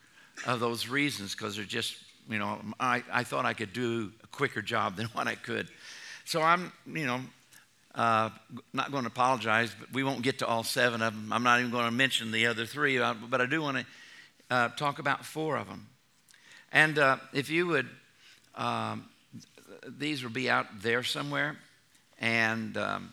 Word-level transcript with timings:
of 0.47 0.61
those 0.61 0.89
reasons 0.89 1.35
because 1.35 1.57
they're 1.57 1.65
just, 1.65 1.97
you 2.29 2.39
know, 2.39 2.59
I, 2.81 3.03
I 3.13 3.23
thought 3.23 3.47
I 3.47 3.53
could 3.53 3.73
do 3.73 4.13
a 4.25 4.27
quicker 4.29 4.61
job 4.61 4.97
than 4.97 5.07
what 5.13 5.29
I 5.29 5.35
could. 5.35 5.69
So 6.27 6.43
I'm, 6.43 6.73
you 6.93 7.07
know, 7.07 7.21
uh, 7.95 8.31
not 8.73 8.91
going 8.91 9.05
to 9.05 9.09
apologize, 9.09 9.73
but 9.79 9.93
we 9.93 10.03
won't 10.03 10.23
get 10.23 10.41
to 10.41 10.47
all 10.47 10.65
seven 10.65 11.01
of 11.01 11.15
them. 11.15 11.33
I'm 11.33 11.45
not 11.45 11.61
even 11.61 11.71
going 11.71 11.85
to 11.85 11.93
mention 11.93 12.33
the 12.33 12.47
other 12.49 12.67
three, 12.67 12.99
uh, 12.99 13.15
but 13.31 13.41
I 13.41 13.47
do 13.47 13.63
want 13.63 13.77
to 13.77 13.87
uh, 14.51 14.69
talk 14.71 14.99
about 14.99 15.25
four 15.25 15.57
of 15.57 15.69
them. 15.69 15.87
And 16.73 16.99
uh, 16.99 17.19
if 17.33 17.49
you 17.49 17.69
would, 17.69 17.89
um, 18.57 19.05
these 19.87 20.25
will 20.25 20.33
be 20.33 20.51
out 20.51 20.67
there 20.83 21.05
somewhere. 21.05 21.57
And, 22.19 22.77
um, 22.77 23.11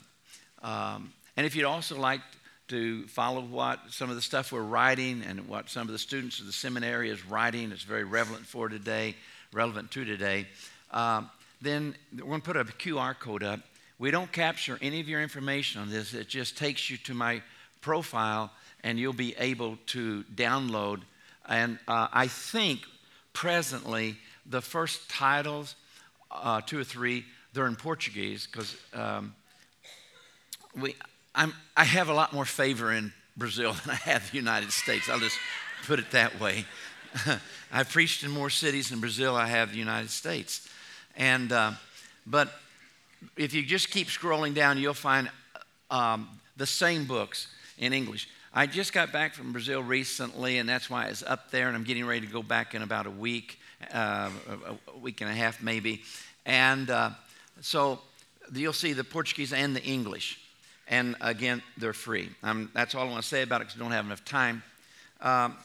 um, 0.64 1.14
and 1.38 1.46
if 1.46 1.56
you'd 1.56 1.66
also 1.66 2.00
like 2.00 2.22
to 2.70 3.06
follow 3.10 3.42
what 3.42 3.80
some 3.92 4.10
of 4.10 4.16
the 4.16 4.24
stuff 4.24 4.52
we're 4.52 4.62
writing 4.62 5.22
and 5.22 5.48
what 5.48 5.70
some 5.70 5.88
of 5.88 5.92
the 5.92 6.00
students 6.00 6.40
of 6.40 6.48
the 6.48 6.52
seminary 6.52 7.12
is 7.12 7.24
writing, 7.28 7.72
it's 7.72 7.84
very 7.84 8.06
relevant 8.06 8.48
for 8.48 8.70
today, 8.70 9.16
relevant 9.54 9.92
to 9.92 10.04
today. 10.04 10.48
Then 11.64 11.96
we're 12.12 12.26
going 12.26 12.42
to 12.42 12.46
put 12.46 12.58
a 12.58 12.66
QR 12.66 13.18
code 13.18 13.42
up. 13.42 13.62
We 13.98 14.12
don't 14.12 14.30
capture 14.30 14.78
any 14.82 15.00
of 15.00 15.08
your 15.08 15.22
information 15.22 15.82
on 15.82 15.90
this. 15.90 16.14
It 16.14 16.28
just 16.28 16.58
takes 16.58 16.90
you 16.90 16.98
to 16.98 17.14
my 17.14 17.42
profile, 17.80 18.52
and 18.84 19.00
you'll 19.00 19.14
be 19.14 19.34
able 19.38 19.78
to 19.88 20.26
download. 20.36 21.02
And 21.48 21.80
uh, 21.88 22.10
I 22.12 22.28
think 22.28 22.82
presently 23.32 24.18
the 24.46 24.60
first 24.62 25.10
titles, 25.10 25.76
uh, 26.30 26.60
two 26.60 26.80
or 26.80 26.84
three, 26.84 27.24
they're 27.54 27.68
in 27.68 27.78
Portuguese 27.78 28.46
because 28.46 28.76
um, 28.94 29.34
we. 30.76 30.96
I'm, 31.34 31.54
I 31.78 31.86
have 31.86 32.10
a 32.10 32.14
lot 32.14 32.34
more 32.34 32.46
favor 32.46 32.92
in 32.92 33.14
Brazil 33.38 33.74
than 33.86 33.92
I 33.92 34.10
have 34.10 34.30
the 34.32 34.38
United 34.38 34.74
States. 34.74 35.08
I'll 35.08 35.20
just 35.20 35.40
put 35.88 36.00
it 36.00 36.12
that 36.12 36.42
way. 36.42 36.66
I've 37.72 37.90
preached 37.90 38.24
in 38.24 38.32
more 38.32 38.50
cities 38.50 38.92
in 38.92 39.00
Brazil 39.00 39.36
I 39.36 39.48
have 39.48 39.72
the 39.72 39.78
United 39.78 40.10
States. 40.10 40.68
And, 41.16 41.52
uh, 41.52 41.72
but 42.26 42.54
if 43.38 43.54
you 43.54 43.64
just 43.64 43.90
keep 43.90 44.08
scrolling 44.08 44.54
down, 44.54 44.78
you'll 44.78 44.94
find 44.94 45.30
um, 45.92 46.28
the 46.58 46.66
same 46.66 47.06
books 47.06 47.48
in 47.78 47.94
English. 47.94 48.30
I 48.54 48.68
just 48.68 48.94
got 48.94 49.12
back 49.12 49.34
from 49.34 49.52
Brazil 49.52 49.82
recently, 49.82 50.60
and 50.60 50.70
that's 50.70 50.90
why 50.90 51.06
it's 51.06 51.24
up 51.24 51.50
there, 51.50 51.68
and 51.68 51.76
I'm 51.76 51.84
getting 51.84 52.06
ready 52.06 52.26
to 52.26 52.32
go 52.32 52.44
back 52.44 52.76
in 52.76 52.84
about 52.84 53.08
a 53.08 53.12
week, 53.12 53.60
uh, 53.92 54.30
a 54.94 54.98
week 54.98 55.22
and 55.22 55.30
a 55.30 55.34
half 55.34 55.62
maybe. 55.62 56.04
And 56.46 56.90
uh, 56.90 57.12
so 57.62 58.02
you'll 58.54 58.74
see 58.74 58.94
the 58.94 59.04
Portuguese 59.04 59.54
and 59.54 59.76
the 59.76 59.84
English. 59.84 60.40
And 60.88 61.16
again, 61.22 61.64
they're 61.78 61.94
free. 61.94 62.30
That's 62.74 62.94
all 62.94 63.08
I 63.08 63.10
want 63.10 63.24
to 63.24 63.28
say 63.28 63.42
about 63.42 63.62
it 63.62 63.66
because 63.66 63.80
I 63.80 63.84
don't 63.84 63.92
have 63.92 64.06
enough 64.06 64.26
time. 64.26 64.62
Um, 65.22 65.56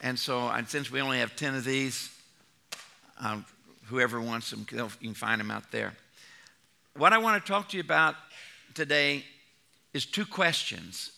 and 0.00 0.18
so, 0.18 0.48
and 0.48 0.68
since 0.68 0.90
we 0.90 1.00
only 1.00 1.18
have 1.18 1.34
10 1.34 1.56
of 1.56 1.64
these, 1.64 2.10
um, 3.20 3.44
whoever 3.88 4.20
wants 4.20 4.50
them, 4.50 4.66
you 4.70 4.88
can 5.00 5.14
find 5.14 5.40
them 5.40 5.50
out 5.50 5.70
there. 5.70 5.94
What 6.96 7.12
I 7.12 7.18
want 7.18 7.44
to 7.44 7.52
talk 7.52 7.68
to 7.70 7.76
you 7.76 7.82
about 7.82 8.14
today 8.74 9.24
is 9.94 10.06
two 10.06 10.26
questions, 10.26 11.12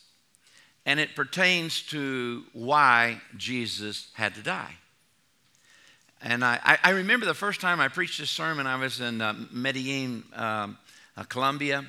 and 0.86 1.00
it 1.00 1.14
pertains 1.14 1.82
to 1.88 2.44
why 2.52 3.20
Jesus 3.36 4.10
had 4.14 4.34
to 4.34 4.42
die. 4.42 4.74
And 6.22 6.44
I, 6.44 6.78
I 6.84 6.90
remember 6.90 7.24
the 7.24 7.34
first 7.34 7.60
time 7.60 7.80
I 7.80 7.88
preached 7.88 8.20
this 8.20 8.30
sermon, 8.30 8.66
I 8.66 8.76
was 8.76 9.00
in 9.00 9.22
uh, 9.22 9.34
Medellin, 9.50 10.22
um, 10.34 10.76
uh, 11.16 11.24
Colombia, 11.24 11.84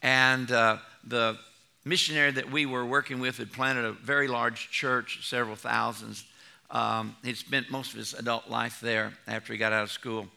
and 0.00 0.50
uh, 0.50 0.78
the 1.04 1.38
missionary 1.84 2.30
that 2.30 2.50
we 2.50 2.66
were 2.66 2.84
working 2.84 3.20
with 3.20 3.36
had 3.36 3.52
planted 3.52 3.84
a 3.84 3.92
very 3.92 4.26
large 4.26 4.70
church, 4.70 5.28
several 5.28 5.56
thousands, 5.56 6.24
um, 6.70 7.16
he'd 7.24 7.36
spent 7.36 7.70
most 7.70 7.92
of 7.92 7.98
his 7.98 8.14
adult 8.14 8.48
life 8.48 8.80
there 8.80 9.12
after 9.26 9.52
he 9.52 9.58
got 9.58 9.72
out 9.72 9.84
of 9.84 9.90
school. 9.90 10.28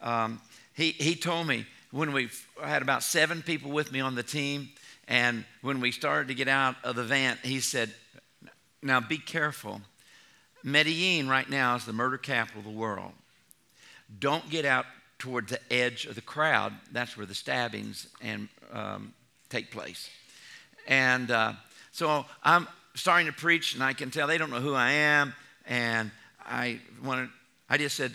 Um, 0.00 0.40
he, 0.74 0.90
he 0.92 1.14
told 1.14 1.46
me 1.46 1.66
when 1.90 2.12
we 2.12 2.28
had 2.62 2.82
about 2.82 3.02
seven 3.02 3.42
people 3.42 3.70
with 3.70 3.92
me 3.92 4.00
on 4.00 4.14
the 4.14 4.22
team, 4.22 4.70
and 5.08 5.44
when 5.62 5.80
we 5.80 5.92
started 5.92 6.28
to 6.28 6.34
get 6.34 6.48
out 6.48 6.76
of 6.82 6.96
the 6.96 7.04
van, 7.04 7.38
he 7.42 7.60
said, 7.60 7.92
Now 8.82 9.00
be 9.00 9.18
careful. 9.18 9.80
Medellin 10.64 11.28
right 11.28 11.48
now 11.48 11.76
is 11.76 11.84
the 11.84 11.92
murder 11.92 12.18
capital 12.18 12.58
of 12.58 12.64
the 12.64 12.72
world. 12.72 13.12
Don't 14.18 14.48
get 14.50 14.64
out 14.64 14.86
toward 15.18 15.48
the 15.48 15.60
edge 15.72 16.06
of 16.06 16.16
the 16.16 16.20
crowd. 16.20 16.72
That's 16.90 17.16
where 17.16 17.26
the 17.26 17.34
stabbings 17.34 18.08
and 18.20 18.48
um, 18.72 19.14
take 19.48 19.70
place. 19.70 20.10
And 20.88 21.30
uh, 21.30 21.52
so 21.92 22.26
I'm 22.42 22.66
starting 22.94 23.26
to 23.26 23.32
preach, 23.32 23.74
and 23.74 23.82
I 23.82 23.92
can 23.92 24.10
tell 24.10 24.26
they 24.26 24.38
don't 24.38 24.50
know 24.50 24.60
who 24.60 24.74
I 24.74 24.90
am 24.90 25.32
and 25.66 26.10
I 26.44 26.80
wanted, 27.04 27.28
I 27.68 27.78
just 27.78 27.96
said, 27.96 28.12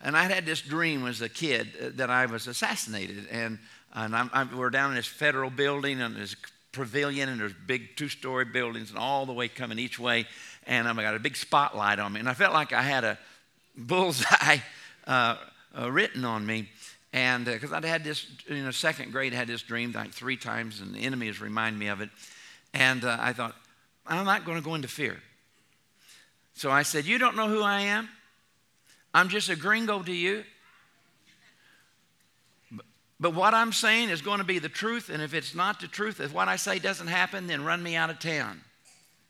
and 0.00 0.16
I 0.16 0.24
had 0.24 0.46
this 0.46 0.60
dream 0.60 1.06
as 1.06 1.20
a 1.20 1.28
kid 1.28 1.96
that 1.96 2.10
I 2.10 2.26
was 2.26 2.46
assassinated, 2.46 3.26
and 3.30 3.58
and 3.94 4.14
I'm, 4.14 4.30
I'm, 4.32 4.56
we're 4.56 4.70
down 4.70 4.90
in 4.90 4.96
this 4.96 5.06
federal 5.06 5.50
building 5.50 6.00
and 6.00 6.14
this 6.14 6.36
pavilion, 6.72 7.28
and 7.28 7.40
there's 7.40 7.54
big 7.66 7.96
two-story 7.96 8.44
buildings, 8.44 8.90
and 8.90 8.98
all 8.98 9.26
the 9.26 9.32
way 9.32 9.48
coming 9.48 9.78
each 9.78 9.98
way, 9.98 10.26
and 10.66 10.86
I 10.86 10.94
got 10.94 11.14
a 11.14 11.18
big 11.18 11.36
spotlight 11.36 11.98
on 11.98 12.12
me, 12.12 12.20
and 12.20 12.28
I 12.28 12.34
felt 12.34 12.52
like 12.52 12.72
I 12.72 12.82
had 12.82 13.04
a 13.04 13.18
bullseye 13.76 14.58
uh, 15.06 15.36
uh, 15.78 15.90
written 15.90 16.24
on 16.24 16.44
me. 16.44 16.68
And 17.12 17.46
because 17.46 17.72
uh, 17.72 17.76
I'd 17.76 17.84
had 17.84 18.04
this, 18.04 18.26
you 18.48 18.62
know, 18.62 18.70
second 18.70 19.12
grade, 19.12 19.32
I 19.32 19.36
had 19.36 19.48
this 19.48 19.62
dream 19.62 19.92
like 19.92 20.12
three 20.12 20.36
times, 20.36 20.80
and 20.80 20.94
the 20.94 21.00
enemy 21.00 21.26
has 21.28 21.40
me 21.40 21.88
of 21.88 22.02
it. 22.02 22.10
And 22.74 23.04
uh, 23.04 23.16
I 23.18 23.32
thought, 23.32 23.54
I'm 24.06 24.26
not 24.26 24.44
going 24.44 24.58
to 24.58 24.64
go 24.64 24.74
into 24.74 24.88
fear. 24.88 25.18
So 26.58 26.72
I 26.72 26.82
said, 26.82 27.06
You 27.06 27.18
don't 27.18 27.36
know 27.36 27.46
who 27.46 27.62
I 27.62 27.82
am? 27.82 28.08
I'm 29.14 29.28
just 29.28 29.48
a 29.48 29.54
gringo 29.54 30.02
to 30.02 30.12
you. 30.12 30.42
But 33.20 33.32
what 33.34 33.54
I'm 33.54 33.72
saying 33.72 34.10
is 34.10 34.22
going 34.22 34.38
to 34.38 34.44
be 34.44 34.58
the 34.58 34.68
truth, 34.68 35.08
and 35.08 35.22
if 35.22 35.34
it's 35.34 35.54
not 35.54 35.80
the 35.80 35.86
truth, 35.86 36.18
if 36.18 36.34
what 36.34 36.48
I 36.48 36.56
say 36.56 36.80
doesn't 36.80 37.06
happen, 37.06 37.46
then 37.46 37.64
run 37.64 37.80
me 37.80 37.94
out 37.94 38.10
of 38.10 38.18
town. 38.18 38.60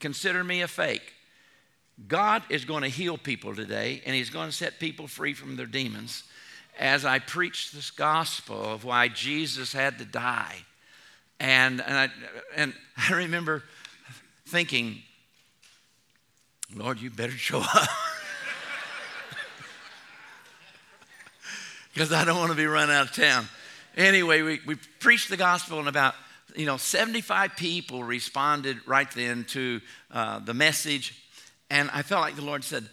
Consider 0.00 0.42
me 0.42 0.62
a 0.62 0.68
fake. 0.68 1.12
God 2.06 2.42
is 2.48 2.64
going 2.64 2.82
to 2.82 2.88
heal 2.88 3.18
people 3.18 3.54
today, 3.54 4.00
and 4.06 4.16
He's 4.16 4.30
going 4.30 4.48
to 4.48 4.56
set 4.56 4.78
people 4.78 5.06
free 5.06 5.34
from 5.34 5.56
their 5.56 5.66
demons 5.66 6.24
as 6.78 7.04
I 7.04 7.18
preach 7.18 7.72
this 7.72 7.90
gospel 7.90 8.64
of 8.64 8.84
why 8.84 9.08
Jesus 9.08 9.74
had 9.74 9.98
to 9.98 10.06
die. 10.06 10.56
And, 11.38 11.82
and, 11.82 11.94
I, 11.94 12.08
and 12.56 12.74
I 12.96 13.12
remember 13.12 13.64
thinking, 14.46 15.02
Lord, 16.74 17.00
you 17.00 17.10
better 17.10 17.32
show 17.32 17.60
up. 17.60 17.88
Because 21.94 22.12
I 22.12 22.24
don't 22.24 22.38
want 22.38 22.52
to 22.52 22.56
be 22.56 22.66
run 22.66 22.90
out 22.90 23.08
of 23.08 23.12
town. 23.12 23.48
Anyway, 23.96 24.42
we, 24.42 24.60
we 24.64 24.76
preached 25.00 25.30
the 25.30 25.36
gospel, 25.36 25.80
and 25.80 25.88
about 25.88 26.14
you 26.54 26.66
know, 26.66 26.76
75 26.76 27.56
people 27.56 28.04
responded 28.04 28.78
right 28.86 29.10
then 29.12 29.44
to 29.48 29.80
uh, 30.12 30.38
the 30.38 30.54
message. 30.54 31.20
And 31.70 31.90
I 31.92 32.02
felt 32.02 32.22
like 32.22 32.36
the 32.36 32.42
Lord 32.42 32.64
said, 32.64 32.88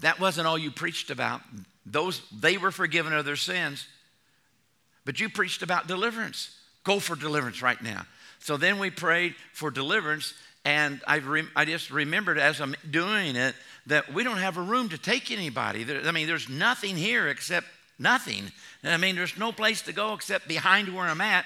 that 0.00 0.20
wasn't 0.20 0.46
all 0.46 0.58
you 0.58 0.70
preached 0.70 1.10
about. 1.10 1.40
Those, 1.86 2.22
they 2.30 2.56
were 2.56 2.70
forgiven 2.70 3.12
of 3.12 3.24
their 3.24 3.36
sins. 3.36 3.86
But 5.04 5.20
you 5.20 5.28
preached 5.28 5.62
about 5.62 5.86
deliverance. 5.86 6.56
Go 6.82 6.98
for 6.98 7.16
deliverance 7.16 7.62
right 7.62 7.80
now. 7.82 8.06
So 8.40 8.56
then 8.56 8.78
we 8.78 8.90
prayed 8.90 9.34
for 9.52 9.70
deliverance, 9.70 10.34
and 10.64 11.02
I, 11.06 11.16
re- 11.16 11.48
I 11.54 11.64
just 11.64 11.90
remembered 11.90 12.38
as 12.38 12.60
I'm 12.60 12.74
doing 12.90 13.36
it 13.36 13.54
that 13.86 14.12
we 14.12 14.24
don't 14.24 14.38
have 14.38 14.56
a 14.56 14.62
room 14.62 14.88
to 14.90 14.98
take 14.98 15.30
anybody. 15.30 15.84
There, 15.84 16.00
I 16.06 16.10
mean, 16.10 16.26
there's 16.26 16.48
nothing 16.48 16.96
here 16.96 17.28
except 17.28 17.66
nothing. 17.98 18.50
I 18.82 18.96
mean, 18.96 19.14
there's 19.16 19.38
no 19.38 19.52
place 19.52 19.82
to 19.82 19.92
go 19.92 20.14
except 20.14 20.48
behind 20.48 20.94
where 20.94 21.04
I'm 21.04 21.20
at. 21.20 21.44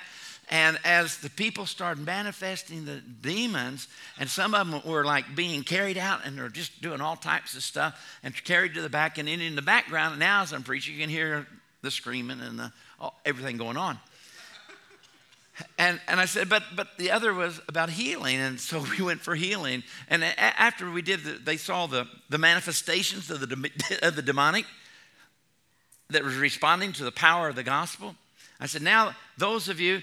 And 0.50 0.79
as 0.82 1.19
the 1.19 1.29
people 1.29 1.67
started 1.67 2.05
manifesting 2.06 2.87
the 2.87 3.03
demons, 3.20 3.87
and 4.19 4.31
some 4.31 4.55
of 4.55 4.70
them 4.70 4.81
were 4.91 5.05
like 5.05 5.37
being 5.37 5.62
carried 5.62 5.99
out 5.99 6.20
and 6.25 6.38
they're 6.38 6.49
just 6.49 6.81
doing 6.81 7.00
all 7.03 7.17
types 7.17 7.55
of 7.55 7.62
stuff 7.62 8.19
and 8.23 8.35
carried 8.44 8.75
to 8.75 8.81
the 8.81 8.88
back. 8.88 9.19
And 9.19 9.29
then 9.29 9.43
in 9.43 9.56
the 9.56 9.62
background, 9.62 10.12
And 10.12 10.20
now 10.20 10.43
as 10.43 10.53
I'm 10.53 10.62
preaching, 10.62 10.94
you 10.94 11.00
can 11.00 11.11
hear 11.11 11.47
the 11.82 11.91
screaming 11.91 12.41
and 12.41 12.59
the, 12.59 12.73
oh, 13.00 13.12
everything 13.26 13.59
going 13.59 13.76
on. 13.76 13.99
And, 15.78 16.00
and 16.08 16.20
I 16.20 16.25
said, 16.25 16.49
but, 16.49 16.62
but 16.75 16.99
the 16.99 17.10
other 17.10 17.32
was 17.34 17.60
about 17.69 17.90
healing. 17.90 18.37
And 18.37 18.60
so 18.60 18.84
we 18.99 19.05
went 19.05 19.20
for 19.20 19.34
healing. 19.34 19.82
And 20.08 20.22
a- 20.22 20.40
after 20.40 20.90
we 20.90 21.02
did, 21.02 21.25
the, 21.25 21.32
they 21.32 21.56
saw 21.56 21.87
the, 21.87 22.06
the 22.28 22.38
manifestations 22.38 23.31
of 23.31 23.40
the, 23.40 23.70
of 24.02 24.16
the 24.16 24.22
demonic 24.22 24.66
that 26.10 26.25
was 26.25 26.37
responding 26.37 26.93
to 26.94 27.05
the 27.05 27.12
power 27.12 27.49
of 27.49 27.56
the 27.56 27.62
gospel. 27.62 28.14
I 28.60 28.66
said, 28.66 28.82
now, 28.82 29.14
those 29.37 29.69
of 29.69 29.78
you 29.78 30.02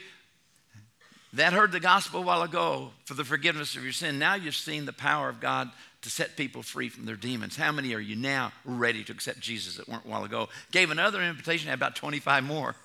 that 1.34 1.52
heard 1.52 1.72
the 1.72 1.80
gospel 1.80 2.22
a 2.22 2.24
while 2.24 2.44
ago 2.44 2.92
for 3.06 3.16
the 3.16 3.26
forgiveness 3.26 3.76
of 3.76 3.84
your 3.84 3.92
sin, 3.92 4.18
now 4.20 4.36
you've 4.36 4.56
seen 4.56 4.86
the 4.86 4.94
power 4.94 5.28
of 5.28 5.42
God 5.42 5.70
to 6.04 6.10
set 6.10 6.38
people 6.38 6.62
free 6.62 6.88
from 6.88 7.06
their 7.06 7.16
demons. 7.16 7.58
How 7.58 7.72
many 7.72 7.94
are 7.96 8.00
you 8.00 8.16
now 8.16 8.54
ready 8.64 9.04
to 9.04 9.12
accept 9.12 9.40
Jesus 9.40 9.78
that 9.78 9.90
weren't 9.90 10.06
a 10.06 10.08
while 10.08 10.24
ago? 10.24 10.50
Gave 10.72 10.92
another 10.92 11.22
invitation, 11.22 11.68
had 11.68 11.80
about 11.80 11.96
25 11.96 12.44
more. 12.44 12.76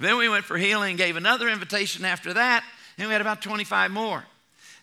Then 0.00 0.16
we 0.16 0.28
went 0.28 0.44
for 0.44 0.56
healing, 0.56 0.96
gave 0.96 1.16
another 1.16 1.48
invitation 1.48 2.04
after 2.04 2.34
that, 2.34 2.62
and 2.96 3.08
we 3.08 3.12
had 3.12 3.20
about 3.20 3.42
25 3.42 3.90
more. 3.90 4.24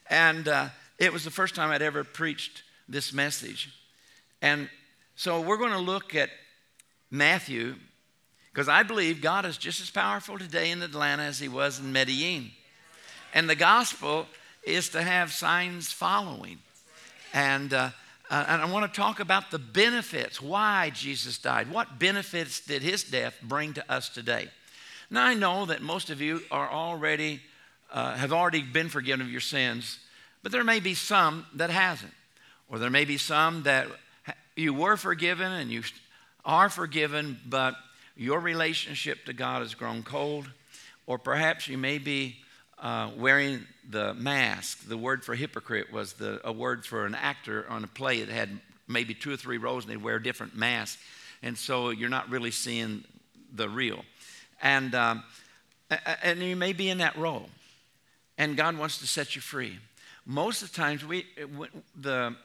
And 0.09 0.47
uh, 0.47 0.69
it 0.99 1.13
was 1.13 1.23
the 1.23 1.31
first 1.31 1.55
time 1.55 1.71
I'd 1.71 1.81
ever 1.81 2.03
preached 2.03 2.63
this 2.87 3.13
message. 3.13 3.73
And 4.41 4.69
so 5.15 5.41
we're 5.41 5.57
going 5.57 5.71
to 5.71 5.79
look 5.79 6.15
at 6.15 6.29
Matthew 7.09 7.75
because 8.51 8.67
I 8.69 8.83
believe 8.83 9.21
God 9.21 9.45
is 9.45 9.57
just 9.57 9.81
as 9.81 9.89
powerful 9.89 10.37
today 10.37 10.71
in 10.71 10.81
Atlanta 10.81 11.23
as 11.23 11.39
he 11.39 11.49
was 11.49 11.79
in 11.79 11.91
Medellin. 11.91 12.51
And 13.33 13.49
the 13.49 13.55
gospel 13.55 14.27
is 14.65 14.89
to 14.89 15.01
have 15.01 15.31
signs 15.31 15.91
following. 15.91 16.59
And, 17.33 17.73
uh, 17.73 17.89
uh, 18.29 18.45
and 18.47 18.61
I 18.61 18.71
want 18.71 18.91
to 18.91 18.97
talk 18.97 19.19
about 19.19 19.51
the 19.51 19.59
benefits, 19.59 20.41
why 20.41 20.91
Jesus 20.93 21.37
died. 21.37 21.69
What 21.69 21.99
benefits 21.99 22.61
did 22.61 22.81
his 22.81 23.03
death 23.03 23.35
bring 23.43 23.73
to 23.73 23.91
us 23.91 24.07
today? 24.09 24.49
Now, 25.09 25.25
I 25.25 25.33
know 25.33 25.65
that 25.65 25.81
most 25.81 26.09
of 26.09 26.21
you 26.21 26.41
are 26.51 26.69
already, 26.69 27.41
uh, 27.91 28.15
have 28.15 28.33
already 28.33 28.61
been 28.61 28.89
forgiven 28.89 29.25
of 29.25 29.31
your 29.31 29.41
sins, 29.41 29.99
but 30.43 30.51
there 30.51 30.63
may 30.63 30.79
be 30.79 30.93
some 30.93 31.45
that 31.55 31.69
hasn't. 31.69 32.13
Or 32.67 32.79
there 32.79 32.89
may 32.89 33.05
be 33.05 33.17
some 33.17 33.63
that 33.63 33.87
you 34.55 34.73
were 34.73 34.97
forgiven 34.97 35.51
and 35.51 35.69
you 35.69 35.83
are 36.43 36.69
forgiven, 36.69 37.39
but 37.45 37.75
your 38.15 38.39
relationship 38.39 39.25
to 39.25 39.33
God 39.33 39.61
has 39.61 39.75
grown 39.75 40.03
cold, 40.03 40.49
or 41.05 41.19
perhaps 41.19 41.67
you 41.67 41.77
may 41.77 41.97
be 41.97 42.37
uh, 42.79 43.09
wearing 43.17 43.65
the 43.89 44.13
mask. 44.13 44.87
The 44.87 44.97
word 44.97 45.23
for 45.23 45.35
hypocrite 45.35 45.91
was 45.91 46.13
the, 46.13 46.41
a 46.43 46.51
word 46.51 46.85
for 46.85 47.05
an 47.05 47.15
actor 47.15 47.65
on 47.69 47.83
a 47.83 47.87
play 47.87 48.23
that 48.23 48.33
had 48.33 48.59
maybe 48.87 49.13
two 49.13 49.31
or 49.31 49.37
three 49.37 49.57
rows 49.57 49.83
and 49.83 49.91
they 49.91 49.97
wear 49.97 50.19
different 50.19 50.55
masks. 50.55 51.01
And 51.41 51.57
so 51.57 51.89
you're 51.89 52.09
not 52.09 52.29
really 52.29 52.51
seeing 52.51 53.03
the 53.53 53.69
real. 53.69 54.03
And, 54.61 54.95
um, 54.95 55.23
and 56.23 56.39
you 56.39 56.55
may 56.55 56.73
be 56.73 56.89
in 56.89 56.99
that 56.99 57.17
role. 57.17 57.49
And 58.37 58.57
God 58.57 58.77
wants 58.77 58.97
to 58.99 59.07
set 59.07 59.35
you 59.35 59.41
free. 59.41 59.77
Most 60.25 60.61
of 60.61 60.71
the 60.71 60.75
times, 60.75 61.05
we, 61.05 61.25
the, 61.95 62.35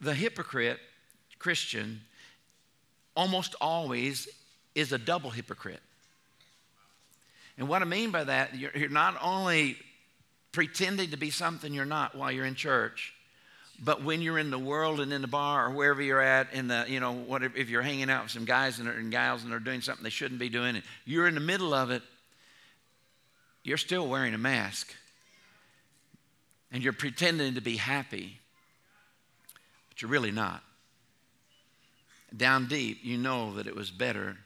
the 0.00 0.14
hypocrite 0.14 0.78
Christian 1.38 2.00
almost 3.16 3.54
always 3.60 4.28
is 4.74 4.92
a 4.92 4.98
double 4.98 5.30
hypocrite. 5.30 5.80
And 7.58 7.68
what 7.68 7.80
I 7.82 7.86
mean 7.86 8.10
by 8.10 8.24
that, 8.24 8.54
you're, 8.54 8.72
you're 8.74 8.88
not 8.88 9.16
only 9.22 9.76
pretending 10.52 11.10
to 11.10 11.16
be 11.16 11.30
something 11.30 11.72
you're 11.72 11.84
not 11.84 12.14
while 12.14 12.30
you're 12.30 12.44
in 12.44 12.54
church, 12.54 13.14
but 13.82 14.02
when 14.02 14.22
you're 14.22 14.38
in 14.38 14.50
the 14.50 14.58
world 14.58 15.00
and 15.00 15.12
in 15.12 15.22
the 15.22 15.28
bar 15.28 15.66
or 15.66 15.70
wherever 15.70 16.02
you're 16.02 16.20
at, 16.20 16.52
in 16.52 16.68
the 16.68 16.84
you 16.88 17.00
know 17.00 17.12
what 17.12 17.42
if 17.42 17.68
you're 17.68 17.82
hanging 17.82 18.10
out 18.10 18.24
with 18.24 18.32
some 18.32 18.44
guys 18.44 18.78
and, 18.78 18.88
and 18.88 19.10
gals 19.10 19.42
and 19.42 19.52
they're 19.52 19.58
doing 19.58 19.80
something 19.80 20.04
they 20.04 20.10
shouldn't 20.10 20.40
be 20.40 20.48
doing, 20.48 20.76
and 20.76 20.84
you're 21.04 21.26
in 21.26 21.34
the 21.34 21.40
middle 21.40 21.74
of 21.74 21.90
it, 21.90 22.02
you're 23.62 23.76
still 23.76 24.06
wearing 24.06 24.34
a 24.34 24.38
mask, 24.38 24.94
and 26.72 26.82
you're 26.82 26.92
pretending 26.92 27.54
to 27.54 27.60
be 27.60 27.76
happy, 27.76 28.38
but 29.88 30.02
you're 30.02 30.10
really 30.10 30.32
not 30.32 30.62
down 32.34 32.66
deep, 32.66 32.98
you 33.02 33.16
know 33.16 33.54
that 33.54 33.66
it 33.66 33.74
was 33.74 33.90
better 33.90 34.36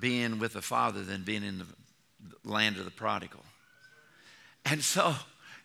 being 0.00 0.38
with 0.38 0.52
the 0.52 0.62
Father 0.62 1.02
than 1.02 1.22
being 1.22 1.44
in 1.44 1.58
the 1.58 1.66
land 2.44 2.76
of 2.76 2.84
the 2.84 2.90
prodigal. 2.90 3.44
And 4.64 4.82
so, 4.82 5.14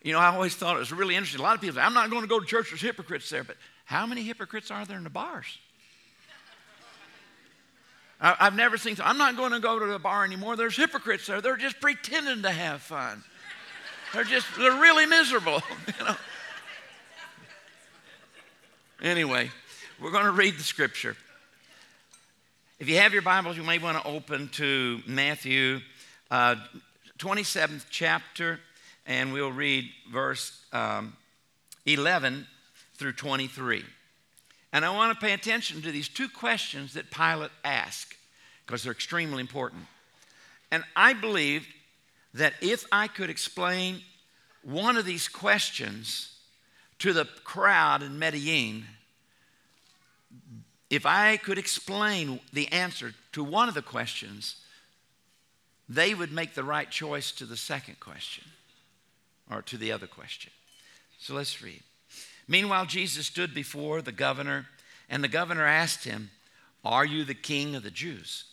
you 0.04 0.14
know, 0.14 0.20
I 0.20 0.28
always 0.28 0.56
thought 0.56 0.76
it 0.76 0.80
was 0.80 0.92
really 0.92 1.16
interesting. 1.16 1.40
A 1.40 1.44
lot 1.44 1.56
of 1.56 1.62
people 1.62 1.76
say, 1.76 1.82
I'm 1.82 1.94
not 1.94 2.10
going 2.10 2.24
to 2.24 2.28
go 2.28 2.40
to 2.40 2.46
church, 2.46 2.70
there's 2.70 2.82
hypocrites 2.82 3.30
there. 3.30 3.44
But 3.44 3.58
how 3.86 4.06
many 4.06 4.24
hypocrites 4.24 4.72
are 4.72 4.86
there 4.86 4.98
in 4.98 5.04
the 5.04 5.10
bars? 5.10 5.58
I've 8.24 8.56
never 8.56 8.78
seen, 8.78 8.98
I'm 9.04 9.18
not 9.18 9.36
going 9.36 9.52
to 9.52 9.60
go 9.60 9.80
to 9.80 9.86
the 9.88 9.98
bar 9.98 10.24
anymore. 10.24 10.56
There's 10.56 10.76
hypocrites 10.76 11.26
there. 11.26 11.42
They're 11.42 11.58
just 11.58 11.82
pretending 11.82 12.44
to 12.44 12.52
have 12.52 12.82
fun. 12.82 13.24
They're 14.14 14.24
just, 14.24 14.46
they're 14.60 14.80
really 14.80 15.08
miserable, 15.08 15.62
you 15.88 16.06
know. 16.06 16.16
Anyway, 19.02 19.50
we're 20.00 20.12
going 20.12 20.26
to 20.26 20.32
read 20.32 20.56
the 20.56 20.64
scripture. 20.64 21.16
If 22.80 22.90
you 22.90 22.98
have 22.98 23.14
your 23.14 23.24
Bibles, 23.24 23.58
you 23.58 23.64
may 23.64 23.80
want 23.80 23.98
to 23.98 24.08
open 24.08 24.50
to 24.50 25.02
Matthew 25.08 25.80
uh, 26.30 26.56
27th 27.18 27.86
chapter, 27.90 28.60
and 29.06 29.34
we'll 29.34 29.52
read 29.52 29.90
verse 30.12 30.64
um, 30.72 31.16
11 31.86 32.48
through 32.96 33.14
23. 33.14 33.84
And 34.74 34.86
I 34.86 34.92
want 34.92 35.18
to 35.18 35.26
pay 35.26 35.34
attention 35.34 35.82
to 35.82 35.92
these 35.92 36.08
two 36.08 36.30
questions 36.30 36.94
that 36.94 37.12
Pilate 37.12 37.52
asked 37.64 38.16
because 38.66 38.84
they're 38.84 38.94
extremely 38.94 39.42
important. 39.42 39.84
And 40.72 40.84
I 40.96 41.14
believed 41.14 41.68
that 42.34 42.54
if 42.62 42.86
I 42.92 43.08
could 43.08 43.30
explain 43.30 44.02
one 44.64 44.96
of 44.96 45.06
these 45.06 45.28
questions 45.28 46.34
to 47.00 47.12
the 47.12 47.26
crowd 47.44 48.04
in 48.04 48.18
Medellin, 48.18 48.86
if 50.90 51.06
I 51.06 51.38
could 51.38 51.58
explain 51.58 52.40
the 52.54 52.72
answer 52.72 53.14
to 53.34 53.44
one 53.44 53.68
of 53.68 53.74
the 53.74 53.82
questions, 53.82 54.58
they 55.90 56.14
would 56.14 56.32
make 56.32 56.54
the 56.54 56.64
right 56.64 56.90
choice 56.90 57.32
to 57.34 57.46
the 57.46 57.58
second 57.58 58.00
question 58.00 58.46
or 59.52 59.62
to 59.64 59.78
the 59.78 59.92
other 59.92 60.08
question. 60.08 60.52
So 61.20 61.36
let's 61.36 61.62
read. 61.62 61.82
Meanwhile, 62.48 62.86
Jesus 62.86 63.28
stood 63.28 63.54
before 63.54 64.02
the 64.02 64.12
governor, 64.12 64.68
and 65.10 65.24
the 65.24 65.28
governor 65.28 65.66
asked 65.66 66.04
him, 66.06 66.32
Are 66.84 67.06
you 67.06 67.24
the 67.24 67.34
king 67.34 67.76
of 67.76 67.84
the 67.84 67.92
Jews? 67.92 68.46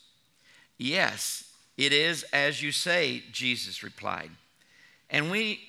Yes, 0.77 1.51
it 1.77 1.93
is 1.93 2.23
as 2.33 2.61
you 2.61 2.71
say, 2.71 3.23
Jesus 3.31 3.83
replied. 3.83 4.29
And 5.09 5.31
we 5.31 5.59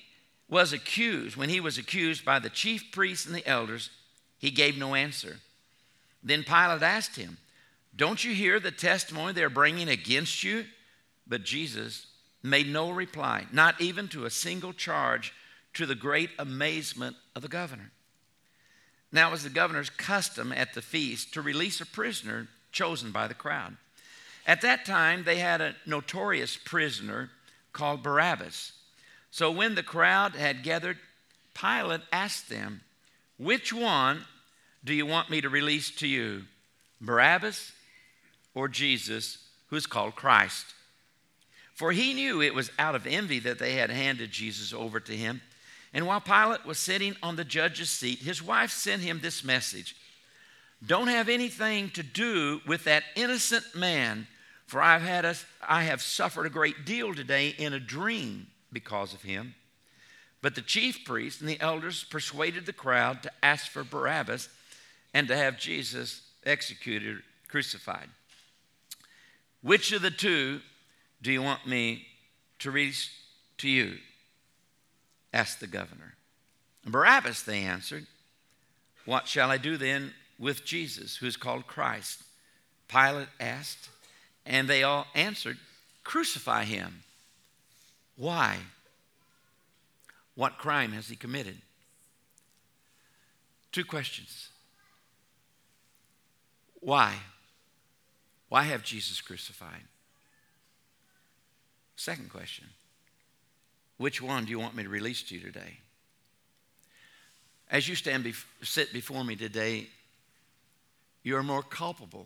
was 0.49 0.73
accused, 0.73 1.37
when 1.37 1.49
he 1.49 1.59
was 1.59 1.77
accused 1.77 2.25
by 2.25 2.37
the 2.37 2.49
chief 2.49 2.91
priests 2.91 3.25
and 3.25 3.33
the 3.33 3.47
elders, 3.47 3.89
he 4.37 4.51
gave 4.51 4.77
no 4.77 4.95
answer. 4.95 5.37
Then 6.23 6.43
Pilate 6.43 6.83
asked 6.83 7.15
him, 7.15 7.37
Don't 7.95 8.23
you 8.23 8.33
hear 8.33 8.59
the 8.59 8.71
testimony 8.71 9.33
they're 9.33 9.49
bringing 9.49 9.89
against 9.89 10.43
you? 10.43 10.65
But 11.25 11.43
Jesus 11.43 12.07
made 12.43 12.67
no 12.67 12.89
reply, 12.89 13.45
not 13.51 13.79
even 13.79 14.07
to 14.09 14.25
a 14.25 14.29
single 14.29 14.73
charge, 14.73 15.33
to 15.73 15.85
the 15.85 15.95
great 15.95 16.29
amazement 16.39 17.15
of 17.35 17.41
the 17.41 17.47
governor. 17.47 17.91
Now 19.11 19.29
it 19.29 19.31
was 19.31 19.43
the 19.43 19.49
governor's 19.49 19.89
custom 19.89 20.51
at 20.51 20.73
the 20.73 20.81
feast 20.81 21.33
to 21.33 21.41
release 21.41 21.81
a 21.81 21.85
prisoner 21.85 22.47
chosen 22.71 23.11
by 23.11 23.27
the 23.27 23.33
crowd. 23.33 23.75
At 24.47 24.61
that 24.61 24.85
time, 24.85 25.23
they 25.23 25.37
had 25.37 25.61
a 25.61 25.75
notorious 25.85 26.57
prisoner 26.57 27.29
called 27.73 28.03
Barabbas. 28.03 28.71
So 29.29 29.51
when 29.51 29.75
the 29.75 29.83
crowd 29.83 30.35
had 30.35 30.63
gathered, 30.63 30.97
Pilate 31.53 32.01
asked 32.11 32.49
them, 32.49 32.81
Which 33.37 33.71
one 33.71 34.25
do 34.83 34.93
you 34.93 35.05
want 35.05 35.29
me 35.29 35.41
to 35.41 35.49
release 35.49 35.91
to 35.97 36.07
you? 36.07 36.43
Barabbas 36.99 37.71
or 38.53 38.67
Jesus, 38.67 39.37
who 39.67 39.75
is 39.75 39.85
called 39.85 40.15
Christ? 40.15 40.65
For 41.81 41.91
he 41.91 42.13
knew 42.13 42.43
it 42.43 42.53
was 42.53 42.69
out 42.77 42.93
of 42.93 43.07
envy 43.07 43.39
that 43.39 43.57
they 43.57 43.73
had 43.73 43.89
handed 43.89 44.29
Jesus 44.29 44.71
over 44.71 44.99
to 44.99 45.17
him. 45.17 45.41
And 45.95 46.05
while 46.05 46.21
Pilate 46.21 46.63
was 46.63 46.77
sitting 46.77 47.15
on 47.23 47.37
the 47.37 47.43
judge's 47.43 47.89
seat, 47.89 48.19
his 48.19 48.39
wife 48.39 48.69
sent 48.69 49.01
him 49.01 49.19
this 49.19 49.43
message 49.43 49.95
Don't 50.85 51.07
have 51.07 51.27
anything 51.27 51.89
to 51.95 52.03
do 52.03 52.61
with 52.67 52.83
that 52.83 53.01
innocent 53.15 53.65
man, 53.73 54.27
for 54.67 54.79
I've 54.79 55.01
had 55.01 55.25
a, 55.25 55.33
I 55.67 55.85
have 55.85 56.03
suffered 56.03 56.45
a 56.45 56.51
great 56.51 56.85
deal 56.85 57.15
today 57.15 57.55
in 57.57 57.73
a 57.73 57.79
dream 57.79 58.45
because 58.71 59.15
of 59.15 59.23
him. 59.23 59.55
But 60.43 60.53
the 60.53 60.61
chief 60.61 61.03
priests 61.03 61.41
and 61.41 61.49
the 61.49 61.59
elders 61.59 62.03
persuaded 62.03 62.67
the 62.67 62.73
crowd 62.73 63.23
to 63.23 63.31
ask 63.41 63.71
for 63.71 63.83
Barabbas 63.83 64.49
and 65.15 65.27
to 65.29 65.35
have 65.35 65.57
Jesus 65.57 66.21
executed, 66.45 67.23
crucified. 67.47 68.09
Which 69.63 69.91
of 69.93 70.03
the 70.03 70.11
two 70.11 70.61
do 71.21 71.31
you 71.31 71.41
want 71.41 71.67
me 71.67 72.05
to 72.59 72.71
read 72.71 72.93
to 73.57 73.69
you? 73.69 73.97
asked 75.33 75.59
the 75.59 75.67
governor. 75.67 76.15
Barabbas, 76.85 77.43
they 77.43 77.59
answered. 77.59 78.05
What 79.05 79.27
shall 79.27 79.49
I 79.49 79.57
do 79.57 79.77
then 79.77 80.13
with 80.37 80.65
Jesus, 80.65 81.15
who 81.17 81.27
is 81.27 81.37
called 81.37 81.67
Christ? 81.67 82.23
Pilate 82.87 83.29
asked, 83.39 83.89
and 84.45 84.67
they 84.67 84.83
all 84.83 85.07
answered, 85.15 85.57
Crucify 86.03 86.65
him. 86.65 87.03
Why? 88.17 88.57
What 90.35 90.57
crime 90.57 90.91
has 90.91 91.07
he 91.07 91.15
committed? 91.15 91.57
Two 93.71 93.85
questions. 93.85 94.49
Why? 96.79 97.15
Why 98.49 98.63
have 98.63 98.83
Jesus 98.83 99.21
crucified? 99.21 99.83
Second 102.01 102.31
question 102.31 102.65
Which 103.97 104.23
one 104.23 104.45
do 104.45 104.49
you 104.49 104.57
want 104.57 104.75
me 104.75 104.81
to 104.81 104.89
release 104.89 105.21
to 105.21 105.35
you 105.35 105.39
today? 105.39 105.77
As 107.69 107.87
you 107.87 107.93
stand, 107.93 108.25
bef- 108.25 108.43
sit 108.63 108.91
before 108.91 109.23
me 109.23 109.35
today, 109.35 109.85
you 111.21 111.37
are 111.37 111.43
more 111.43 111.61
culpable 111.61 112.25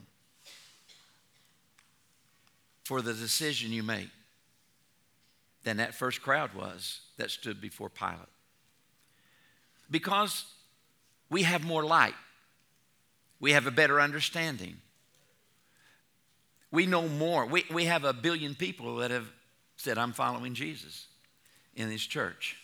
for 2.86 3.02
the 3.02 3.14
decision 3.14 3.74
you 3.74 3.84
make 3.84 4.08
than 5.66 5.76
that 5.76 5.94
first 5.94 6.22
crowd 6.22 6.54
was 6.54 7.02
that 7.18 7.30
stood 7.30 7.60
before 7.60 7.90
Pilate. 7.90 8.32
Because 9.92 10.46
we 11.30 11.44
have 11.44 11.66
more 11.66 11.84
light, 11.84 12.16
we 13.42 13.52
have 13.52 13.68
a 13.68 13.72
better 13.72 14.00
understanding. 14.00 14.78
We 16.72 16.86
know 16.86 17.10
more. 17.10 17.46
We, 17.46 17.66
we 17.70 17.86
have 17.86 18.06
a 18.06 18.14
billion 18.14 18.56
people 18.56 18.96
that 18.98 19.12
have 19.12 19.28
said, 19.86 20.00
I'm 20.00 20.14
following 20.14 20.56
Jesus 20.56 21.06
in 21.76 21.90
this 21.90 22.02
church. 22.02 22.58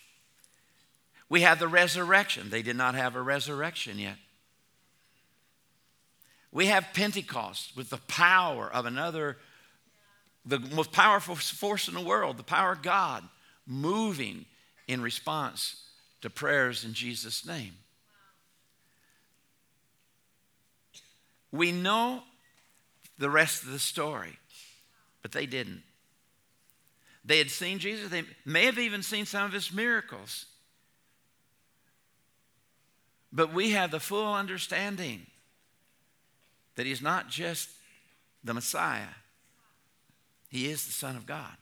We 1.30 1.42
have 1.42 1.60
the 1.60 1.68
resurrection. 1.68 2.50
They 2.50 2.64
did 2.64 2.76
not 2.76 2.96
have 2.96 3.16
a 3.16 3.22
resurrection 3.22 4.00
yet. 4.00 4.18
We 6.52 6.66
have 6.66 6.88
Pentecost 6.94 7.78
with 7.78 7.92
the 7.92 8.00
power 8.08 8.70
of 8.70 8.86
another 8.86 9.38
the 10.44 10.58
most 10.58 10.92
powerful 10.92 11.36
force 11.36 11.88
in 11.88 11.94
the 11.94 12.02
world, 12.02 12.38
the 12.38 12.44
power 12.44 12.72
of 12.72 12.82
God, 12.82 13.24
moving 13.68 14.46
in 14.88 15.00
response 15.00 15.76
to 16.22 16.32
prayers 16.32 16.84
in 16.84 16.94
Jesus' 16.94 17.46
name. 17.46 17.74
We 21.52 21.72
know 21.72 22.24
the 23.20 23.30
rest 23.30 23.62
of 23.62 23.70
the 23.70 23.78
story, 23.78 24.40
but 25.22 25.32
they 25.32 25.46
didn't. 25.46 25.84
They 27.24 27.38
had 27.38 27.52
seen 27.52 27.80
Jesus, 27.80 28.10
they 28.10 28.24
may 28.46 28.66
have 28.66 28.80
even 28.80 29.04
seen 29.04 29.26
some 29.26 29.46
of 29.46 29.54
his 29.54 29.72
miracles. 29.72 30.46
But 33.32 33.54
we 33.54 33.72
have 33.72 33.92
the 33.92 34.00
full 34.00 34.34
understanding 34.34 35.26
that 36.76 36.86
he's 36.86 37.02
not 37.02 37.30
just 37.30 37.70
the 38.44 38.54
Messiah, 38.54 39.14
he 40.50 40.70
is 40.70 40.86
the 40.86 40.92
Son 40.92 41.16
of 41.16 41.26
God. 41.26 41.56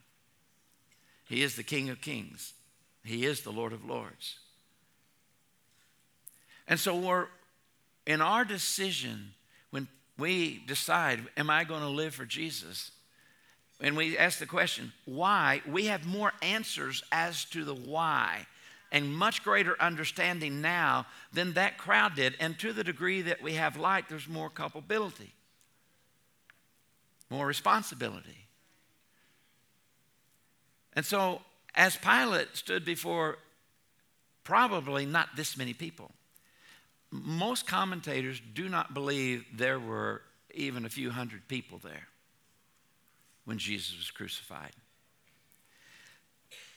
He 1.27 1.43
is 1.43 1.55
the 1.55 1.63
King 1.63 1.89
of 1.89 2.01
Kings. 2.01 2.53
He 3.03 3.25
is 3.25 3.41
the 3.41 3.51
Lord 3.51 3.71
of 3.71 3.85
Lords. 3.85 4.39
And 6.67 6.79
so 6.79 6.95
we're 6.95 7.27
in 8.07 8.19
our 8.19 8.43
decision 8.43 9.33
when 9.69 9.87
we 10.17 10.63
decide, 10.65 11.21
am 11.37 11.51
I 11.51 11.65
going 11.65 11.81
to 11.81 11.87
live 11.87 12.15
for 12.15 12.25
Jesus? 12.25 12.91
And 13.81 13.95
we 13.95 14.17
ask 14.17 14.39
the 14.39 14.45
question, 14.45 14.91
why? 15.05 15.61
We 15.67 15.85
have 15.85 16.05
more 16.05 16.33
answers 16.41 17.03
as 17.11 17.45
to 17.45 17.63
the 17.63 17.73
why 17.73 18.45
and 18.91 19.13
much 19.13 19.43
greater 19.43 19.79
understanding 19.79 20.61
now 20.61 21.05
than 21.31 21.53
that 21.53 21.77
crowd 21.77 22.15
did. 22.15 22.35
And 22.39 22.57
to 22.59 22.73
the 22.73 22.83
degree 22.83 23.21
that 23.21 23.41
we 23.41 23.53
have 23.53 23.77
light, 23.77 24.09
there's 24.09 24.27
more 24.27 24.49
culpability, 24.49 25.33
more 27.29 27.45
responsibility. 27.45 28.47
And 30.93 31.05
so, 31.05 31.41
as 31.75 31.95
Pilate 31.95 32.57
stood 32.57 32.83
before 32.83 33.37
probably 34.43 35.05
not 35.05 35.29
this 35.37 35.55
many 35.55 35.73
people, 35.73 36.11
most 37.11 37.67
commentators 37.67 38.41
do 38.53 38.67
not 38.67 38.93
believe 38.93 39.45
there 39.53 39.79
were 39.79 40.21
even 40.53 40.83
a 40.83 40.89
few 40.89 41.11
hundred 41.11 41.47
people 41.47 41.77
there 41.77 42.07
when 43.49 43.57
Jesus 43.57 43.97
was 43.97 44.11
crucified. 44.11 44.73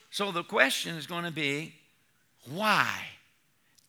So 0.09 0.31
the 0.31 0.43
question 0.43 0.95
is 0.95 1.05
going 1.05 1.23
to 1.23 1.31
be 1.31 1.75
why 2.49 2.91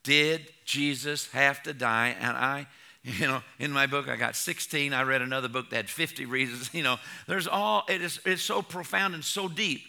did 0.02 0.52
Jesus 0.66 1.30
have 1.32 1.62
to 1.62 1.72
die? 1.72 2.14
And 2.20 2.36
I, 2.36 2.66
you 3.02 3.26
know, 3.26 3.40
in 3.58 3.72
my 3.72 3.86
book 3.86 4.06
I 4.06 4.16
got 4.16 4.36
16. 4.36 4.92
I 4.92 5.02
read 5.02 5.22
another 5.22 5.48
book 5.48 5.70
that 5.70 5.76
had 5.76 5.88
50 5.88 6.26
reasons. 6.26 6.68
You 6.74 6.82
know, 6.82 6.98
there's 7.26 7.48
all, 7.48 7.84
it 7.88 8.02
is 8.02 8.20
it's 8.26 8.42
so 8.42 8.60
profound 8.60 9.14
and 9.14 9.24
so 9.24 9.48
deep. 9.48 9.80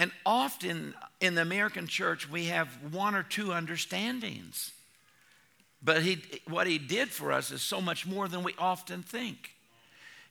And 0.00 0.10
often 0.26 0.94
in 1.20 1.36
the 1.36 1.42
American 1.42 1.86
church, 1.86 2.28
we 2.28 2.46
have 2.46 2.76
one 2.90 3.14
or 3.14 3.22
two 3.22 3.52
understandings. 3.52 4.72
But 5.80 6.02
he, 6.02 6.24
what 6.48 6.66
he 6.66 6.78
did 6.78 7.08
for 7.08 7.30
us 7.30 7.52
is 7.52 7.62
so 7.62 7.80
much 7.80 8.04
more 8.04 8.26
than 8.26 8.42
we 8.42 8.56
often 8.58 9.04
think. 9.04 9.50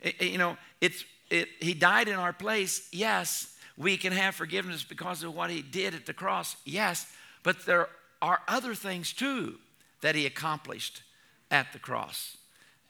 It, 0.02 0.22
you 0.22 0.38
know, 0.38 0.58
it's, 0.82 1.06
it, 1.30 1.50
he 1.60 1.74
died 1.74 2.08
in 2.08 2.16
our 2.16 2.34
place, 2.34 2.88
yes. 2.92 3.54
We 3.78 3.98
can 3.98 4.12
have 4.14 4.36
forgiveness 4.36 4.84
because 4.84 5.24
of 5.24 5.36
what 5.36 5.50
he 5.50 5.62
did 5.62 5.94
at 5.94 6.06
the 6.06 6.14
cross, 6.14 6.56
yes. 6.66 7.06
But 7.44 7.66
there 7.66 7.90
are 8.22 8.42
other 8.48 8.74
things 8.74 9.14
too 9.14 9.56
that 10.02 10.16
he 10.16 10.26
accomplished 10.26 11.04
at 11.52 11.72
the 11.74 11.80
cross. 11.80 12.38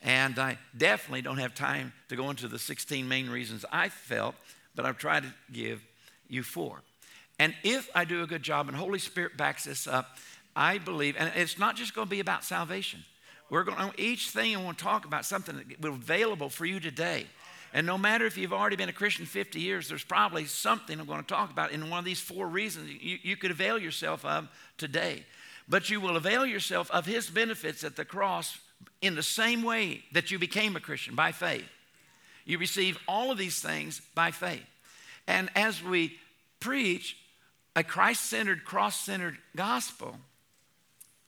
And 0.02 0.38
I 0.40 0.58
definitely 0.76 1.24
don't 1.24 1.40
have 1.40 1.56
time 1.56 1.94
to 2.10 2.16
go 2.16 2.30
into 2.30 2.48
the 2.48 2.60
16 2.60 3.08
main 3.08 3.30
reasons 3.30 3.66
I 3.72 3.90
felt, 3.90 4.36
but 4.76 4.86
I've 4.86 4.98
tried 4.98 5.24
to 5.24 5.34
give 5.52 5.84
you 6.28 6.44
four. 6.44 6.82
And 7.40 7.54
if 7.64 7.90
I 7.94 8.06
do 8.06 8.24
a 8.24 8.28
good 8.28 8.44
job, 8.44 8.68
and 8.68 8.78
Holy 8.78 9.00
Spirit 9.00 9.38
backs 9.38 9.66
this 9.66 9.88
up, 9.88 10.18
I 10.56 10.78
believe, 10.78 11.16
and 11.18 11.32
it's 11.36 11.60
not 11.60 11.76
just 11.76 11.94
going 11.94 12.08
to 12.08 12.12
be 12.12 12.20
about 12.20 12.44
salvation. 12.44 13.04
We're 13.50 13.64
going 13.64 13.92
to, 13.92 14.02
each 14.02 14.30
thing 14.30 14.56
I 14.56 14.62
want 14.62 14.78
to 14.78 14.84
talk 14.84 15.06
about 15.06 15.26
something 15.26 15.56
that 15.56 15.82
will 15.82 15.94
available 15.94 16.50
for 16.50 16.66
you 16.66 16.80
today. 16.80 17.28
And 17.74 17.86
no 17.86 17.98
matter 17.98 18.26
if 18.26 18.38
you've 18.38 18.54
already 18.54 18.76
been 18.76 18.90
a 18.90 18.94
Christian 18.94 19.26
50 19.26 19.60
years, 19.60 19.90
there's 19.90 20.04
probably 20.04 20.46
something 20.46 21.00
I'm 21.00 21.06
going 21.06 21.22
to 21.22 21.28
talk 21.28 21.52
about 21.52 21.72
in 21.72 21.90
one 21.90 22.00
of 22.00 22.06
these 22.06 22.20
four 22.20 22.48
reasons 22.48 22.90
you, 22.90 23.18
you 23.22 23.38
could 23.38 23.52
avail 23.52 23.78
yourself 23.78 24.24
of 24.26 24.48
today. 24.78 25.24
But 25.70 25.90
you 25.90 26.00
will 26.00 26.16
avail 26.16 26.46
yourself 26.46 26.90
of 26.92 27.06
his 27.06 27.30
benefits 27.30 27.84
at 27.84 27.96
the 27.96 28.06
cross 28.06 28.58
in 29.02 29.16
the 29.16 29.24
same 29.24 29.64
way 29.64 30.04
that 30.14 30.32
you 30.32 30.40
became 30.40 30.76
a 30.76 30.80
Christian 30.80 31.16
by 31.16 31.32
faith. 31.32 31.68
You 32.46 32.58
receive 32.58 32.98
all 33.08 33.32
of 33.32 33.38
these 33.38 33.60
things 33.60 34.02
by 34.16 34.32
faith. 34.32 34.66
And 35.28 35.50
as 35.56 35.84
we 35.84 36.18
preach 36.60 37.18
a 37.76 37.84
Christ 37.84 38.26
centered, 38.26 38.64
cross 38.64 39.00
centered 39.02 39.38
gospel, 39.56 40.18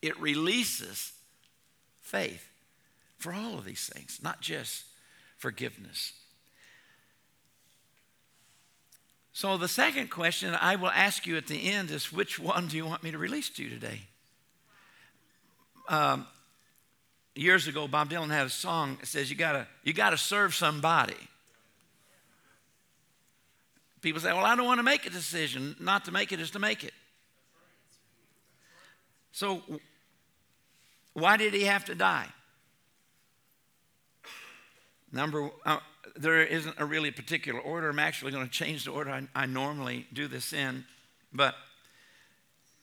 it 0.01 0.19
releases 0.19 1.11
faith 1.99 2.47
for 3.17 3.33
all 3.33 3.57
of 3.57 3.65
these 3.65 3.89
things, 3.93 4.19
not 4.23 4.39
just 4.39 4.85
forgiveness. 5.37 6.13
So, 9.39 9.55
the 9.55 9.69
second 9.69 10.09
question 10.09 10.53
I 10.53 10.75
will 10.75 10.89
ask 10.89 11.25
you 11.25 11.37
at 11.37 11.47
the 11.47 11.71
end 11.71 11.91
is 11.91 12.11
which 12.11 12.39
one 12.39 12.67
do 12.67 12.75
you 12.75 12.85
want 12.85 13.03
me 13.03 13.11
to 13.11 13.17
release 13.17 13.49
to 13.51 13.63
you 13.63 13.69
today? 13.69 14.01
Um, 15.87 16.27
years 17.35 17.65
ago, 17.65 17.87
Bob 17.87 18.09
Dylan 18.09 18.31
had 18.31 18.47
a 18.47 18.49
song 18.49 18.97
that 18.99 19.05
says, 19.05 19.29
You 19.29 19.37
gotta, 19.37 19.65
you 19.85 19.93
gotta 19.93 20.17
serve 20.17 20.53
somebody. 20.53 21.15
People 24.01 24.19
say, 24.19 24.33
Well, 24.33 24.43
I 24.43 24.57
don't 24.57 24.65
want 24.65 24.79
to 24.79 24.83
make 24.83 25.05
a 25.05 25.09
decision. 25.09 25.77
Not 25.79 26.03
to 26.03 26.11
make 26.11 26.33
it 26.33 26.41
is 26.41 26.51
to 26.51 26.59
make 26.59 26.83
it. 26.83 26.93
So, 29.31 29.63
why 31.13 31.37
did 31.37 31.53
he 31.53 31.63
have 31.63 31.85
to 31.85 31.95
die? 31.95 32.27
Number, 35.13 35.49
uh, 35.65 35.79
there 36.15 36.43
isn't 36.43 36.75
a 36.77 36.85
really 36.85 37.11
particular 37.11 37.59
order. 37.59 37.89
I'm 37.89 37.99
actually 37.99 38.31
going 38.31 38.45
to 38.45 38.51
change 38.51 38.85
the 38.85 38.91
order 38.91 39.11
I, 39.11 39.27
I 39.35 39.45
normally 39.45 40.07
do 40.13 40.27
this 40.27 40.53
in. 40.53 40.85
But 41.33 41.55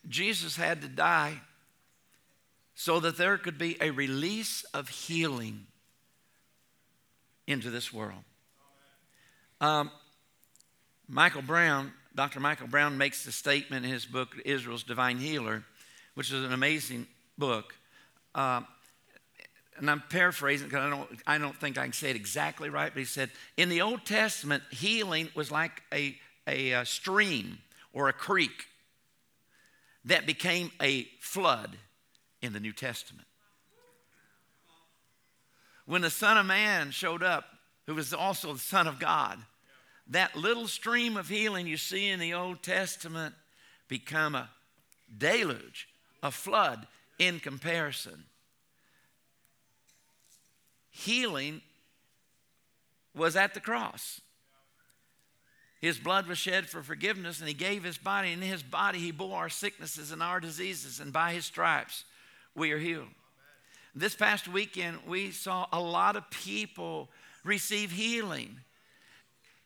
Jesus 0.09 0.57
had 0.57 0.83
to 0.83 0.89
die 0.89 1.41
so 2.75 3.01
that 3.01 3.17
there 3.17 3.39
could 3.39 3.59
be 3.59 3.77
a 3.81 3.91
release 3.91 4.65
of 4.75 4.89
healing 4.89 5.67
into 7.47 7.71
this 7.71 7.93
world. 7.93 8.23
Um, 9.61 9.91
Michael 11.09 11.43
Brown, 11.43 11.93
Dr. 12.15 12.41
Michael 12.41 12.67
Brown, 12.67 12.99
makes 12.99 13.25
the 13.25 13.33
statement 13.33 13.85
in 13.85 13.91
his 13.91 14.05
book, 14.05 14.37
Israel's 14.45 14.83
Divine 14.83 15.19
Healer, 15.19 15.65
which 16.15 16.33
is 16.33 16.45
an 16.45 16.53
amazing 16.53 17.07
book. 17.39 17.75
Uh, 18.35 18.63
and 19.79 19.91
I'm 19.91 20.03
paraphrasing 20.09 20.69
because 20.69 20.85
I 20.85 20.91
don't, 20.91 21.09
I 21.27 21.39
don't 21.39 21.59
think 21.59 21.79
I 21.79 21.85
can 21.85 21.93
say 21.93 22.11
it 22.11 22.17
exactly 22.17 22.69
right, 22.71 22.93
but 22.93 22.99
he 22.99 23.05
said, 23.05 23.31
in 23.57 23.69
the 23.69 23.83
Old 23.83 24.05
Testament, 24.05 24.63
healing 24.71 25.29
was 25.35 25.51
like 25.51 25.83
a, 25.93 26.17
a, 26.47 26.73
a 26.73 26.85
stream 26.85 27.59
or 27.93 28.09
a 28.09 28.13
creek 28.13 28.67
that 30.05 30.27
became 30.27 30.71
a 30.81 31.05
flood 31.21 31.77
in 32.43 32.53
the 32.53 32.61
New 32.61 32.73
Testament. 32.73 33.27
When 35.85 36.03
the 36.03 36.11
Son 36.11 36.37
of 36.37 36.47
Man 36.47 36.91
showed 36.91 37.23
up, 37.23 37.45
who 37.87 37.95
was 37.95 38.13
also 38.13 38.53
the 38.53 38.59
Son 38.59 38.87
of 38.87 38.99
God, 38.99 39.39
that 40.09 40.37
little 40.37 40.69
stream 40.69 41.17
of 41.17 41.29
healing 41.29 41.67
you 41.67 41.77
see 41.77 42.09
in 42.09 42.21
the 42.21 42.35
Old 42.35 42.63
Testament 42.63 43.35
become 43.89 44.35
a 44.35 44.51
deluge, 45.17 45.89
a 46.23 46.31
flood 46.31 46.87
in 47.19 47.41
comparison. 47.41 48.25
Healing 50.97 51.61
was 53.15 53.37
at 53.37 53.53
the 53.53 53.61
cross. 53.61 54.23
His 55.79 55.99
blood 55.99 56.27
was 56.27 56.39
shed 56.39 56.71
for 56.71 56.83
forgiveness, 56.83 57.39
and 57.39 57.47
He 57.47 57.55
gave 57.55 57.85
His 57.85 57.99
body. 57.99 58.33
And 58.33 58.43
in 58.43 58.49
His 58.49 58.63
body, 58.63 58.99
He 58.99 59.11
bore 59.11 59.37
our 59.37 59.51
sicknesses 59.51 60.11
and 60.11 60.23
our 60.23 60.41
diseases, 60.41 60.99
and 60.99 61.13
by 61.13 61.35
His 61.35 61.45
stripes, 61.45 62.05
we 62.55 62.73
are 62.73 62.79
healed. 62.79 63.09
This 63.95 64.15
past 64.15 64.49
weekend, 64.49 64.99
we 65.07 65.33
saw 65.33 65.67
a 65.71 65.79
lot 65.79 66.17
of 66.17 66.31
people 66.31 67.11
receive 67.45 67.91
healing. 67.91 68.57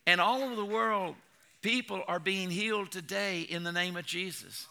And 0.08 0.20
all 0.20 0.42
over 0.42 0.56
the 0.56 0.64
world, 0.64 1.14
people 1.62 2.02
are 2.08 2.18
being 2.18 2.50
healed 2.50 2.90
today 2.90 3.42
in 3.42 3.62
the 3.62 3.72
name 3.72 3.96
of 3.96 4.04
Jesus. 4.04 4.66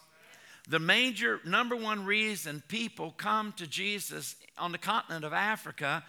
The 0.68 0.78
major, 0.78 1.40
number 1.46 1.74
one 1.74 2.04
reason 2.04 2.62
people 2.68 3.14
come 3.16 3.52
to 3.56 3.66
Jesus 3.66 4.36
on 4.58 4.72
the 4.72 4.78
continent 4.78 5.24
of 5.24 5.32
Africa 5.32 6.04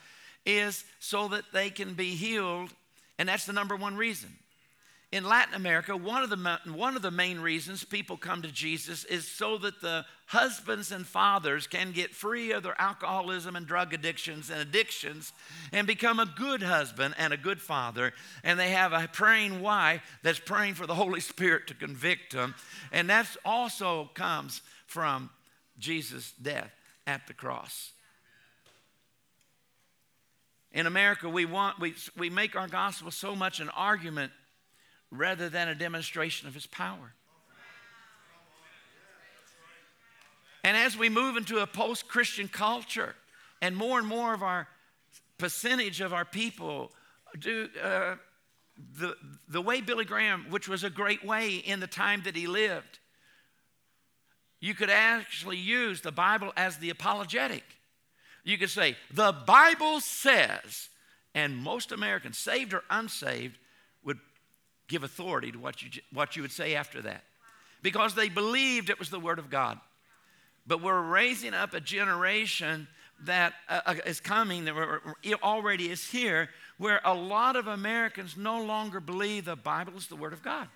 is 0.46 0.86
so 1.00 1.28
that 1.30 1.46
they 1.54 1.70
can 1.70 1.94
be 1.94 2.16
healed, 2.16 2.70
and 3.18 3.30
that's 3.30 3.46
the 3.46 3.54
number 3.54 3.76
one 3.76 3.96
reason 3.96 4.30
in 5.12 5.26
Latin 5.26 5.56
America, 5.56 5.96
one 5.96 6.24
of, 6.24 6.30
the, 6.30 6.60
one 6.72 6.96
of 6.96 7.02
the 7.02 7.12
main 7.12 7.40
reasons 7.40 7.84
people 7.84 8.16
come 8.16 8.42
to 8.42 8.52
Jesus 8.52 9.04
is 9.04 9.28
so 9.28 9.58
that 9.58 9.82
the 9.82 10.06
husbands 10.28 10.94
and 10.94 11.06
fathers 11.06 11.68
can 11.68 11.92
get 11.92 12.16
free 12.16 12.52
of 12.52 12.64
their 12.64 12.80
alcoholism 12.80 13.58
and 13.58 13.68
drug 13.68 13.94
addictions 13.94 14.50
and 14.50 14.62
addictions 14.62 15.34
and 15.74 15.86
become 15.86 16.22
a 16.22 16.26
good 16.38 16.64
husband 16.64 17.14
and 17.18 17.34
a 17.34 17.38
good 17.38 17.62
father. 17.62 18.14
And 18.46 18.58
they 18.58 18.70
have 18.70 18.94
a 18.94 19.10
praying 19.12 19.62
wife 19.62 20.02
that's 20.24 20.40
praying 20.40 20.76
for 20.76 20.88
the 20.88 20.96
Holy 20.96 21.20
Spirit 21.20 21.68
to 21.68 21.74
convict 21.74 22.32
them. 22.32 22.56
And 22.94 23.10
that 23.10 23.28
also 23.44 24.10
comes 24.14 24.62
from 24.88 25.30
Jesus' 25.78 26.34
death 26.42 26.72
at 27.06 27.28
the 27.28 27.34
cross. 27.34 27.92
In 30.72 30.88
America, 30.88 31.28
we 31.28 31.46
want 31.46 31.80
we, 31.80 31.96
we 32.18 32.30
make 32.30 32.56
our 32.56 32.68
gospel 32.68 33.12
so 33.12 33.36
much 33.36 33.60
an 33.60 33.70
argument 33.70 34.32
rather 35.12 35.50
than 35.50 35.68
a 35.68 35.76
demonstration 35.76 36.48
of 36.48 36.54
his 36.54 36.66
power. 36.66 37.14
And 40.64 40.78
as 40.78 40.96
we 40.96 41.10
move 41.10 41.38
into 41.38 41.58
a 41.58 41.68
post 41.68 42.08
Christian 42.08 42.48
culture, 42.48 43.16
and 43.62 43.76
more 43.76 44.00
and 44.00 44.08
more 44.08 44.34
of 44.34 44.44
our 44.44 44.68
percentage 45.38 46.02
of 46.02 46.14
our 46.14 46.26
people 46.26 46.92
do 47.38 47.68
uh, 47.82 48.16
the, 49.00 49.16
the 49.48 49.62
way 49.62 49.82
Billy 49.82 50.06
Graham, 50.06 50.48
which 50.50 50.68
was 50.68 50.84
a 50.84 50.90
great 50.90 51.26
way 51.26 51.56
in 51.56 51.80
the 51.80 51.88
time 51.88 52.22
that 52.24 52.36
he 52.36 52.48
lived, 52.48 53.00
you 54.60 54.74
could 54.74 54.90
actually 54.90 55.58
use 55.58 56.02
the 56.02 56.12
Bible 56.12 56.54
as 56.56 56.78
the 56.78 56.90
apologetic. 56.90 57.64
You 58.44 58.58
could 58.58 58.70
say, 58.70 58.98
the 59.14 59.32
Bible 59.32 60.00
says, 60.00 60.90
and 61.34 61.56
most 61.56 61.92
Americans, 61.92 62.38
saved 62.38 62.74
or 62.74 62.84
unsaved, 62.90 63.58
would 64.04 64.20
give 64.88 65.04
authority 65.04 65.52
to 65.52 65.60
what 65.60 65.82
you, 65.82 65.90
what 66.12 66.36
you 66.36 66.42
would 66.42 66.52
say 66.52 66.76
after 66.76 67.02
that 67.04 67.24
because 67.82 68.16
they 68.16 68.30
believed 68.30 68.90
it 68.90 69.00
was 69.00 69.10
the 69.10 69.20
Word 69.20 69.40
of 69.40 69.50
God. 69.50 69.80
But 70.68 70.82
we're 70.82 71.02
raising 71.02 71.54
up 71.54 71.74
a 71.74 71.80
generation 71.80 72.88
that 73.26 73.54
uh, 73.70 73.82
uh 73.86 73.96
is 74.06 74.20
coming, 74.20 74.66
that 74.66 74.76
already 75.44 75.90
is 75.90 76.08
here, 76.08 76.50
where 76.78 77.02
a 77.04 77.14
lot 77.14 77.56
of 77.56 77.68
Americans 77.68 78.38
no 78.38 78.64
longer 78.64 79.00
believe 79.00 79.46
the 79.46 79.56
Bible 79.56 79.94
is 79.98 80.08
the 80.08 80.16
Word 80.16 80.34
of 80.34 80.44
God. 80.44 80.68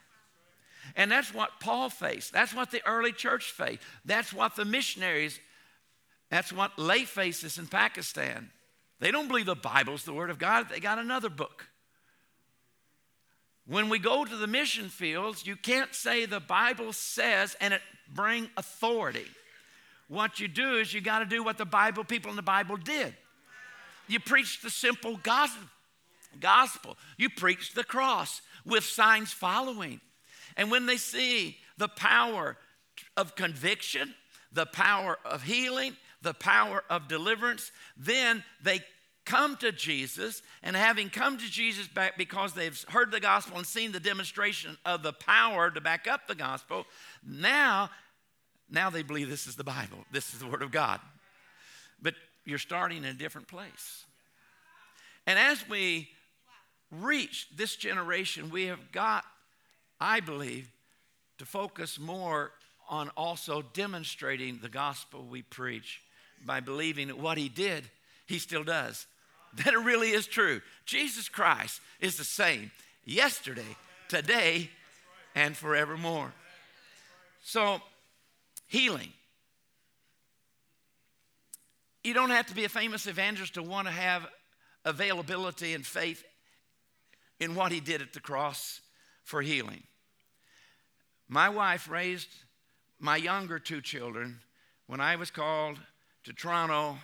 And 0.96 1.12
that's 1.12 1.34
what 1.34 1.60
Paul 1.60 1.90
faced. 1.90 2.32
That's 2.32 2.54
what 2.54 2.70
the 2.70 2.86
early 2.86 3.12
church 3.12 3.52
faced. 3.52 3.82
That's 4.06 4.32
what 4.32 4.56
the 4.56 4.66
missionaries, 4.66 5.40
that's 6.36 6.52
what 6.52 6.78
lay 6.78 7.06
faces 7.06 7.58
in 7.58 7.66
Pakistan. 7.66 8.50
They 9.00 9.10
don't 9.10 9.30
believe 9.30 9.46
the 9.46 9.56
Bible's 9.56 10.04
the 10.04 10.12
Word 10.12 10.30
of 10.30 10.38
God, 10.38 10.68
they 10.70 10.82
got 10.82 11.00
another 11.00 11.30
book. 11.30 11.68
When 13.66 13.88
we 13.88 14.00
go 14.00 14.26
to 14.26 14.36
the 14.36 14.46
mission 14.46 14.90
fields, 14.90 15.48
you 15.48 15.56
can't 15.56 15.96
say 15.96 16.26
the 16.26 16.42
Bible 16.42 16.92
says 16.92 17.56
and 17.62 17.74
it 17.74 17.82
bring 18.14 18.50
authority. 18.58 19.26
What 20.10 20.42
you 20.42 20.50
do 20.50 20.76
is 20.76 20.94
you 20.94 21.00
got 21.00 21.20
to 21.20 21.26
do 21.26 21.42
what 21.42 21.58
the 21.58 21.66
Bible 21.66 22.04
people 22.04 22.32
in 22.32 22.36
the 22.36 22.42
Bible 22.42 22.76
did. 22.76 23.16
You 24.08 24.20
preach 24.20 24.62
the 24.62 24.70
simple 24.70 25.18
gospel. 25.24 25.68
Gospel. 26.42 26.98
You 27.18 27.30
preach 27.30 27.74
the 27.74 27.86
cross 27.86 28.42
with 28.66 28.84
signs 28.84 29.32
following. 29.32 30.02
And 30.58 30.70
when 30.70 30.86
they 30.86 30.98
see 30.98 31.58
the 31.78 31.88
power 31.88 32.58
of 33.16 33.36
conviction, 33.36 34.14
the 34.52 34.66
power 34.66 35.18
of 35.26 35.44
healing, 35.44 35.96
the 36.26 36.34
power 36.34 36.84
of 36.90 37.08
deliverance, 37.08 37.72
then 37.96 38.44
they 38.62 38.84
come 39.26 39.56
to 39.58 39.72
Jesus, 39.72 40.42
and 40.62 40.76
having 40.76 41.10
come 41.10 41.38
to 41.38 41.50
Jesus 41.50 41.88
back 41.88 42.18
because 42.18 42.54
they've 42.54 42.84
heard 42.90 43.12
the 43.12 43.20
gospel 43.20 43.58
and 43.58 43.66
seen 43.66 43.92
the 43.92 44.00
demonstration 44.00 44.78
of 44.86 45.02
the 45.02 45.14
power 45.14 45.72
to 45.72 45.82
back 45.82 46.08
up 46.08 46.28
the 46.28 46.36
gospel, 46.36 46.86
now, 47.26 47.90
now 48.70 48.90
they 48.90 49.02
believe 49.02 49.30
this 49.30 49.48
is 49.48 49.56
the 49.56 49.64
Bible, 49.64 50.06
this 50.12 50.34
is 50.34 50.40
the 50.40 50.48
Word 50.48 50.62
of 50.62 50.72
God. 50.72 51.00
But 52.02 52.14
you're 52.44 52.60
starting 52.60 53.00
in 53.00 53.06
a 53.06 53.14
different 53.14 53.48
place. 53.48 54.06
And 55.26 55.40
as 55.40 55.68
we 55.68 56.10
reach 56.92 57.48
this 57.56 57.76
generation, 57.76 58.52
we 58.52 58.66
have 58.66 58.92
got, 58.92 59.24
I 60.00 60.20
believe, 60.20 60.70
to 61.40 61.46
focus 61.46 62.00
more 62.00 62.52
on 62.88 63.10
also 63.18 63.64
demonstrating 63.74 64.60
the 64.62 64.70
gospel 64.70 65.26
we 65.26 65.42
preach 65.42 66.02
by 66.46 66.60
believing 66.60 67.10
what 67.10 67.38
he 67.38 67.50
did, 67.50 67.90
he 68.26 68.40
still 68.40 68.64
does 68.64 69.08
that 69.56 69.74
it 69.74 69.80
really 69.80 70.10
is 70.12 70.28
true. 70.28 70.62
Jesus 70.86 71.30
Christ 71.30 71.82
is 72.00 72.18
the 72.18 72.24
same 72.24 72.72
yesterday, 73.06 73.76
today, 74.10 74.70
and 75.34 75.56
forevermore. 75.56 76.34
So, 77.44 77.82
healing. 78.68 79.12
You 82.04 82.14
don't 82.14 82.30
have 82.30 82.48
to 82.48 82.56
be 82.56 82.66
a 82.66 82.70
famous 82.70 83.08
evangelist 83.08 83.56
to 83.56 83.64
want 83.64 83.88
to 83.88 83.94
have 83.94 84.28
availability 84.84 85.74
and 85.74 85.86
faith 85.86 86.24
in 87.40 87.56
what 87.56 87.72
he 87.72 87.80
did 87.80 88.02
at 88.02 88.14
the 88.14 88.20
cross 88.20 88.82
for 89.24 89.42
healing. 89.42 89.84
My 91.28 91.50
wife 91.50 91.90
raised 91.90 92.30
my 93.00 93.18
younger 93.18 93.60
two 93.60 93.82
children 93.82 94.40
when 94.88 95.00
I 95.00 95.16
was 95.16 95.32
called 95.32 95.80
to 96.26 96.34
Toronto 96.34 96.98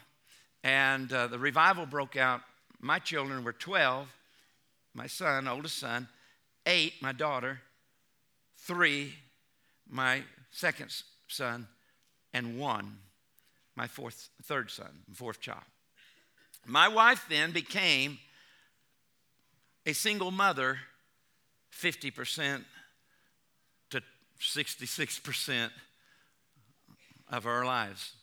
and 0.63 1.11
uh, 1.13 1.27
the 1.27 1.37
revival 1.37 1.85
broke 1.85 2.17
out. 2.17 2.41
My 2.79 2.97
children 2.97 3.43
were 3.43 3.53
12, 3.53 4.07
my 4.95 5.07
son, 5.07 5.47
oldest 5.47 5.77
son, 5.77 6.07
eight, 6.65 6.93
my 7.01 7.11
daughter, 7.11 7.61
three, 8.57 9.13
my 9.87 10.23
second 10.49 10.91
son, 11.27 11.67
and 12.33 12.57
one, 12.59 12.97
my 13.75 13.85
fourth, 13.87 14.29
third 14.43 14.71
son, 14.71 14.89
fourth 15.13 15.39
child. 15.39 15.63
My 16.65 16.87
wife 16.87 17.25
then 17.29 17.51
became 17.51 18.17
a 19.85 19.93
single 19.93 20.31
mother 20.31 20.79
50% 21.79 22.63
to 23.91 24.01
66% 24.39 25.69
of 27.31 27.45
our 27.45 27.65
lives 27.65 28.13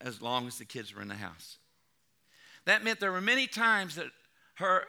as 0.00 0.22
long 0.22 0.46
as 0.46 0.58
the 0.58 0.64
kids 0.64 0.94
were 0.94 1.02
in 1.02 1.08
the 1.08 1.14
house. 1.14 1.58
That 2.66 2.84
meant 2.84 3.00
there 3.00 3.12
were 3.12 3.20
many 3.20 3.46
times 3.46 3.96
that 3.96 4.10
her 4.54 4.84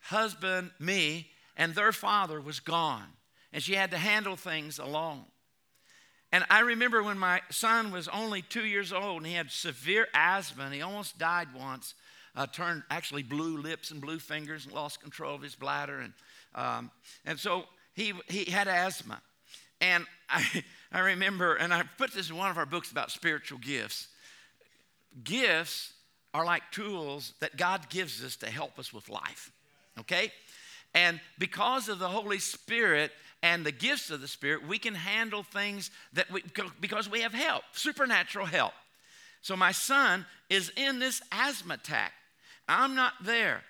husband, 0.00 0.70
me, 0.78 1.28
and 1.56 1.74
their 1.74 1.92
father 1.92 2.40
was 2.40 2.60
gone. 2.60 3.06
And 3.52 3.62
she 3.62 3.74
had 3.74 3.90
to 3.90 3.98
handle 3.98 4.36
things 4.36 4.78
alone. 4.78 5.24
And 6.32 6.44
I 6.48 6.60
remember 6.60 7.02
when 7.02 7.18
my 7.18 7.40
son 7.50 7.90
was 7.90 8.06
only 8.08 8.42
two 8.42 8.64
years 8.64 8.92
old 8.92 9.18
and 9.18 9.26
he 9.26 9.34
had 9.34 9.50
severe 9.50 10.06
asthma 10.14 10.64
and 10.64 10.74
he 10.74 10.80
almost 10.80 11.18
died 11.18 11.48
once, 11.54 11.94
uh, 12.36 12.46
turned 12.46 12.84
actually 12.88 13.24
blue 13.24 13.58
lips 13.58 13.90
and 13.90 14.00
blue 14.00 14.20
fingers 14.20 14.64
and 14.64 14.74
lost 14.74 15.02
control 15.02 15.34
of 15.34 15.42
his 15.42 15.56
bladder. 15.56 15.98
And, 15.98 16.12
um, 16.54 16.90
and 17.24 17.38
so 17.38 17.64
he, 17.94 18.12
he 18.28 18.50
had 18.50 18.68
asthma. 18.68 19.20
And 19.80 20.06
I, 20.28 20.64
I 20.92 21.00
remember, 21.00 21.56
and 21.56 21.74
I 21.74 21.82
put 21.98 22.12
this 22.12 22.30
in 22.30 22.36
one 22.36 22.50
of 22.50 22.58
our 22.58 22.66
books 22.66 22.92
about 22.92 23.10
spiritual 23.10 23.58
gifts. 23.58 24.08
Gifts 25.24 25.92
are 26.32 26.44
like 26.44 26.62
tools 26.70 27.34
that 27.40 27.56
God 27.56 27.88
gives 27.88 28.24
us 28.24 28.36
to 28.36 28.46
help 28.46 28.78
us 28.78 28.92
with 28.92 29.08
life, 29.08 29.50
okay? 29.98 30.32
And 30.94 31.20
because 31.38 31.88
of 31.88 31.98
the 31.98 32.08
Holy 32.08 32.38
Spirit 32.38 33.12
and 33.42 33.64
the 33.64 33.72
gifts 33.72 34.10
of 34.10 34.20
the 34.20 34.28
Spirit, 34.28 34.66
we 34.66 34.78
can 34.78 34.94
handle 34.94 35.42
things 35.42 35.90
that 36.12 36.30
we, 36.30 36.42
because 36.80 37.08
we 37.08 37.20
have 37.22 37.32
help, 37.32 37.62
supernatural 37.72 38.46
help. 38.46 38.72
So 39.42 39.56
my 39.56 39.72
son 39.72 40.26
is 40.48 40.70
in 40.76 40.98
this 40.98 41.22
asthma 41.32 41.74
attack. 41.74 42.12
I'm 42.68 42.94
not 42.94 43.14
there. 43.24 43.62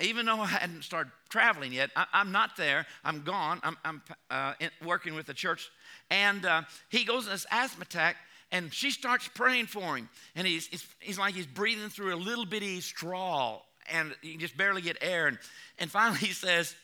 Even 0.00 0.26
though 0.26 0.40
I 0.40 0.46
hadn't 0.46 0.82
started 0.82 1.12
traveling 1.28 1.72
yet, 1.72 1.90
I, 1.96 2.06
am 2.14 2.32
not 2.32 2.56
there. 2.56 2.86
I'm 3.04 3.22
gone. 3.22 3.60
I'm, 3.62 3.76
I'm 3.84 4.02
uh, 4.30 4.54
in, 4.60 4.70
working 4.84 5.14
with 5.14 5.26
the 5.26 5.34
church. 5.34 5.70
And 6.10 6.44
uh, 6.44 6.62
he 6.88 7.04
goes 7.04 7.26
in 7.26 7.32
this 7.32 7.46
asthma 7.50 7.82
attack, 7.82 8.16
and 8.52 8.72
she 8.72 8.90
starts 8.90 9.28
praying 9.28 9.66
for 9.66 9.96
him. 9.96 10.08
And 10.34 10.46
he's, 10.46 10.66
he's, 10.66 10.86
he's 10.98 11.18
like 11.18 11.34
he's 11.34 11.46
breathing 11.46 11.88
through 11.88 12.14
a 12.14 12.16
little 12.16 12.46
bitty 12.46 12.80
straw, 12.80 13.60
and 13.92 14.14
you 14.22 14.38
just 14.38 14.56
barely 14.56 14.82
get 14.82 14.98
air. 15.00 15.26
And, 15.26 15.38
and 15.78 15.90
finally 15.90 16.18
he 16.18 16.32
says, 16.32 16.74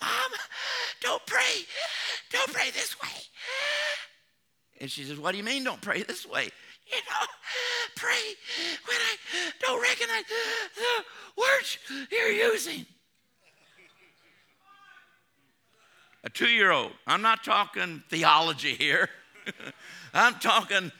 Mom, 0.00 0.10
don't 1.00 1.24
pray. 1.26 1.64
Don't 2.30 2.52
pray 2.52 2.70
this 2.70 3.00
way. 3.00 3.08
And 4.80 4.90
she 4.90 5.04
says, 5.04 5.18
What 5.18 5.32
do 5.32 5.38
you 5.38 5.44
mean, 5.44 5.64
don't 5.64 5.80
pray 5.80 6.02
this 6.02 6.26
way? 6.26 6.50
You 6.90 6.96
know, 6.96 7.26
pray 7.96 8.34
when 8.86 8.96
I 8.96 9.16
don't 9.60 9.82
recognize 9.82 10.24
the 10.74 11.04
words 11.36 11.78
you're 12.10 12.52
using. 12.52 12.86
A 16.24 16.30
two 16.30 16.48
year 16.48 16.70
old. 16.70 16.92
I'm 17.06 17.22
not 17.22 17.44
talking 17.44 18.02
theology 18.08 18.74
here. 18.74 19.08
I'm 20.14 20.34
talking, 20.34 20.92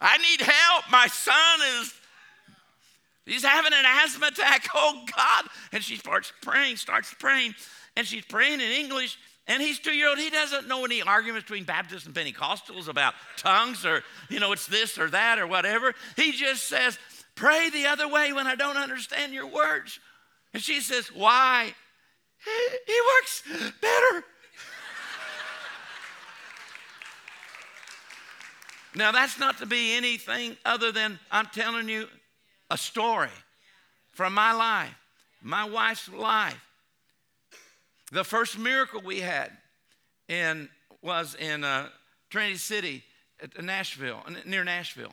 I 0.00 0.18
need 0.18 0.40
help. 0.40 0.84
My 0.90 1.06
son 1.06 1.60
is 1.80 1.94
He's 3.28 3.44
having 3.44 3.72
an 3.74 3.84
asthma 3.84 4.28
attack. 4.28 4.66
Oh 4.74 5.04
God. 5.14 5.44
And 5.72 5.82
she 5.82 5.96
starts 5.96 6.32
praying, 6.40 6.76
starts 6.76 7.12
praying, 7.18 7.54
and 7.96 8.06
she's 8.06 8.24
praying 8.24 8.54
in 8.54 8.70
English. 8.70 9.18
And 9.46 9.62
he's 9.62 9.78
two 9.78 9.92
year 9.92 10.08
old. 10.08 10.18
He 10.18 10.30
doesn't 10.30 10.68
know 10.68 10.84
any 10.84 11.02
arguments 11.02 11.48
between 11.48 11.64
Baptists 11.64 12.06
and 12.06 12.14
Pentecostals 12.14 12.88
about 12.88 13.14
tongues 13.36 13.84
or, 13.84 14.02
you 14.28 14.40
know, 14.40 14.52
it's 14.52 14.66
this 14.66 14.98
or 14.98 15.10
that 15.10 15.38
or 15.38 15.46
whatever. 15.46 15.94
He 16.16 16.32
just 16.32 16.68
says, 16.68 16.98
Pray 17.34 17.70
the 17.70 17.86
other 17.86 18.08
way 18.08 18.32
when 18.32 18.46
I 18.46 18.54
don't 18.54 18.76
understand 18.76 19.32
your 19.32 19.46
words. 19.46 20.00
And 20.52 20.62
she 20.62 20.80
says, 20.80 21.08
Why? 21.08 21.74
He 22.86 23.00
works 23.16 23.42
better. 23.80 24.24
Now, 28.94 29.12
that's 29.12 29.38
not 29.38 29.58
to 29.58 29.66
be 29.66 29.94
anything 29.94 30.56
other 30.64 30.92
than 30.92 31.18
I'm 31.30 31.46
telling 31.46 31.88
you 31.88 32.08
a 32.70 32.78
story 32.78 33.30
from 34.12 34.34
my 34.34 34.52
life, 34.52 34.94
my 35.42 35.64
wife's 35.64 36.08
life. 36.08 36.60
The 38.10 38.24
first 38.24 38.58
miracle 38.58 39.02
we 39.04 39.20
had 39.20 39.50
in, 40.28 40.68
was 41.02 41.34
in 41.34 41.64
uh, 41.64 41.88
Trinity 42.30 42.56
City, 42.56 43.04
Nashville, 43.60 44.22
near 44.46 44.64
Nashville. 44.64 45.12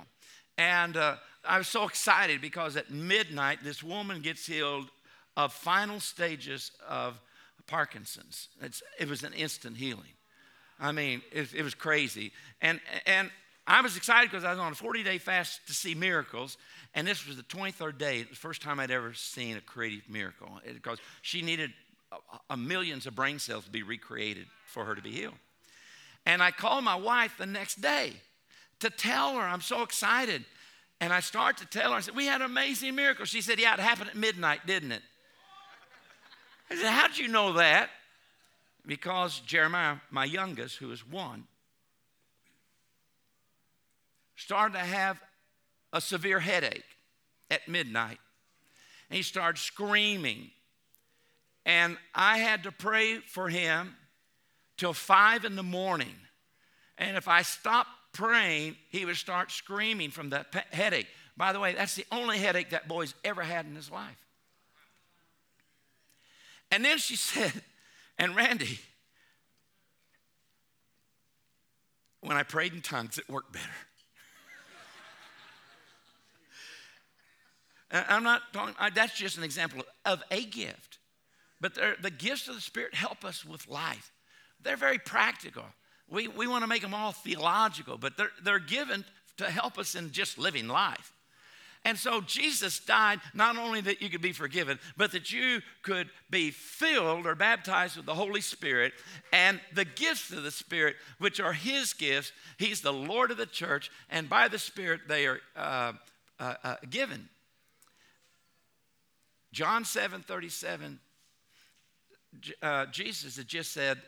And 0.57 0.95
uh, 0.95 1.17
I 1.43 1.57
was 1.57 1.67
so 1.67 1.83
excited 1.83 2.41
because 2.41 2.77
at 2.77 2.89
midnight, 2.89 3.59
this 3.63 3.83
woman 3.83 4.21
gets 4.21 4.47
healed 4.47 4.89
of 5.37 5.53
final 5.53 5.99
stages 5.99 6.71
of 6.87 7.19
Parkinson's. 7.67 8.47
It's, 8.61 8.81
it 8.99 9.09
was 9.09 9.23
an 9.23 9.33
instant 9.33 9.77
healing. 9.77 10.13
I 10.79 10.91
mean, 10.91 11.21
it, 11.31 11.53
it 11.53 11.63
was 11.63 11.73
crazy. 11.73 12.31
And, 12.61 12.79
and 13.05 13.29
I 13.67 13.81
was 13.81 13.97
excited 13.97 14.29
because 14.29 14.43
I 14.43 14.51
was 14.51 14.59
on 14.59 14.71
a 14.71 14.75
40 14.75 15.03
day 15.03 15.17
fast 15.17 15.65
to 15.67 15.73
see 15.73 15.95
miracles. 15.95 16.57
And 16.93 17.07
this 17.07 17.25
was 17.27 17.35
the 17.35 17.43
23rd 17.43 17.97
day, 17.97 18.23
the 18.23 18.35
first 18.35 18.61
time 18.61 18.79
I'd 18.79 18.91
ever 18.91 19.13
seen 19.13 19.57
a 19.57 19.61
creative 19.61 20.07
miracle 20.09 20.49
because 20.71 20.99
she 21.21 21.41
needed 21.41 21.73
a, 22.11 22.17
a 22.51 22.57
millions 22.57 23.07
of 23.07 23.15
brain 23.15 23.39
cells 23.39 23.65
to 23.65 23.71
be 23.71 23.83
recreated 23.83 24.45
for 24.65 24.85
her 24.85 24.93
to 24.93 25.01
be 25.01 25.11
healed. 25.11 25.33
And 26.25 26.41
I 26.41 26.51
called 26.51 26.83
my 26.83 26.95
wife 26.95 27.35
the 27.37 27.45
next 27.45 27.81
day 27.81 28.13
to 28.79 28.89
tell 28.89 29.35
her 29.35 29.41
I'm 29.41 29.61
so 29.61 29.81
excited. 29.81 30.45
And 31.01 31.11
I 31.11 31.19
start 31.19 31.57
to 31.57 31.65
tell 31.65 31.91
her, 31.91 31.97
I 31.97 31.99
said, 32.01 32.15
We 32.15 32.25
had 32.25 32.41
an 32.41 32.45
amazing 32.45 32.95
miracle. 32.95 33.25
She 33.25 33.41
said, 33.41 33.59
Yeah, 33.59 33.73
it 33.73 33.79
happened 33.79 34.09
at 34.09 34.15
midnight, 34.15 34.65
didn't 34.65 34.91
it? 34.91 35.01
I 36.69 36.75
said, 36.75 36.89
How'd 36.91 37.17
you 37.17 37.27
know 37.27 37.53
that? 37.53 37.89
Because 38.85 39.39
Jeremiah, 39.41 39.97
my 40.11 40.25
youngest, 40.25 40.77
who 40.77 40.91
is 40.91 41.05
one, 41.05 41.45
started 44.35 44.73
to 44.73 44.83
have 44.83 45.19
a 45.93 46.01
severe 46.01 46.39
headache 46.39 46.83
at 47.49 47.67
midnight. 47.67 48.19
And 49.09 49.17
he 49.17 49.23
started 49.23 49.59
screaming. 49.59 50.51
And 51.65 51.97
I 52.13 52.37
had 52.37 52.63
to 52.63 52.71
pray 52.71 53.19
for 53.19 53.49
him 53.49 53.95
till 54.77 54.93
five 54.93 55.45
in 55.45 55.55
the 55.55 55.63
morning. 55.63 56.15
And 56.97 57.17
if 57.17 57.27
I 57.27 57.41
stopped 57.41 57.89
praying, 58.13 58.75
he 58.89 59.05
would 59.05 59.17
start 59.17 59.51
screaming 59.51 60.11
from 60.11 60.29
the 60.29 60.45
headache. 60.71 61.07
By 61.37 61.53
the 61.53 61.59
way, 61.59 61.73
that's 61.73 61.95
the 61.95 62.05
only 62.11 62.37
headache 62.37 62.69
that 62.69 62.87
boy's 62.87 63.13
ever 63.23 63.41
had 63.41 63.65
in 63.65 63.75
his 63.75 63.91
life. 63.91 64.17
And 66.71 66.83
then 66.83 66.97
she 66.97 67.15
said, 67.15 67.53
and 68.17 68.35
Randy, 68.35 68.79
when 72.21 72.37
I 72.37 72.43
prayed 72.43 72.73
in 72.73 72.81
tongues, 72.81 73.17
it 73.17 73.29
worked 73.29 73.53
better. 73.53 73.65
I'm 78.07 78.23
not 78.23 78.41
talking, 78.53 78.75
that's 78.93 79.15
just 79.15 79.37
an 79.37 79.43
example 79.43 79.83
of 80.05 80.23
a 80.31 80.43
gift. 80.43 80.99
But 81.61 81.75
the 82.01 82.11
gifts 82.11 82.47
of 82.47 82.55
the 82.55 82.61
Spirit 82.61 82.93
help 82.93 83.23
us 83.23 83.45
with 83.45 83.67
life. 83.67 84.11
They're 84.61 84.75
very 84.75 84.99
practical. 84.99 85.63
We, 86.09 86.27
we 86.27 86.47
want 86.47 86.63
to 86.63 86.67
make 86.67 86.81
them 86.81 86.93
all 86.93 87.11
theological, 87.11 87.97
but 87.97 88.17
they're, 88.17 88.31
they're 88.43 88.59
given 88.59 89.05
to 89.37 89.45
help 89.45 89.77
us 89.77 89.95
in 89.95 90.11
just 90.11 90.37
living 90.37 90.67
life. 90.67 91.11
And 91.85 91.99
so 91.99 92.19
Jesus 92.19 92.79
died 92.79 93.19
not 93.35 93.57
only 93.57 93.79
that 93.81 94.01
you 94.01 94.09
could 94.09 94.21
be 94.21 94.31
forgiven, 94.31 94.79
but 94.97 95.11
that 95.11 95.31
you 95.31 95.61
could 95.83 96.09
be 96.31 96.49
filled 96.49 97.27
or 97.27 97.35
baptized 97.35 97.95
with 97.95 98.07
the 98.07 98.15
Holy 98.15 98.41
Spirit 98.41 98.93
and 99.31 99.61
the 99.71 99.85
gifts 99.85 100.31
of 100.31 100.41
the 100.41 100.49
Spirit, 100.49 100.95
which 101.19 101.39
are 101.39 101.53
His 101.53 101.93
gifts. 101.93 102.31
He's 102.57 102.81
the 102.81 102.91
Lord 102.91 103.29
of 103.29 103.37
the 103.37 103.45
church, 103.45 103.91
and 104.09 104.27
by 104.27 104.47
the 104.47 104.57
Spirit 104.57 105.01
they 105.07 105.27
are 105.27 105.39
uh, 105.55 105.93
uh, 106.39 106.53
uh, 106.63 106.75
given. 106.89 107.29
John 109.55 109.85
7 109.85 110.21
37, 110.21 110.99
uh, 112.61 112.87
Jesus 112.87 113.37
had 113.37 113.47
just 113.47 113.71
said, 113.71 114.01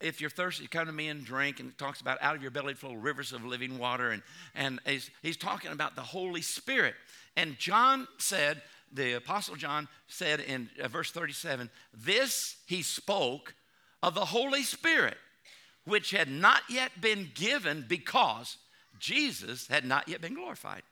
if 0.00 0.18
you're 0.18 0.30
thirsty, 0.30 0.66
come 0.66 0.86
to 0.86 0.92
me 0.92 1.08
and 1.08 1.22
drink. 1.22 1.60
And 1.60 1.68
it 1.68 1.76
talks 1.76 2.00
about 2.00 2.16
out 2.22 2.34
of 2.34 2.40
your 2.40 2.50
belly 2.50 2.72
flow 2.72 2.94
rivers 2.94 3.34
of 3.34 3.44
living 3.44 3.76
water. 3.78 4.12
And, 4.12 4.22
and 4.54 4.80
he's, 4.86 5.10
he's 5.20 5.36
talking 5.36 5.72
about 5.72 5.94
the 5.94 6.00
Holy 6.00 6.40
Spirit. 6.40 6.94
And 7.36 7.58
John 7.58 8.08
said, 8.16 8.62
the 8.90 9.12
Apostle 9.12 9.56
John 9.56 9.88
said 10.06 10.40
in 10.40 10.70
uh, 10.82 10.88
verse 10.88 11.10
37, 11.10 11.68
this 11.92 12.56
he 12.64 12.80
spoke 12.80 13.52
of 14.02 14.14
the 14.14 14.24
Holy 14.24 14.62
Spirit, 14.62 15.18
which 15.84 16.12
had 16.12 16.30
not 16.30 16.62
yet 16.70 16.98
been 16.98 17.28
given 17.34 17.84
because 17.86 18.56
Jesus 18.98 19.66
had 19.66 19.84
not 19.84 20.08
yet 20.08 20.22
been 20.22 20.34
glorified. 20.34 20.82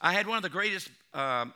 I 0.00 0.14
had 0.14 0.26
one 0.26 0.36
of 0.36 0.42
the 0.42 0.48
greatest 0.48 0.90
um, 1.14 1.54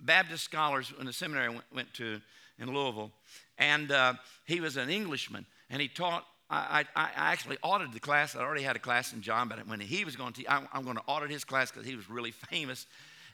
Baptist 0.00 0.44
scholars 0.44 0.92
in 0.98 1.06
the 1.06 1.12
seminary 1.12 1.46
I 1.46 1.50
went, 1.50 1.64
went 1.74 1.94
to 1.94 2.20
in 2.58 2.72
Louisville, 2.72 3.12
and 3.58 3.90
uh, 3.90 4.14
he 4.44 4.60
was 4.60 4.76
an 4.76 4.88
Englishman, 4.88 5.46
and 5.70 5.80
he 5.80 5.88
taught. 5.88 6.24
I, 6.48 6.84
I, 6.94 7.02
I, 7.02 7.32
actually 7.32 7.58
audited 7.60 7.92
the 7.92 7.98
class. 7.98 8.36
I 8.36 8.40
already 8.40 8.62
had 8.62 8.76
a 8.76 8.78
class 8.78 9.12
in 9.12 9.20
John, 9.20 9.48
but 9.48 9.66
when 9.66 9.80
he 9.80 10.04
was 10.04 10.14
going 10.14 10.32
to, 10.34 10.46
I'm, 10.48 10.68
I'm 10.72 10.84
going 10.84 10.94
to 10.94 11.02
audit 11.08 11.28
his 11.28 11.42
class 11.42 11.72
because 11.72 11.84
he 11.84 11.96
was 11.96 12.08
really 12.08 12.30
famous. 12.30 12.86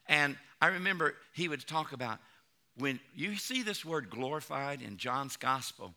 And 0.09 0.35
I 0.63 0.69
remember 0.69 1.15
he 1.35 1.47
would 1.47 1.67
talk 1.67 1.93
about 1.93 2.21
when 2.79 3.01
you 3.15 3.37
see 3.37 3.63
this 3.63 3.85
word 3.85 4.09
glorified 4.09 4.81
in 4.81 4.97
John's 4.97 5.37
gospel, 5.37 5.93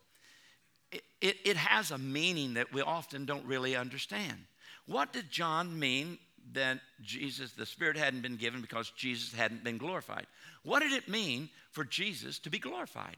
it, 0.91 1.03
it, 1.21 1.37
it 1.45 1.55
has 1.55 1.91
a 1.91 1.97
meaning 1.97 2.55
that 2.55 2.73
we 2.73 2.81
often 2.81 3.25
don't 3.25 3.45
really 3.45 3.77
understand. 3.77 4.37
What 4.85 5.13
did 5.13 5.31
John 5.31 5.79
mean 5.79 6.17
that 6.53 6.79
Jesus, 7.01 7.53
the 7.53 7.65
Spirit 7.65 7.97
hadn't 7.97 8.21
been 8.21 8.35
given 8.35 8.61
because 8.61 8.91
Jesus 8.95 9.33
hadn't 9.33 9.63
been 9.63 9.77
glorified. 9.77 10.27
What 10.65 10.81
did 10.81 10.91
it 10.91 11.07
mean 11.07 11.49
for 11.71 11.85
Jesus 11.85 12.39
to 12.39 12.49
be 12.49 12.59
glorified? 12.59 13.15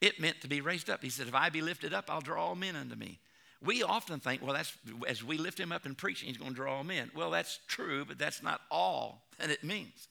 It 0.00 0.20
meant 0.20 0.40
to 0.42 0.48
be 0.48 0.60
raised 0.60 0.88
up. 0.88 1.02
He 1.02 1.10
said, 1.10 1.26
If 1.26 1.34
I 1.34 1.48
be 1.48 1.62
lifted 1.62 1.92
up, 1.92 2.04
I'll 2.08 2.20
draw 2.20 2.46
all 2.46 2.54
men 2.54 2.76
unto 2.76 2.94
me. 2.94 3.18
We 3.62 3.82
often 3.82 4.20
think, 4.20 4.42
well, 4.42 4.54
that's 4.54 4.72
as 5.06 5.22
we 5.22 5.36
lift 5.36 5.60
him 5.60 5.72
up 5.72 5.84
in 5.84 5.94
preaching, 5.94 6.28
he's 6.28 6.38
going 6.38 6.52
to 6.52 6.56
draw 6.56 6.76
all 6.76 6.84
men. 6.84 7.10
Well, 7.14 7.30
that's 7.30 7.58
true, 7.66 8.04
but 8.06 8.18
that's 8.18 8.42
not 8.42 8.60
all 8.70 9.22
that 9.38 9.50
it 9.50 9.64
means. 9.64 10.08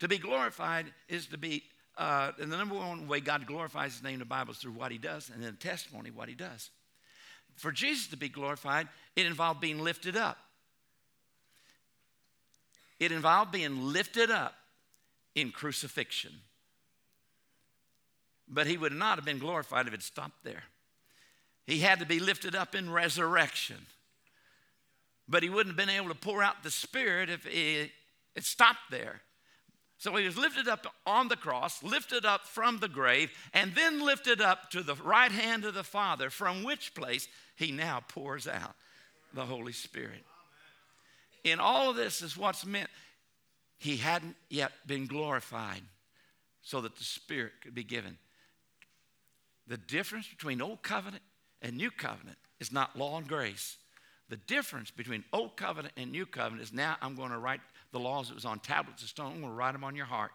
To 0.00 0.08
be 0.08 0.18
glorified 0.18 0.86
is 1.08 1.26
to 1.28 1.38
be, 1.38 1.62
uh, 1.96 2.32
and 2.40 2.52
the 2.52 2.56
number 2.56 2.74
one 2.74 3.08
way 3.08 3.20
God 3.20 3.46
glorifies 3.46 3.94
his 3.94 4.02
name 4.02 4.14
in 4.14 4.18
the 4.20 4.24
Bible 4.24 4.52
is 4.52 4.58
through 4.58 4.72
what 4.72 4.92
he 4.92 4.98
does 4.98 5.30
and 5.32 5.42
then 5.42 5.56
testimony 5.56 6.10
what 6.10 6.28
he 6.28 6.34
does. 6.34 6.70
For 7.56 7.70
Jesus 7.70 8.08
to 8.08 8.16
be 8.16 8.28
glorified, 8.28 8.88
it 9.14 9.26
involved 9.26 9.60
being 9.60 9.80
lifted 9.80 10.16
up. 10.16 10.38
It 13.02 13.10
involved 13.10 13.50
being 13.50 13.92
lifted 13.92 14.30
up 14.30 14.54
in 15.34 15.50
crucifixion. 15.50 16.30
But 18.46 18.68
he 18.68 18.76
would 18.76 18.92
not 18.92 19.18
have 19.18 19.24
been 19.24 19.40
glorified 19.40 19.88
if 19.88 19.94
it 19.94 20.04
stopped 20.04 20.44
there. 20.44 20.62
He 21.66 21.80
had 21.80 21.98
to 21.98 22.06
be 22.06 22.20
lifted 22.20 22.54
up 22.54 22.76
in 22.76 22.92
resurrection. 22.92 23.86
But 25.28 25.42
he 25.42 25.48
wouldn't 25.48 25.76
have 25.76 25.86
been 25.88 25.92
able 25.92 26.10
to 26.10 26.14
pour 26.14 26.44
out 26.44 26.62
the 26.62 26.70
Spirit 26.70 27.28
if 27.28 27.44
it, 27.44 27.90
stopped 28.38 28.92
there. 28.92 29.22
So 29.98 30.14
he 30.14 30.24
was 30.24 30.38
lifted 30.38 30.68
up 30.68 30.86
on 31.04 31.26
the 31.26 31.36
cross, 31.36 31.82
lifted 31.82 32.24
up 32.24 32.46
from 32.46 32.78
the 32.78 32.88
grave, 32.88 33.32
and 33.52 33.74
then 33.74 34.06
lifted 34.06 34.40
up 34.40 34.70
to 34.70 34.84
the 34.84 34.94
right 34.94 35.32
hand 35.32 35.64
of 35.64 35.74
the 35.74 35.82
Father, 35.82 36.30
from 36.30 36.62
which 36.62 36.94
place 36.94 37.26
he 37.56 37.72
now 37.72 38.04
pours 38.06 38.46
out 38.46 38.76
the 39.34 39.46
Holy 39.46 39.72
Spirit. 39.72 40.24
In 41.44 41.60
all 41.60 41.90
of 41.90 41.96
this 41.96 42.22
is 42.22 42.36
what's 42.36 42.64
meant. 42.64 42.90
He 43.78 43.96
hadn't 43.96 44.36
yet 44.48 44.72
been 44.86 45.06
glorified 45.06 45.82
so 46.62 46.80
that 46.82 46.96
the 46.96 47.04
Spirit 47.04 47.52
could 47.62 47.74
be 47.74 47.82
given. 47.82 48.16
The 49.66 49.76
difference 49.76 50.28
between 50.28 50.62
Old 50.62 50.82
Covenant 50.82 51.22
and 51.60 51.76
New 51.76 51.90
Covenant 51.90 52.38
is 52.60 52.70
not 52.70 52.96
law 52.96 53.18
and 53.18 53.26
grace. 53.26 53.76
The 54.28 54.36
difference 54.36 54.90
between 54.90 55.24
Old 55.32 55.56
Covenant 55.56 55.94
and 55.96 56.12
New 56.12 56.26
Covenant 56.26 56.62
is 56.62 56.72
now 56.72 56.96
I'm 57.02 57.16
going 57.16 57.32
to 57.32 57.38
write 57.38 57.60
the 57.90 58.00
laws 58.00 58.28
that 58.28 58.34
was 58.34 58.44
on 58.44 58.60
tablets 58.60 59.02
of 59.02 59.08
stone, 59.08 59.32
I'm 59.32 59.40
going 59.40 59.52
to 59.52 59.56
write 59.56 59.72
them 59.72 59.84
on 59.84 59.96
your 59.96 60.06
heart. 60.06 60.30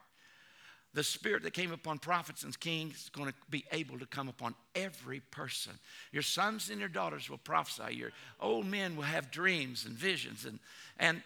The 0.94 1.04
spirit 1.04 1.44
that 1.44 1.54
came 1.54 1.72
upon 1.72 2.00
prophets 2.00 2.44
and 2.44 2.60
kings 2.60 3.04
is 3.04 3.10
going 3.10 3.28
to 3.28 3.34
be 3.50 3.66
able 3.72 4.00
to 4.00 4.06
come 4.06 4.30
upon 4.30 4.56
every 4.74 5.20
person. 5.20 5.74
Your 6.12 6.24
sons 6.24 6.70
and 6.70 6.80
your 6.80 6.90
daughters 6.90 7.30
will 7.30 7.38
prophesy. 7.38 7.96
Your 7.96 8.12
old 8.40 8.66
men 8.66 8.96
will 8.96 9.04
have 9.04 9.30
dreams 9.30 9.86
and 9.86 9.94
visions. 9.94 10.46
And, 10.46 10.60
and, 10.98 11.22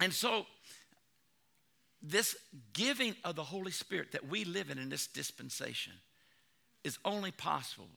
and 0.00 0.12
so, 0.12 0.46
this 2.02 2.34
giving 2.72 3.14
of 3.24 3.36
the 3.36 3.44
Holy 3.44 3.70
Spirit 3.70 4.12
that 4.12 4.28
we 4.28 4.44
live 4.44 4.70
in 4.70 4.78
in 4.78 4.88
this 4.88 5.06
dispensation 5.06 5.92
is 6.82 6.98
only 7.04 7.30
possible 7.30 7.88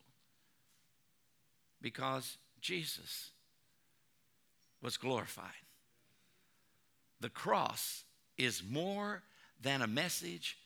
because 1.81 2.37
Jesus 2.61 3.29
was 4.81 4.97
glorified. 4.97 5.47
The 7.21 7.29
cross 7.29 8.03
is 8.37 8.61
more 8.67 9.23
than 9.61 9.81
a 9.81 9.87
message 9.87 10.57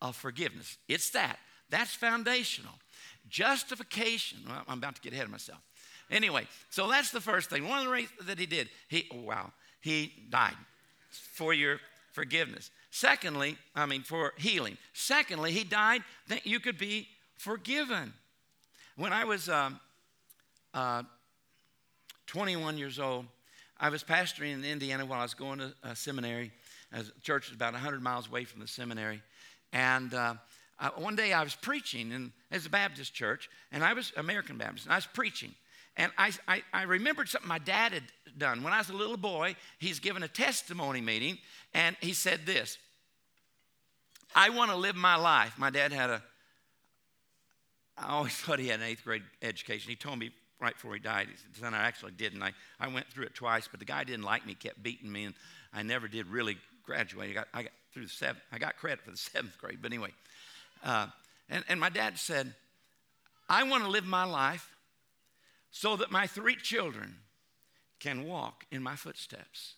of 0.00 0.16
forgiveness. 0.16 0.78
It's 0.88 1.10
that. 1.10 1.38
That's 1.70 1.94
foundational. 1.94 2.72
Justification. 3.28 4.38
Well, 4.46 4.62
I'm 4.68 4.78
about 4.78 4.96
to 4.96 5.00
get 5.00 5.12
ahead 5.12 5.24
of 5.24 5.30
myself. 5.30 5.60
Anyway, 6.10 6.46
so 6.70 6.88
that's 6.88 7.10
the 7.10 7.20
first 7.20 7.50
thing. 7.50 7.66
One 7.68 7.78
of 7.78 7.84
the 7.86 7.90
reasons 7.90 8.26
that 8.26 8.38
he 8.38 8.46
did, 8.46 8.68
he, 8.88 9.08
oh, 9.12 9.22
wow, 9.22 9.52
he 9.80 10.12
died 10.30 10.56
for 11.10 11.54
your 11.54 11.80
forgiveness. 12.12 12.70
Secondly, 12.90 13.56
I 13.74 13.86
mean, 13.86 14.02
for 14.02 14.34
healing. 14.36 14.76
Secondly, 14.92 15.52
he 15.52 15.64
died 15.64 16.02
that 16.28 16.46
you 16.46 16.60
could 16.60 16.78
be 16.78 17.08
forgiven. 17.38 18.12
When 18.96 19.12
I 19.12 19.24
was 19.24 19.48
um, 19.48 19.80
uh, 20.74 21.02
21 22.26 22.78
years 22.78 22.98
old. 22.98 23.26
I 23.78 23.88
was 23.88 24.02
pastoring 24.02 24.52
in 24.52 24.64
Indiana 24.64 25.04
while 25.04 25.20
I 25.20 25.22
was 25.22 25.34
going 25.34 25.58
to 25.58 25.74
a 25.82 25.94
seminary. 25.94 26.52
A 26.92 27.04
church 27.22 27.48
was 27.48 27.56
about 27.56 27.72
100 27.72 28.02
miles 28.02 28.28
away 28.28 28.44
from 28.44 28.60
the 28.60 28.68
seminary. 28.68 29.22
And 29.74 30.14
uh, 30.14 30.34
one 30.96 31.16
day 31.16 31.32
I 31.32 31.42
was 31.42 31.56
preaching, 31.56 32.12
and 32.12 32.30
it's 32.50 32.64
a 32.64 32.70
Baptist 32.70 33.12
church, 33.12 33.50
and 33.72 33.84
I 33.84 33.92
was 33.92 34.12
American 34.16 34.56
Baptist, 34.56 34.86
and 34.86 34.92
I 34.92 34.96
was 34.96 35.06
preaching. 35.06 35.52
And 35.96 36.12
I, 36.16 36.32
I, 36.48 36.62
I, 36.72 36.82
remembered 36.84 37.28
something 37.28 37.48
my 37.48 37.58
dad 37.58 37.92
had 37.92 38.02
done. 38.36 38.64
When 38.64 38.72
I 38.72 38.78
was 38.78 38.88
a 38.88 38.94
little 38.94 39.16
boy, 39.16 39.54
he's 39.78 40.00
given 40.00 40.22
a 40.22 40.28
testimony 40.28 41.00
meeting, 41.00 41.38
and 41.72 41.96
he 42.00 42.12
said 42.12 42.46
this 42.46 42.78
I 44.34 44.50
want 44.50 44.70
to 44.70 44.76
live 44.76 44.96
my 44.96 45.16
life. 45.16 45.54
My 45.58 45.70
dad 45.70 45.92
had 45.92 46.10
a, 46.10 46.22
I 47.98 48.08
always 48.08 48.32
thought 48.34 48.58
he 48.58 48.68
had 48.68 48.80
an 48.80 48.86
eighth 48.86 49.04
grade 49.04 49.22
education. 49.42 49.90
He 49.90 49.96
told 49.96 50.18
me 50.18 50.30
right 50.60 50.74
before 50.74 50.94
he 50.94 51.00
died. 51.00 51.28
He 51.30 51.36
said, 51.36 51.62
Son, 51.62 51.74
I 51.74 51.84
actually 51.84 52.12
didn't. 52.12 52.42
I, 52.42 52.52
I 52.78 52.88
went 52.88 53.08
through 53.08 53.26
it 53.26 53.34
twice, 53.34 53.68
but 53.68 53.80
the 53.80 53.86
guy 53.86 54.04
didn't 54.04 54.24
like 54.24 54.46
me, 54.46 54.54
kept 54.54 54.82
beating 54.82 55.10
me, 55.10 55.24
and 55.24 55.34
I 55.72 55.82
never 55.82 56.06
did 56.06 56.28
really 56.28 56.58
graduate. 56.84 57.30
I 57.30 57.32
got, 57.32 57.48
I 57.52 57.62
got 57.64 57.72
through 57.94 58.04
the 58.04 58.10
seventh, 58.10 58.44
I 58.52 58.58
got 58.58 58.76
credit 58.76 59.00
for 59.04 59.12
the 59.12 59.16
seventh 59.32 59.56
grade, 59.58 59.78
but 59.80 59.92
anyway. 59.92 60.10
Uh, 60.82 61.06
and, 61.48 61.64
and 61.68 61.80
my 61.80 61.88
dad 61.88 62.18
said, 62.18 62.52
I 63.48 63.62
want 63.62 63.84
to 63.84 63.90
live 63.90 64.04
my 64.04 64.24
life 64.24 64.68
so 65.70 65.96
that 65.96 66.10
my 66.10 66.26
three 66.26 66.56
children 66.56 67.16
can 68.00 68.24
walk 68.24 68.66
in 68.70 68.82
my 68.82 68.96
footsteps. 68.96 69.74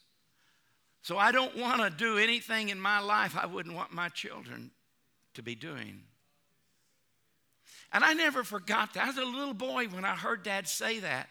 So 1.02 1.18
I 1.18 1.30
don't 1.30 1.56
want 1.56 1.80
to 1.82 1.90
do 1.90 2.18
anything 2.18 2.70
in 2.70 2.80
my 2.80 2.98
life 2.98 3.36
I 3.36 3.46
wouldn't 3.46 3.76
want 3.76 3.92
my 3.92 4.08
children 4.08 4.72
to 5.34 5.42
be 5.42 5.54
doing. 5.54 6.00
And 7.92 8.02
I 8.02 8.14
never 8.14 8.42
forgot 8.42 8.94
that. 8.94 9.04
I 9.04 9.06
was 9.06 9.16
a 9.16 9.24
little 9.24 9.54
boy 9.54 9.86
when 9.86 10.04
I 10.04 10.16
heard 10.16 10.42
dad 10.42 10.66
say 10.66 10.98
that. 11.00 11.28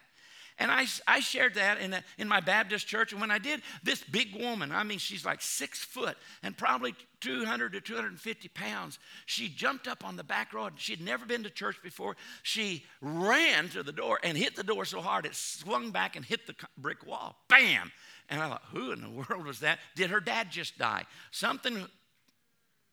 And 0.58 0.70
I, 0.70 0.86
I 1.06 1.20
shared 1.20 1.54
that 1.54 1.80
in, 1.80 1.92
a, 1.92 2.02
in 2.16 2.28
my 2.28 2.40
Baptist 2.40 2.86
church. 2.86 3.12
And 3.12 3.20
when 3.20 3.30
I 3.30 3.38
did, 3.38 3.60
this 3.82 4.02
big 4.02 4.34
woman, 4.34 4.72
I 4.72 4.84
mean, 4.84 4.98
she's 4.98 5.24
like 5.24 5.42
six 5.42 5.84
foot 5.84 6.16
and 6.42 6.56
probably 6.56 6.94
200 7.20 7.74
to 7.74 7.80
250 7.82 8.48
pounds. 8.48 8.98
She 9.26 9.48
jumped 9.48 9.86
up 9.86 10.02
on 10.02 10.16
the 10.16 10.24
back 10.24 10.54
row. 10.54 10.70
She'd 10.76 11.02
never 11.02 11.26
been 11.26 11.42
to 11.42 11.50
church 11.50 11.76
before. 11.82 12.16
She 12.42 12.84
ran 13.02 13.68
to 13.70 13.82
the 13.82 13.92
door 13.92 14.18
and 14.22 14.36
hit 14.36 14.56
the 14.56 14.62
door 14.62 14.86
so 14.86 15.02
hard 15.02 15.26
it 15.26 15.34
swung 15.34 15.90
back 15.90 16.16
and 16.16 16.24
hit 16.24 16.46
the 16.46 16.54
brick 16.78 17.06
wall. 17.06 17.36
Bam! 17.48 17.92
And 18.30 18.40
I 18.40 18.48
thought, 18.48 18.62
who 18.72 18.92
in 18.92 19.02
the 19.02 19.10
world 19.10 19.44
was 19.46 19.60
that? 19.60 19.78
Did 19.94 20.10
her 20.10 20.20
dad 20.20 20.50
just 20.50 20.78
die? 20.78 21.04
Something 21.32 21.86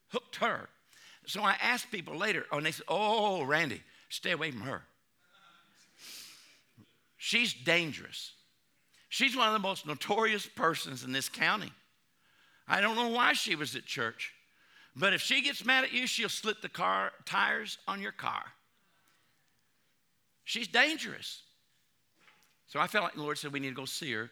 hooked 0.09 0.35
her. 0.37 0.67
So 1.25 1.41
I 1.41 1.55
asked 1.61 1.89
people 1.91 2.17
later, 2.17 2.45
and 2.51 2.65
they 2.65 2.71
said, 2.71 2.85
Oh, 2.89 3.43
Randy, 3.43 3.81
stay 4.09 4.31
away 4.31 4.51
from 4.51 4.61
her. 4.61 4.83
She's 7.25 7.53
dangerous. 7.53 8.33
She's 9.07 9.33
one 9.33 9.47
of 9.47 9.53
the 9.53 9.59
most 9.59 9.87
notorious 9.87 10.45
persons 10.45 11.05
in 11.05 11.13
this 11.13 11.29
county. 11.29 11.71
I 12.67 12.81
don't 12.81 12.97
know 12.97 13.07
why 13.07 13.31
she 13.31 13.55
was 13.55 13.77
at 13.77 13.85
church, 13.85 14.33
but 14.93 15.13
if 15.13 15.21
she 15.21 15.41
gets 15.41 15.63
mad 15.63 15.85
at 15.85 15.93
you, 15.93 16.05
she'll 16.05 16.27
slit 16.27 16.61
the 16.61 16.67
car 16.67 17.13
tires 17.23 17.77
on 17.87 18.01
your 18.01 18.11
car. 18.11 18.43
She's 20.43 20.67
dangerous. 20.67 21.43
So 22.67 22.81
I 22.81 22.87
felt 22.87 23.05
like 23.05 23.13
the 23.13 23.21
Lord 23.21 23.37
said 23.37 23.53
we 23.53 23.61
need 23.61 23.69
to 23.69 23.73
go 23.73 23.85
see 23.85 24.11
her 24.11 24.29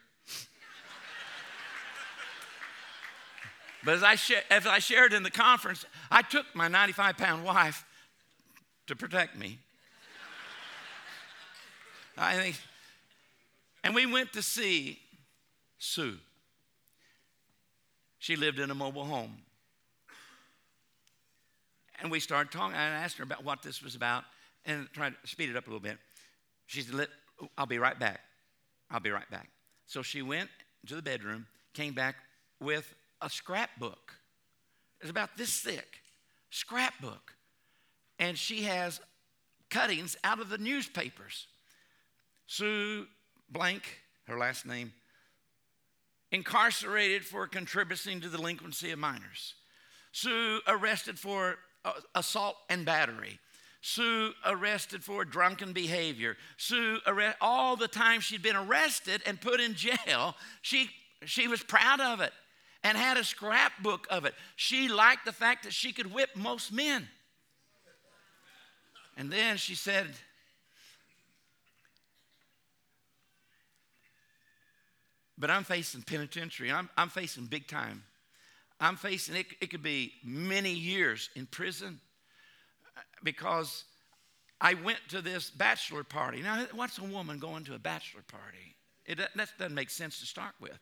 But 3.86 3.94
as 3.96 4.04
I, 4.04 4.16
sh- 4.16 4.44
as 4.50 4.68
I 4.68 4.80
shared 4.80 5.14
in 5.14 5.24
the 5.24 5.32
conference, 5.32 5.86
I 6.12 6.24
took 6.24 6.46
my 6.54 6.68
95 6.68 7.18
pound 7.18 7.46
wife 7.46 7.86
to 8.88 8.98
protect 8.98 9.38
me. 9.38 9.60
I 12.18 12.36
think, 12.36 12.60
and 13.84 13.96
we 13.96 14.06
went 14.06 14.34
to 14.34 14.42
see 14.42 15.00
Sue. 15.78 16.18
She 18.20 18.36
lived 18.36 18.60
in 18.60 18.70
a 18.70 18.76
mobile 18.76 19.06
home. 19.06 19.38
And 22.02 22.12
we 22.12 22.20
started 22.20 22.52
talking. 22.52 22.76
I 22.76 22.84
asked 22.84 23.18
her 23.18 23.24
about 23.24 23.44
what 23.44 23.62
this 23.62 23.82
was 23.82 23.96
about 23.96 24.24
and 24.66 24.88
tried 24.94 25.14
to 25.22 25.28
speed 25.28 25.50
it 25.50 25.56
up 25.56 25.66
a 25.66 25.70
little 25.70 25.80
bit. 25.80 25.98
She 26.68 26.82
said, 26.82 27.08
I'll 27.58 27.66
be 27.66 27.80
right 27.80 27.98
back. 27.98 28.22
I'll 28.90 29.00
be 29.00 29.10
right 29.10 29.30
back. 29.30 29.50
So 29.86 30.02
she 30.02 30.22
went 30.22 30.50
to 30.88 30.96
the 30.96 31.02
bedroom, 31.02 31.48
came 31.74 31.94
back 31.94 32.16
with 32.60 32.94
a 33.22 33.30
scrapbook. 33.30 34.14
It's 35.00 35.10
about 35.10 35.38
this 35.38 35.60
thick, 35.60 36.02
scrapbook. 36.50 37.34
And 38.20 38.38
she 38.38 38.64
has 38.64 39.00
cuttings 39.70 40.16
out 40.24 40.40
of 40.40 40.50
the 40.50 40.58
newspapers. 40.58 41.48
Sue 42.46 43.08
Blank, 43.52 43.84
her 44.28 44.38
last 44.38 44.66
name, 44.66 44.94
incarcerated 46.32 47.26
for 47.26 47.48
contributing 47.48 48.22
to 48.22 48.30
the 48.30 48.38
delinquency 48.38 48.92
of 48.92 49.00
minors. 49.00 49.56
Sue 50.14 50.62
arrested 50.68 51.20
for 51.20 51.58
uh, 51.84 51.94
assault 52.16 52.56
and 52.70 52.86
battery. 52.86 53.40
Sue 53.82 54.32
arrested 54.46 55.04
for 55.04 55.26
drunken 55.26 55.74
behavior. 55.74 56.38
Sue 56.58 57.00
arre- 57.06 57.36
all 57.42 57.76
the 57.76 57.88
time 57.88 58.22
she'd 58.22 58.44
been 58.44 58.56
arrested 58.56 59.22
and 59.26 59.42
put 59.42 59.60
in 59.60 59.74
jail, 59.74 60.36
she 60.62 60.90
she 61.26 61.48
was 61.48 61.62
proud 61.62 62.00
of 62.00 62.20
it 62.22 62.34
and 62.84 62.98
had 62.98 63.18
a 63.18 63.24
scrapbook 63.24 64.08
of 64.10 64.26
it. 64.26 64.34
She 64.56 64.88
liked 64.88 65.26
the 65.26 65.32
fact 65.32 65.64
that 65.64 65.74
she 65.74 65.92
could 65.92 66.12
whip 66.12 66.30
most 66.36 66.72
men. 66.72 67.08
And 69.18 69.32
then 69.32 69.58
she 69.58 69.76
said, 69.76 70.08
But 75.42 75.50
I'm 75.50 75.64
facing 75.64 76.04
penitentiary. 76.04 76.72
I'm, 76.72 76.88
I'm 76.96 77.10
facing 77.10 77.46
big 77.46 77.68
time. 77.68 78.04
I'm 78.80 78.96
facing, 78.96 79.36
it, 79.36 79.48
it 79.60 79.72
could 79.72 79.82
be 79.82 80.14
many 80.24 80.72
years 80.72 81.32
in 81.36 81.48
prison 81.48 82.00
uh, 82.96 83.02
because 83.24 83.84
I 84.62 84.76
went 84.76 85.00
to 85.10 85.22
this 85.22 85.50
bachelor 85.50 86.04
party. 86.04 86.44
Now, 86.44 86.66
what's 86.74 87.00
a 87.00 87.04
woman 87.04 87.40
going 87.40 87.64
to 87.66 87.74
a 87.74 87.80
bachelor 87.80 88.22
party? 88.28 88.76
It, 89.08 89.18
that 89.18 89.50
doesn't 89.58 89.74
make 89.74 89.90
sense 89.90 90.20
to 90.20 90.28
start 90.28 90.54
with. 90.62 90.78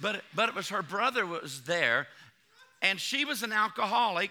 But, 0.00 0.22
but 0.36 0.48
it 0.48 0.54
was 0.54 0.68
her 0.68 0.82
brother 0.82 1.26
was 1.26 1.64
there, 1.64 2.06
and 2.82 3.00
she 3.00 3.24
was 3.24 3.42
an 3.42 3.52
alcoholic, 3.52 4.30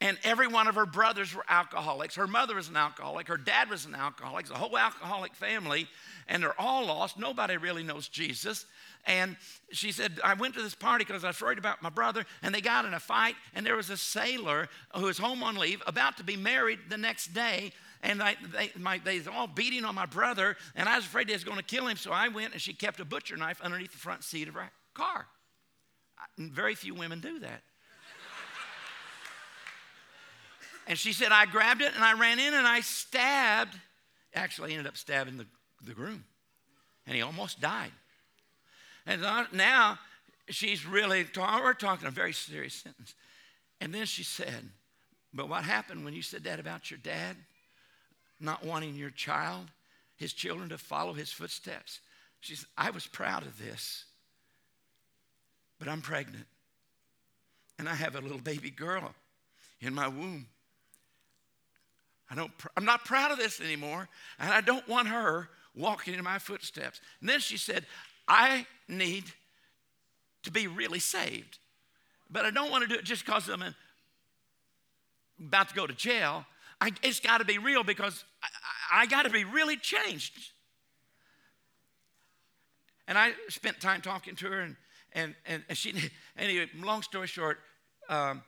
and 0.00 0.18
every 0.24 0.46
one 0.46 0.68
of 0.68 0.74
her 0.74 0.84
brothers 0.84 1.34
were 1.34 1.44
alcoholics. 1.48 2.16
Her 2.16 2.26
mother 2.26 2.56
was 2.56 2.68
an 2.68 2.76
alcoholic, 2.76 3.28
her 3.28 3.36
dad 3.36 3.70
was 3.70 3.86
an 3.86 3.94
alcoholic, 3.94 4.50
a 4.50 4.54
whole 4.54 4.76
alcoholic 4.76 5.34
family, 5.34 5.88
and 6.28 6.42
they're 6.42 6.60
all 6.60 6.86
lost. 6.86 7.18
Nobody 7.18 7.56
really 7.56 7.82
knows 7.82 8.08
Jesus. 8.08 8.66
And 9.06 9.36
she 9.70 9.92
said, 9.92 10.18
I 10.22 10.34
went 10.34 10.54
to 10.54 10.62
this 10.62 10.74
party 10.74 11.04
because 11.04 11.24
I 11.24 11.28
was 11.28 11.40
worried 11.40 11.58
about 11.58 11.80
my 11.80 11.90
brother, 11.90 12.26
and 12.42 12.54
they 12.54 12.60
got 12.60 12.84
in 12.84 12.92
a 12.92 13.00
fight, 13.00 13.36
and 13.54 13.64
there 13.64 13.76
was 13.76 13.88
a 13.88 13.96
sailor 13.96 14.68
who 14.94 15.04
was 15.04 15.16
home 15.16 15.42
on 15.42 15.56
leave, 15.56 15.82
about 15.86 16.16
to 16.18 16.24
be 16.24 16.36
married 16.36 16.80
the 16.88 16.98
next 16.98 17.32
day, 17.32 17.72
and 18.02 18.22
I, 18.22 18.36
they, 18.52 18.72
my, 18.78 18.98
they 18.98 19.18
was 19.18 19.28
all 19.28 19.46
beating 19.46 19.84
on 19.84 19.94
my 19.94 20.06
brother, 20.06 20.56
and 20.74 20.88
I 20.88 20.96
was 20.96 21.06
afraid 21.06 21.28
they 21.28 21.32
was 21.32 21.44
going 21.44 21.58
to 21.58 21.64
kill 21.64 21.86
him, 21.86 21.96
so 21.96 22.12
I 22.12 22.28
went, 22.28 22.52
and 22.52 22.60
she 22.60 22.74
kept 22.74 23.00
a 23.00 23.04
butcher 23.04 23.36
knife 23.36 23.60
underneath 23.62 23.92
the 23.92 23.98
front 23.98 24.24
seat 24.24 24.48
of 24.48 24.54
her 24.54 24.70
car. 24.92 25.26
Very 26.36 26.74
few 26.74 26.94
women 26.94 27.20
do 27.20 27.38
that. 27.40 27.62
And 30.86 30.98
she 30.98 31.12
said, 31.12 31.32
I 31.32 31.46
grabbed 31.46 31.82
it, 31.82 31.92
and 31.94 32.04
I 32.04 32.18
ran 32.18 32.38
in, 32.38 32.54
and 32.54 32.66
I 32.66 32.80
stabbed, 32.80 33.74
actually 34.34 34.72
ended 34.72 34.86
up 34.86 34.96
stabbing 34.96 35.36
the, 35.36 35.46
the 35.84 35.94
groom, 35.94 36.24
and 37.06 37.16
he 37.16 37.22
almost 37.22 37.60
died. 37.60 37.92
And 39.06 39.22
now 39.52 39.98
she's 40.48 40.86
really, 40.86 41.26
we're 41.36 41.74
talking 41.74 42.06
a 42.06 42.10
very 42.10 42.32
serious 42.32 42.74
sentence. 42.74 43.14
And 43.80 43.94
then 43.94 44.06
she 44.06 44.24
said, 44.24 44.70
But 45.32 45.48
what 45.48 45.64
happened 45.64 46.04
when 46.04 46.14
you 46.14 46.22
said 46.22 46.44
that 46.44 46.58
about 46.58 46.90
your 46.90 46.98
dad? 46.98 47.36
Not 48.40 48.64
wanting 48.64 48.94
your 48.94 49.10
child, 49.10 49.66
his 50.16 50.32
children 50.32 50.68
to 50.70 50.78
follow 50.78 51.12
his 51.12 51.32
footsteps. 51.32 52.00
She 52.40 52.54
said, 52.54 52.68
I 52.76 52.90
was 52.90 53.06
proud 53.06 53.42
of 53.44 53.58
this, 53.58 54.04
but 55.78 55.88
I'm 55.88 56.02
pregnant. 56.02 56.46
And 57.78 57.88
I 57.88 57.94
have 57.94 58.14
a 58.14 58.20
little 58.20 58.38
baby 58.38 58.70
girl 58.70 59.14
in 59.80 59.94
my 59.94 60.08
womb. 60.08 60.46
I 62.36 62.40
don't, 62.40 62.52
I'm 62.76 62.84
not 62.84 63.04
proud 63.04 63.30
of 63.30 63.38
this 63.38 63.60
anymore, 63.60 64.08
and 64.38 64.52
I 64.52 64.60
don't 64.60 64.86
want 64.88 65.08
her 65.08 65.48
walking 65.74 66.14
in 66.14 66.22
my 66.22 66.38
footsteps. 66.38 67.00
And 67.20 67.28
then 67.28 67.40
she 67.40 67.56
said, 67.56 67.86
I 68.28 68.66
need 68.88 69.24
to 70.42 70.50
be 70.50 70.66
really 70.66 70.98
saved. 70.98 71.58
But 72.30 72.44
I 72.44 72.50
don't 72.50 72.70
want 72.70 72.82
to 72.82 72.88
do 72.88 72.96
it 72.96 73.04
just 73.04 73.24
because 73.24 73.48
I'm 73.48 73.62
about 75.40 75.68
to 75.70 75.74
go 75.74 75.86
to 75.86 75.94
jail. 75.94 76.44
I, 76.80 76.92
it's 77.02 77.20
got 77.20 77.38
to 77.38 77.44
be 77.44 77.58
real 77.58 77.84
because 77.84 78.24
I, 78.42 79.02
I 79.02 79.06
got 79.06 79.22
to 79.22 79.30
be 79.30 79.44
really 79.44 79.76
changed. 79.76 80.32
And 83.08 83.16
I 83.16 83.32
spent 83.48 83.80
time 83.80 84.00
talking 84.02 84.34
to 84.36 84.46
her, 84.48 84.60
and, 84.60 84.76
and, 85.14 85.34
and 85.68 85.78
she, 85.78 85.94
anyway, 86.36 86.68
long 86.76 87.02
story 87.02 87.28
short, 87.28 87.60
um, 88.08 88.42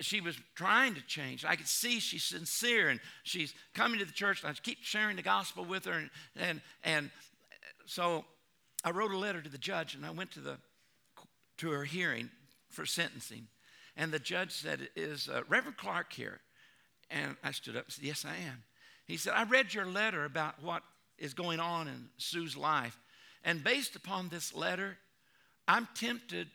she 0.00 0.20
was 0.20 0.36
trying 0.54 0.94
to 0.94 1.00
change. 1.02 1.44
I 1.44 1.56
could 1.56 1.68
see 1.68 2.00
she's 2.00 2.24
sincere 2.24 2.88
and 2.88 3.00
she's 3.22 3.54
coming 3.74 4.00
to 4.00 4.04
the 4.04 4.12
church, 4.12 4.42
and 4.42 4.50
I 4.50 4.54
keep 4.60 4.78
sharing 4.82 5.16
the 5.16 5.22
gospel 5.22 5.64
with 5.64 5.84
her. 5.84 5.92
And, 5.92 6.10
and, 6.36 6.60
and 6.82 7.10
so 7.86 8.24
I 8.84 8.90
wrote 8.90 9.12
a 9.12 9.18
letter 9.18 9.40
to 9.40 9.48
the 9.48 9.58
judge 9.58 9.94
and 9.94 10.04
I 10.04 10.10
went 10.10 10.32
to, 10.32 10.40
the, 10.40 10.56
to 11.58 11.70
her 11.70 11.84
hearing 11.84 12.30
for 12.68 12.86
sentencing. 12.86 13.46
And 13.96 14.12
the 14.12 14.18
judge 14.18 14.52
said, 14.52 14.88
Is 14.96 15.28
uh, 15.28 15.42
Reverend 15.48 15.76
Clark 15.76 16.12
here? 16.12 16.40
And 17.10 17.36
I 17.42 17.50
stood 17.52 17.76
up 17.76 17.84
and 17.84 17.92
said, 17.92 18.04
Yes, 18.04 18.24
I 18.24 18.36
am. 18.46 18.62
He 19.06 19.16
said, 19.16 19.34
I 19.34 19.44
read 19.44 19.74
your 19.74 19.86
letter 19.86 20.24
about 20.24 20.62
what 20.62 20.82
is 21.18 21.34
going 21.34 21.60
on 21.60 21.88
in 21.88 22.08
Sue's 22.16 22.56
life. 22.56 22.98
And 23.44 23.62
based 23.62 23.96
upon 23.96 24.28
this 24.28 24.54
letter, 24.54 24.96
I'm 25.66 25.88
tempted 25.94 26.48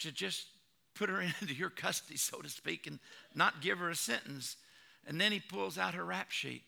to 0.00 0.12
just 0.12 0.46
put 0.94 1.08
her 1.08 1.20
into 1.40 1.54
your 1.54 1.70
custody, 1.70 2.16
so 2.16 2.40
to 2.40 2.48
speak, 2.48 2.86
and 2.86 2.98
not 3.34 3.60
give 3.60 3.78
her 3.78 3.90
a 3.90 3.96
sentence. 3.96 4.56
And 5.06 5.20
then 5.20 5.32
he 5.32 5.40
pulls 5.40 5.78
out 5.78 5.94
her 5.94 6.04
rap 6.04 6.30
sheet. 6.30 6.62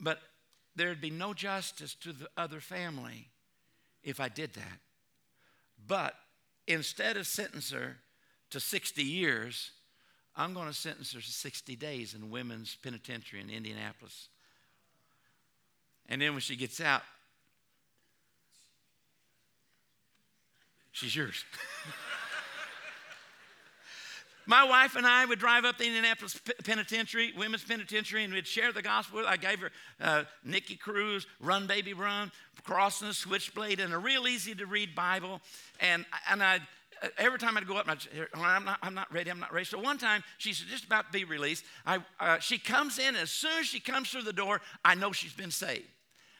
But 0.00 0.20
there'd 0.76 1.00
be 1.00 1.10
no 1.10 1.34
justice 1.34 1.94
to 1.96 2.12
the 2.12 2.28
other 2.36 2.60
family 2.60 3.28
if 4.02 4.20
I 4.20 4.28
did 4.28 4.54
that. 4.54 4.78
But 5.86 6.14
instead 6.66 7.16
of 7.16 7.26
sentence 7.26 7.72
her 7.72 7.96
to 8.50 8.60
60 8.60 9.02
years, 9.02 9.72
I'm 10.36 10.54
going 10.54 10.68
to 10.68 10.74
sentence 10.74 11.12
her 11.12 11.20
to 11.20 11.30
60 11.30 11.76
days 11.76 12.14
in 12.14 12.30
women's 12.30 12.76
penitentiary 12.76 13.40
in 13.40 13.50
Indianapolis. 13.50 14.28
And 16.08 16.22
then 16.22 16.32
when 16.32 16.40
she 16.40 16.56
gets 16.56 16.80
out, 16.80 17.02
she's 20.98 21.14
yours. 21.14 21.44
My 24.46 24.64
wife 24.64 24.96
and 24.96 25.06
I 25.06 25.26
would 25.26 25.38
drive 25.38 25.66
up 25.66 25.76
the 25.76 25.84
Indianapolis 25.84 26.40
Penitentiary, 26.64 27.34
Women's 27.36 27.64
Penitentiary, 27.64 28.24
and 28.24 28.32
we'd 28.32 28.46
share 28.46 28.72
the 28.72 28.80
gospel. 28.80 29.22
I 29.26 29.36
gave 29.36 29.60
her 29.60 29.70
uh, 30.00 30.24
Nicky 30.42 30.74
Cruz, 30.76 31.26
Run 31.38 31.66
Baby 31.66 31.92
Run, 31.92 32.32
Cross 32.64 33.02
and 33.02 33.10
the 33.10 33.14
Switchblade, 33.14 33.78
and 33.78 33.92
a 33.92 33.98
real 33.98 34.26
easy 34.26 34.54
to 34.54 34.64
read 34.64 34.94
Bible. 34.94 35.42
And, 35.80 36.06
and 36.30 36.42
I'd, 36.42 36.62
uh, 37.02 37.08
every 37.18 37.38
time 37.38 37.58
I'd 37.58 37.68
go 37.68 37.76
up, 37.76 37.88
I'd, 37.88 37.98
I'm, 38.32 38.64
not, 38.64 38.78
I'm 38.82 38.94
not 38.94 39.12
ready, 39.12 39.30
I'm 39.30 39.38
not 39.38 39.52
ready. 39.52 39.66
So 39.66 39.78
one 39.78 39.98
time, 39.98 40.24
she's 40.38 40.58
just 40.60 40.84
about 40.84 41.06
to 41.06 41.12
be 41.12 41.24
released. 41.24 41.64
I, 41.84 41.98
uh, 42.18 42.38
she 42.38 42.56
comes 42.56 42.98
in, 42.98 43.08
and 43.08 43.18
as 43.18 43.30
soon 43.30 43.60
as 43.60 43.66
she 43.66 43.80
comes 43.80 44.08
through 44.08 44.22
the 44.22 44.32
door, 44.32 44.62
I 44.82 44.94
know 44.94 45.12
she's 45.12 45.34
been 45.34 45.50
saved 45.50 45.84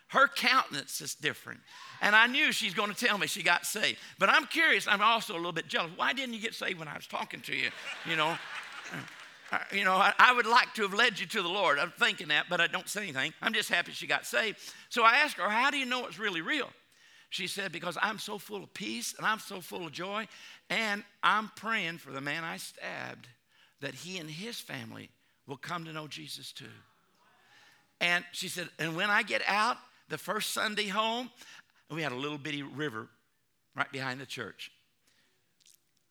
her 0.08 0.28
countenance 0.28 1.00
is 1.00 1.14
different. 1.14 1.60
And 2.00 2.16
I 2.16 2.26
knew 2.26 2.52
she's 2.52 2.74
going 2.74 2.92
to 2.92 3.06
tell 3.06 3.18
me 3.18 3.26
she 3.26 3.42
got 3.42 3.66
saved. 3.66 3.98
But 4.18 4.30
I'm 4.30 4.46
curious, 4.46 4.86
I'm 4.88 5.02
also 5.02 5.34
a 5.34 5.36
little 5.36 5.52
bit 5.52 5.68
jealous. 5.68 5.90
Why 5.96 6.12
didn't 6.12 6.34
you 6.34 6.40
get 6.40 6.54
saved 6.54 6.78
when 6.78 6.88
I 6.88 6.94
was 6.94 7.06
talking 7.06 7.40
to 7.42 7.54
you? 7.54 7.70
You 8.08 8.16
know, 8.16 8.38
uh, 9.50 9.58
you 9.72 9.84
know, 9.84 9.94
I, 9.94 10.12
I, 10.18 10.32
would 10.32 10.46
like 10.46 10.74
to 10.74 10.82
have 10.82 10.94
led 10.94 11.18
you 11.18 11.26
to 11.26 11.42
the 11.42 11.48
Lord. 11.48 11.78
I'm 11.78 11.90
thinking 11.90 12.28
that, 12.28 12.46
but 12.50 12.60
I 12.60 12.66
don't 12.66 12.88
say 12.88 13.04
anything. 13.04 13.32
I'm 13.40 13.52
just 13.52 13.68
happy 13.68 13.92
she 13.92 14.06
got 14.06 14.26
saved. 14.26 14.58
So 14.90 15.04
I 15.04 15.16
asked 15.16 15.36
her, 15.36 15.48
How 15.48 15.70
do 15.70 15.78
you 15.78 15.86
know 15.86 16.06
it's 16.06 16.18
really 16.18 16.42
real? 16.42 16.68
She 17.30 17.46
said, 17.46 17.72
Because 17.72 17.96
I'm 18.00 18.18
so 18.18 18.38
full 18.38 18.62
of 18.62 18.74
peace 18.74 19.14
and 19.16 19.26
I'm 19.26 19.38
so 19.38 19.60
full 19.60 19.86
of 19.86 19.92
joy, 19.92 20.28
and 20.68 21.02
I'm 21.22 21.50
praying 21.56 21.98
for 21.98 22.12
the 22.12 22.20
man 22.20 22.44
I 22.44 22.58
stabbed 22.58 23.26
that 23.80 23.94
he 23.94 24.18
and 24.18 24.30
his 24.30 24.60
family 24.60 25.10
will 25.46 25.56
come 25.56 25.84
to 25.86 25.92
know 25.92 26.06
Jesus 26.06 26.52
too. 26.52 26.66
And 28.00 28.24
she 28.32 28.48
said, 28.48 28.68
And 28.78 28.96
when 28.96 29.08
I 29.08 29.22
get 29.22 29.42
out, 29.46 29.78
the 30.08 30.18
first 30.18 30.52
Sunday 30.52 30.88
home, 30.88 31.30
we 31.90 32.02
had 32.02 32.12
a 32.12 32.16
little 32.16 32.38
bitty 32.38 32.62
river 32.62 33.08
right 33.74 33.90
behind 33.92 34.20
the 34.20 34.26
church. 34.26 34.70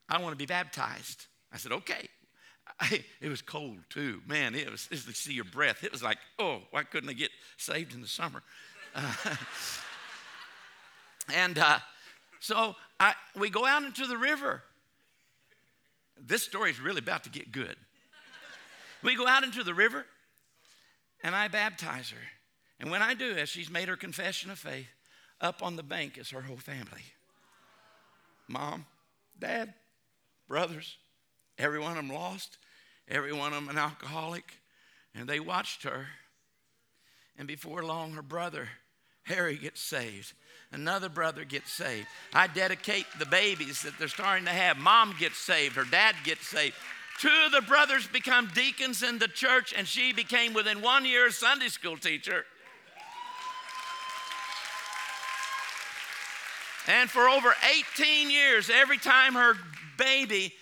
I 0.10 0.22
want 0.22 0.34
to 0.34 0.38
be 0.38 0.46
baptized. 0.46 1.26
I 1.52 1.58
said, 1.58 1.72
okay. 1.72 2.08
I, 2.80 3.04
it 3.22 3.30
was 3.30 3.42
cold 3.42 3.80
too. 3.90 4.22
Man, 4.28 4.56
it 4.56 4.72
was, 4.72 4.86
it 4.86 4.96
was 4.96 5.06
to 5.06 5.14
see 5.14 5.34
your 5.34 5.46
breath. 5.46 5.84
It 5.84 5.92
was 5.92 6.04
like, 6.04 6.18
oh, 6.40 6.62
why 6.72 6.84
couldn't 6.84 7.10
I 7.10 7.14
get 7.14 7.32
saved 7.58 7.94
in 7.94 8.02
the 8.02 8.08
summer? 8.08 8.42
Uh, 8.96 9.14
and 11.34 11.58
uh, 11.58 11.80
so 12.40 12.76
I, 13.00 13.13
we 13.36 13.50
go 13.50 13.65
out 13.65 13.84
into 13.84 14.06
the 14.06 14.17
river. 14.17 14.63
This 16.19 16.44
story 16.44 16.71
is 16.71 16.80
really 16.80 17.00
about 17.00 17.24
to 17.26 17.30
get 17.30 17.52
good. 17.52 17.76
We 19.04 19.15
go 19.15 19.28
out 19.28 19.44
into 19.44 19.63
the 19.63 19.76
river, 19.76 20.06
and 21.24 21.36
I 21.36 21.48
baptize 21.48 22.10
her. 22.10 22.17
And 22.80 22.92
when 22.92 23.02
I 23.02 23.13
do, 23.13 23.32
as 23.32 23.50
she's 23.50 23.69
made 23.69 23.88
her 23.88 23.96
confession 23.96 24.52
of 24.52 24.60
faith, 24.60 24.88
up 25.42 25.62
on 25.63 25.75
the 25.75 25.84
bank 25.84 26.17
is 26.17 26.30
her 26.32 26.42
whole 26.42 26.58
family 26.58 27.04
mom, 28.50 28.86
dad, 29.38 29.73
brothers, 30.48 30.98
every 31.58 31.80
one 31.80 31.92
of 31.92 31.98
them 31.98 32.10
lost, 32.10 32.58
every 33.10 33.34
one 33.34 33.52
of 33.52 33.56
them 33.56 33.69
an 33.69 33.78
alcoholic. 33.78 34.54
And 35.13 35.28
they 35.28 35.40
watched 35.40 35.84
her. 35.84 36.08
And 37.38 37.48
before 37.48 37.84
long, 37.84 38.13
her 38.13 38.21
brother, 38.21 38.69
Harry, 39.23 39.58
gets 39.58 39.82
saved. 39.82 40.34
Another 40.71 41.10
brother 41.10 41.44
gets 41.44 41.71
saved. 41.71 42.08
I 42.34 42.48
dedicate 42.48 43.06
the 43.19 43.25
babies 43.25 43.82
that 43.82 43.98
they're 44.00 44.08
starting 44.08 44.46
to 44.46 44.52
have. 44.52 44.78
Mom 44.78 45.15
gets 45.19 45.38
saved, 45.38 45.75
her 45.75 45.84
dad 45.84 46.15
gets 46.23 46.48
saved. 46.48 46.75
Two 47.19 47.46
of 47.46 47.52
the 47.52 47.67
brothers 47.67 48.08
become 48.08 48.52
deacons 48.54 49.02
in 49.02 49.17
the 49.17 49.28
church, 49.28 49.73
and 49.75 49.88
she 49.88 50.13
became 50.13 50.54
within 50.54 50.82
one 50.82 51.04
year 51.04 51.28
a 51.28 51.32
Sunday 51.32 51.67
school 51.67 51.98
teacher. 51.98 52.46
And 56.88 57.10
for 57.10 57.27
over 57.27 57.54
18 57.98 58.31
years, 58.31 58.69
every 58.73 58.98
time 58.98 59.33
her 59.33 59.56
baby 59.98 60.54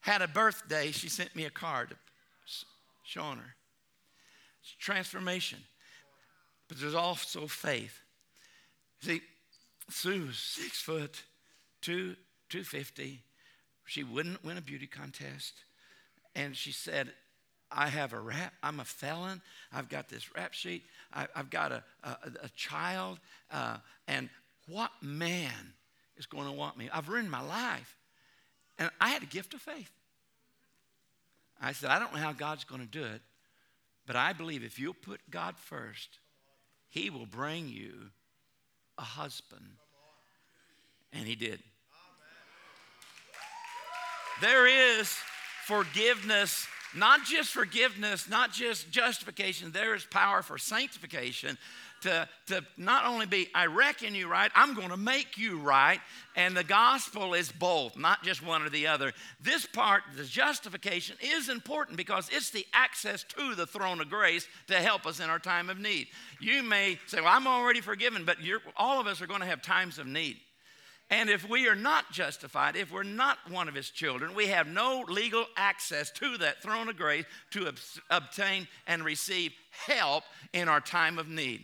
had 0.00 0.20
a 0.22 0.28
birthday, 0.28 0.90
she 0.90 1.08
sent 1.08 1.34
me 1.36 1.44
a 1.44 1.50
card 1.50 1.96
showing 3.04 3.38
her. 3.38 3.54
It's 4.62 4.72
transformation. 4.78 5.58
But 6.68 6.78
there's 6.78 6.94
also 6.94 7.46
faith. 7.46 7.98
See, 9.02 9.20
Sue 9.88 10.26
was 10.26 10.38
six 10.38 10.80
foot, 10.80 11.22
two, 11.80 12.14
250. 12.48 13.20
She 13.86 14.04
wouldn't 14.04 14.44
win 14.44 14.56
a 14.56 14.60
beauty 14.60 14.86
contest. 14.86 15.54
And 16.34 16.56
she 16.56 16.70
said, 16.70 17.12
I 17.72 17.88
have 17.88 18.12
a 18.12 18.20
rap, 18.20 18.52
I'm 18.62 18.80
a 18.80 18.84
felon. 18.84 19.42
I've 19.72 19.88
got 19.88 20.08
this 20.08 20.34
rap 20.34 20.52
sheet. 20.52 20.84
I, 21.12 21.26
have 21.34 21.50
got 21.50 21.72
a, 21.72 21.82
a, 22.02 22.16
a 22.42 22.48
child. 22.56 23.18
Uh, 23.50 23.78
and 24.08 24.28
what 24.66 24.90
man 25.02 25.74
is 26.16 26.26
going 26.26 26.46
to 26.46 26.52
want 26.52 26.76
me? 26.76 26.88
I've 26.92 27.08
ruined 27.08 27.30
my 27.30 27.40
life. 27.40 27.96
And 28.78 28.90
I 29.00 29.10
had 29.10 29.22
a 29.22 29.26
gift 29.26 29.54
of 29.54 29.60
faith. 29.60 29.90
I 31.60 31.72
said, 31.72 31.90
I 31.90 31.98
don't 31.98 32.14
know 32.14 32.20
how 32.20 32.32
God's 32.32 32.64
going 32.64 32.80
to 32.80 32.86
do 32.86 33.04
it, 33.04 33.20
but 34.06 34.16
I 34.16 34.32
believe 34.32 34.64
if 34.64 34.78
you'll 34.78 34.94
put 34.94 35.20
God 35.30 35.56
first, 35.58 36.18
He 36.88 37.10
will 37.10 37.26
bring 37.26 37.68
you 37.68 37.92
a 38.96 39.02
husband. 39.02 39.66
And 41.12 41.26
He 41.26 41.34
did. 41.34 41.60
There 44.40 44.66
is 44.66 45.14
forgiveness, 45.66 46.66
not 46.96 47.24
just 47.24 47.50
forgiveness, 47.50 48.28
not 48.28 48.52
just 48.52 48.90
justification, 48.90 49.70
there 49.70 49.94
is 49.94 50.04
power 50.04 50.40
for 50.40 50.56
sanctification 50.56 51.58
to, 52.02 52.28
to 52.46 52.64
not 52.76 53.06
only 53.06 53.26
be, 53.26 53.48
I 53.54 53.66
reckon 53.66 54.14
you 54.14 54.28
right, 54.28 54.50
I'm 54.54 54.74
going 54.74 54.90
to 54.90 54.96
make 54.96 55.38
you 55.38 55.58
right. 55.58 56.00
And 56.36 56.56
the 56.56 56.64
gospel 56.64 57.34
is 57.34 57.50
both, 57.52 57.96
not 57.96 58.22
just 58.22 58.44
one 58.44 58.62
or 58.62 58.70
the 58.70 58.86
other. 58.86 59.12
This 59.40 59.66
part, 59.66 60.02
the 60.16 60.24
justification, 60.24 61.16
is 61.20 61.48
important 61.48 61.96
because 61.96 62.28
it's 62.32 62.50
the 62.50 62.66
access 62.72 63.24
to 63.24 63.54
the 63.54 63.66
throne 63.66 64.00
of 64.00 64.10
grace 64.10 64.46
to 64.68 64.76
help 64.76 65.06
us 65.06 65.20
in 65.20 65.30
our 65.30 65.38
time 65.38 65.70
of 65.70 65.78
need. 65.78 66.08
You 66.40 66.62
may 66.62 66.98
say, 67.06 67.20
Well, 67.20 67.32
I'm 67.32 67.46
already 67.46 67.80
forgiven, 67.80 68.24
but 68.24 68.38
all 68.76 69.00
of 69.00 69.06
us 69.06 69.20
are 69.20 69.26
going 69.26 69.40
to 69.40 69.46
have 69.46 69.62
times 69.62 69.98
of 69.98 70.06
need. 70.06 70.38
And 71.10 71.28
if 71.28 71.48
we 71.48 71.66
are 71.66 71.74
not 71.74 72.12
justified, 72.12 72.76
if 72.76 72.92
we're 72.92 73.02
not 73.02 73.38
one 73.50 73.68
of 73.68 73.74
his 73.74 73.90
children, 73.90 74.32
we 74.32 74.46
have 74.46 74.68
no 74.68 75.04
legal 75.08 75.44
access 75.56 76.10
to 76.12 76.38
that 76.38 76.62
throne 76.62 76.88
of 76.88 76.96
grace 76.96 77.24
to 77.50 77.66
ob- 77.66 77.78
obtain 78.10 78.68
and 78.86 79.04
receive 79.04 79.52
help 79.86 80.22
in 80.52 80.68
our 80.68 80.80
time 80.80 81.18
of 81.18 81.28
need. 81.28 81.62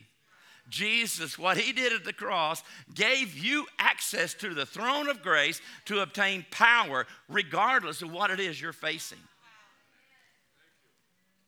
Jesus, 0.68 1.38
what 1.38 1.56
he 1.56 1.72
did 1.72 1.92
at 1.92 2.04
the 2.04 2.12
cross, 2.12 2.62
gave 2.94 3.36
you 3.36 3.66
access 3.78 4.34
to 4.34 4.54
the 4.54 4.66
throne 4.66 5.08
of 5.08 5.22
grace 5.22 5.60
to 5.86 6.00
obtain 6.00 6.44
power, 6.50 7.06
regardless 7.28 8.02
of 8.02 8.10
what 8.10 8.30
it 8.30 8.40
is 8.40 8.60
you're 8.60 8.72
facing. 8.72 9.18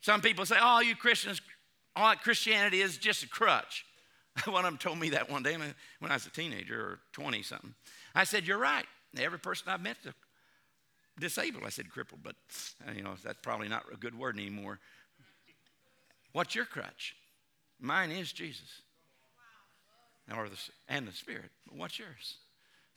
Some 0.00 0.20
people 0.20 0.46
say, 0.46 0.56
oh, 0.60 0.80
you 0.80 0.94
Christians, 0.94 1.40
all 1.96 2.14
Christianity 2.14 2.80
is 2.80 2.96
just 2.96 3.24
a 3.24 3.28
crutch. 3.28 3.84
One 4.46 4.64
of 4.64 4.70
them 4.70 4.78
told 4.78 4.98
me 4.98 5.10
that 5.10 5.28
one 5.28 5.42
day 5.42 5.56
when 5.56 6.10
I 6.12 6.14
was 6.14 6.26
a 6.26 6.30
teenager 6.30 6.80
or 6.80 6.98
20 7.12 7.42
something. 7.42 7.74
I 8.14 8.22
said, 8.22 8.46
You're 8.46 8.58
right. 8.58 8.86
Every 9.18 9.38
person 9.38 9.68
I've 9.68 9.80
met 9.80 9.96
is 10.04 10.12
disabled. 11.18 11.64
I 11.66 11.70
said 11.70 11.90
crippled, 11.90 12.22
but 12.22 12.36
you 12.94 13.02
know, 13.02 13.14
that's 13.24 13.38
probably 13.42 13.66
not 13.66 13.84
a 13.92 13.96
good 13.96 14.16
word 14.16 14.38
anymore. 14.38 14.78
What's 16.32 16.54
your 16.54 16.66
crutch? 16.66 17.16
Mine 17.80 18.12
is 18.12 18.30
Jesus 18.30 18.82
or 20.36 20.48
the, 20.48 20.58
and 20.88 21.06
the 21.06 21.12
Spirit. 21.12 21.50
What's 21.70 21.98
yours? 21.98 22.36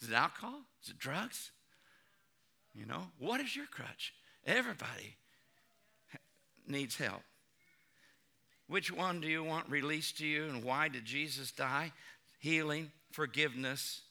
Is 0.01 0.09
it 0.09 0.13
alcohol? 0.13 0.61
Is 0.83 0.89
it 0.89 0.97
drugs? 0.97 1.51
You 2.73 2.85
know, 2.85 3.03
what 3.19 3.41
is 3.41 3.55
your 3.55 3.65
crutch? 3.65 4.13
Everybody 4.45 5.15
needs 6.67 6.95
help. 6.95 7.21
Which 8.67 8.91
one 8.91 9.19
do 9.19 9.27
you 9.27 9.43
want 9.43 9.69
released 9.69 10.19
to 10.19 10.25
you, 10.25 10.45
and 10.45 10.63
why 10.63 10.87
did 10.87 11.03
Jesus 11.03 11.51
die? 11.51 11.91
Healing, 12.39 12.89
forgiveness. 13.11 14.01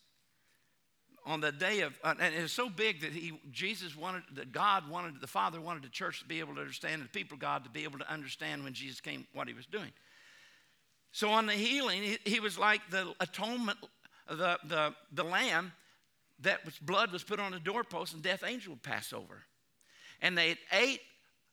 On 1.24 1.40
the 1.40 1.52
day 1.52 1.80
of, 1.80 1.98
uh, 2.04 2.14
and 2.20 2.34
it's 2.34 2.52
so 2.52 2.68
big 2.68 3.00
that 3.00 3.12
he, 3.12 3.32
Jesus 3.50 3.96
wanted, 3.96 4.22
that 4.34 4.52
God 4.52 4.88
wanted, 4.88 5.20
the 5.20 5.26
Father 5.26 5.60
wanted 5.60 5.82
the 5.82 5.88
church 5.88 6.20
to 6.20 6.26
be 6.26 6.40
able 6.40 6.54
to 6.54 6.60
understand, 6.60 7.00
and 7.00 7.04
the 7.04 7.08
people 7.08 7.36
of 7.36 7.40
God 7.40 7.64
to 7.64 7.70
be 7.70 7.84
able 7.84 7.98
to 7.98 8.12
understand 8.12 8.62
when 8.62 8.74
Jesus 8.74 9.00
came 9.00 9.26
what 9.32 9.48
he 9.48 9.54
was 9.54 9.66
doing. 9.66 9.90
So 11.12 11.30
on 11.30 11.46
the 11.46 11.52
healing, 11.52 12.16
he, 12.24 12.40
was 12.40 12.58
like 12.58 12.80
the 12.90 13.12
atonement, 13.20 13.78
the, 14.28 14.58
the, 14.64 14.94
the 15.12 15.24
lamb 15.24 15.72
that 16.40 16.64
was 16.64 16.78
blood 16.78 17.12
was 17.12 17.24
put 17.24 17.40
on 17.40 17.52
the 17.52 17.58
doorpost 17.58 18.14
and 18.14 18.22
death 18.22 18.44
angel 18.46 18.74
would 18.74 18.82
pass 18.82 19.12
over. 19.12 19.42
And 20.22 20.36
they 20.36 20.56
ate 20.72 21.00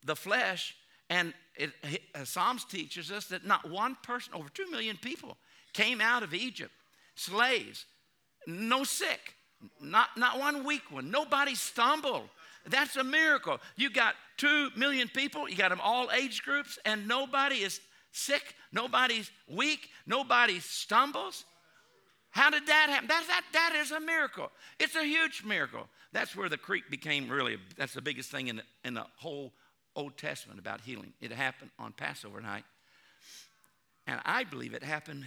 the 0.03 0.15
flesh, 0.15 0.75
and 1.09 1.33
it, 1.55 1.71
uh, 2.13 2.23
Psalms 2.23 2.65
teaches 2.65 3.11
us 3.11 3.25
that 3.25 3.45
not 3.45 3.69
one 3.69 3.97
person, 4.03 4.33
over 4.33 4.49
two 4.49 4.69
million 4.69 4.97
people, 4.97 5.37
came 5.73 6.01
out 6.01 6.23
of 6.23 6.33
Egypt, 6.33 6.71
slaves, 7.15 7.85
no 8.45 8.83
sick, 8.83 9.35
not, 9.81 10.09
not 10.15 10.39
one 10.39 10.63
weak 10.63 10.83
one. 10.91 11.09
Nobody 11.09 11.55
stumbled. 11.55 12.29
That's 12.67 12.95
a 12.95 13.03
miracle. 13.03 13.59
You 13.75 13.89
got 13.89 14.15
two 14.37 14.69
million 14.75 15.07
people, 15.07 15.49
you 15.49 15.55
got 15.55 15.69
them 15.69 15.81
all 15.81 16.09
age 16.11 16.43
groups, 16.43 16.77
and 16.85 17.07
nobody 17.07 17.57
is 17.57 17.79
sick, 18.17 18.55
nobody's 18.71 19.31
weak, 19.47 19.89
nobody 20.05 20.59
stumbles. 20.59 21.45
How 22.29 22.49
did 22.49 22.67
that 22.67 22.89
happen? 22.89 23.07
That, 23.07 23.23
that, 23.27 23.43
that 23.53 23.75
is 23.81 23.91
a 23.91 23.99
miracle. 23.99 24.51
It's 24.79 24.95
a 24.95 25.03
huge 25.03 25.43
miracle. 25.43 25.87
That's 26.11 26.35
where 26.35 26.49
the 26.49 26.57
creek 26.57 26.89
became 26.89 27.29
really, 27.29 27.57
that's 27.77 27.93
the 27.93 28.01
biggest 28.01 28.29
thing 28.29 28.47
in 28.47 28.57
the, 28.57 28.63
in 28.83 28.93
the 28.93 29.05
whole 29.17 29.53
Old 29.95 30.17
Testament 30.17 30.59
about 30.59 30.81
healing. 30.81 31.13
It 31.21 31.31
happened 31.31 31.71
on 31.79 31.93
Passover 31.93 32.41
night. 32.41 32.63
And 34.05 34.21
I 34.23 34.43
believe 34.43 34.73
it 34.73 34.83
happened 34.83 35.25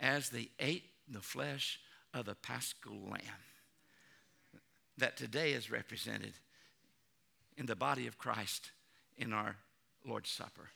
as 0.00 0.28
they 0.28 0.48
ate 0.60 0.84
the 1.08 1.20
flesh 1.20 1.80
of 2.14 2.26
the 2.26 2.34
paschal 2.34 2.98
lamb 3.10 3.42
that 4.98 5.16
today 5.16 5.52
is 5.52 5.70
represented 5.70 6.34
in 7.56 7.66
the 7.66 7.76
body 7.76 8.06
of 8.06 8.18
Christ 8.18 8.70
in 9.16 9.32
our 9.32 9.56
Lord's 10.06 10.30
Supper. 10.30 10.68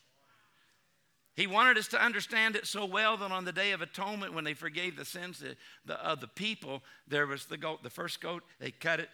He 1.37 1.47
wanted 1.47 1.77
us 1.77 1.89
to 1.89 2.03
understand 2.03 2.57
it 2.57 2.67
so 2.67 2.87
well 2.87 3.19
that 3.19 3.31
on 3.31 3.45
the 3.45 3.53
Day 3.53 3.73
of 3.73 3.83
Atonement, 3.83 4.33
when 4.33 4.45
they 4.45 4.55
forgave 4.55 4.97
the 4.97 5.05
sins 5.05 5.43
of 5.43 5.55
the, 5.85 5.95
of 6.03 6.21
the 6.21 6.29
people, 6.29 6.83
there 7.07 7.27
was 7.27 7.45
the 7.45 7.59
goat, 7.59 7.83
the 7.83 7.91
first 7.91 8.23
goat, 8.23 8.43
they 8.59 8.71
cut 8.71 9.01
it, 9.01 9.11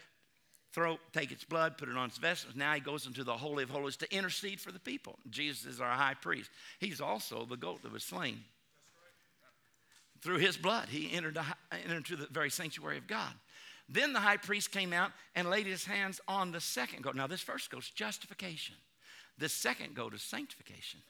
throw, 0.72 0.98
take 1.12 1.32
its 1.32 1.42
blood, 1.42 1.76
put 1.76 1.88
it 1.88 1.96
on 1.96 2.08
its 2.08 2.18
vessels. 2.18 2.54
Now 2.54 2.74
he 2.74 2.80
goes 2.80 3.08
into 3.08 3.24
the 3.24 3.36
Holy 3.36 3.64
of 3.64 3.70
Holies 3.70 3.96
to 3.96 4.16
intercede 4.16 4.60
for 4.60 4.70
the 4.70 4.78
people. 4.78 5.18
Jesus 5.30 5.66
is 5.66 5.80
our 5.80 5.90
high 5.90 6.14
priest. 6.14 6.48
He's 6.78 7.00
also 7.00 7.44
the 7.44 7.56
goat 7.56 7.82
that 7.82 7.92
was 7.92 8.04
slain. 8.04 8.38
Through 10.20 10.38
his 10.38 10.56
blood, 10.56 10.88
he 10.88 11.12
entered, 11.12 11.34
the, 11.34 11.44
entered 11.72 11.96
into 11.96 12.14
the 12.14 12.26
very 12.26 12.50
sanctuary 12.50 12.98
of 12.98 13.08
God. 13.08 13.32
Then 13.88 14.12
the 14.12 14.20
high 14.20 14.36
priest 14.36 14.70
came 14.70 14.92
out 14.92 15.10
and 15.34 15.50
laid 15.50 15.66
his 15.66 15.84
hands 15.84 16.20
on 16.28 16.52
the 16.52 16.60
second 16.60 17.02
goat. 17.02 17.16
Now, 17.16 17.26
this 17.26 17.40
first 17.40 17.68
goat 17.68 17.82
is 17.82 17.90
justification. 17.90 18.76
The 19.38 19.48
second 19.48 19.96
goat 19.96 20.14
is 20.14 20.22
sanctification 20.22 21.00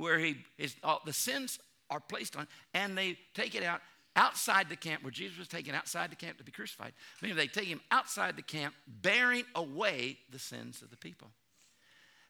where 0.00 0.18
he 0.18 0.36
is, 0.58 0.74
all, 0.82 1.00
the 1.04 1.12
sins 1.12 1.58
are 1.90 2.00
placed 2.00 2.36
on, 2.36 2.46
and 2.74 2.96
they 2.96 3.18
take 3.34 3.54
it 3.54 3.62
out 3.62 3.80
outside 4.16 4.68
the 4.68 4.76
camp 4.76 5.02
where 5.02 5.10
Jesus 5.10 5.38
was 5.38 5.48
taken 5.48 5.74
outside 5.74 6.10
the 6.10 6.16
camp 6.16 6.38
to 6.38 6.44
be 6.44 6.52
crucified. 6.52 6.92
Meaning 7.22 7.36
they 7.36 7.46
take 7.46 7.66
him 7.66 7.80
outside 7.90 8.36
the 8.36 8.42
camp, 8.42 8.74
bearing 8.86 9.44
away 9.54 10.18
the 10.30 10.38
sins 10.38 10.82
of 10.82 10.90
the 10.90 10.96
people. 10.96 11.28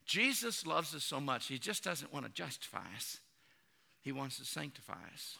Jesus 0.04 0.66
loves 0.66 0.94
us 0.94 1.04
so 1.04 1.20
much, 1.20 1.46
he 1.46 1.58
just 1.58 1.84
doesn't 1.84 2.12
want 2.12 2.26
to 2.26 2.32
justify 2.32 2.84
us, 2.96 3.18
he 4.02 4.12
wants 4.12 4.38
to 4.38 4.44
sanctify 4.44 4.94
us. 5.12 5.36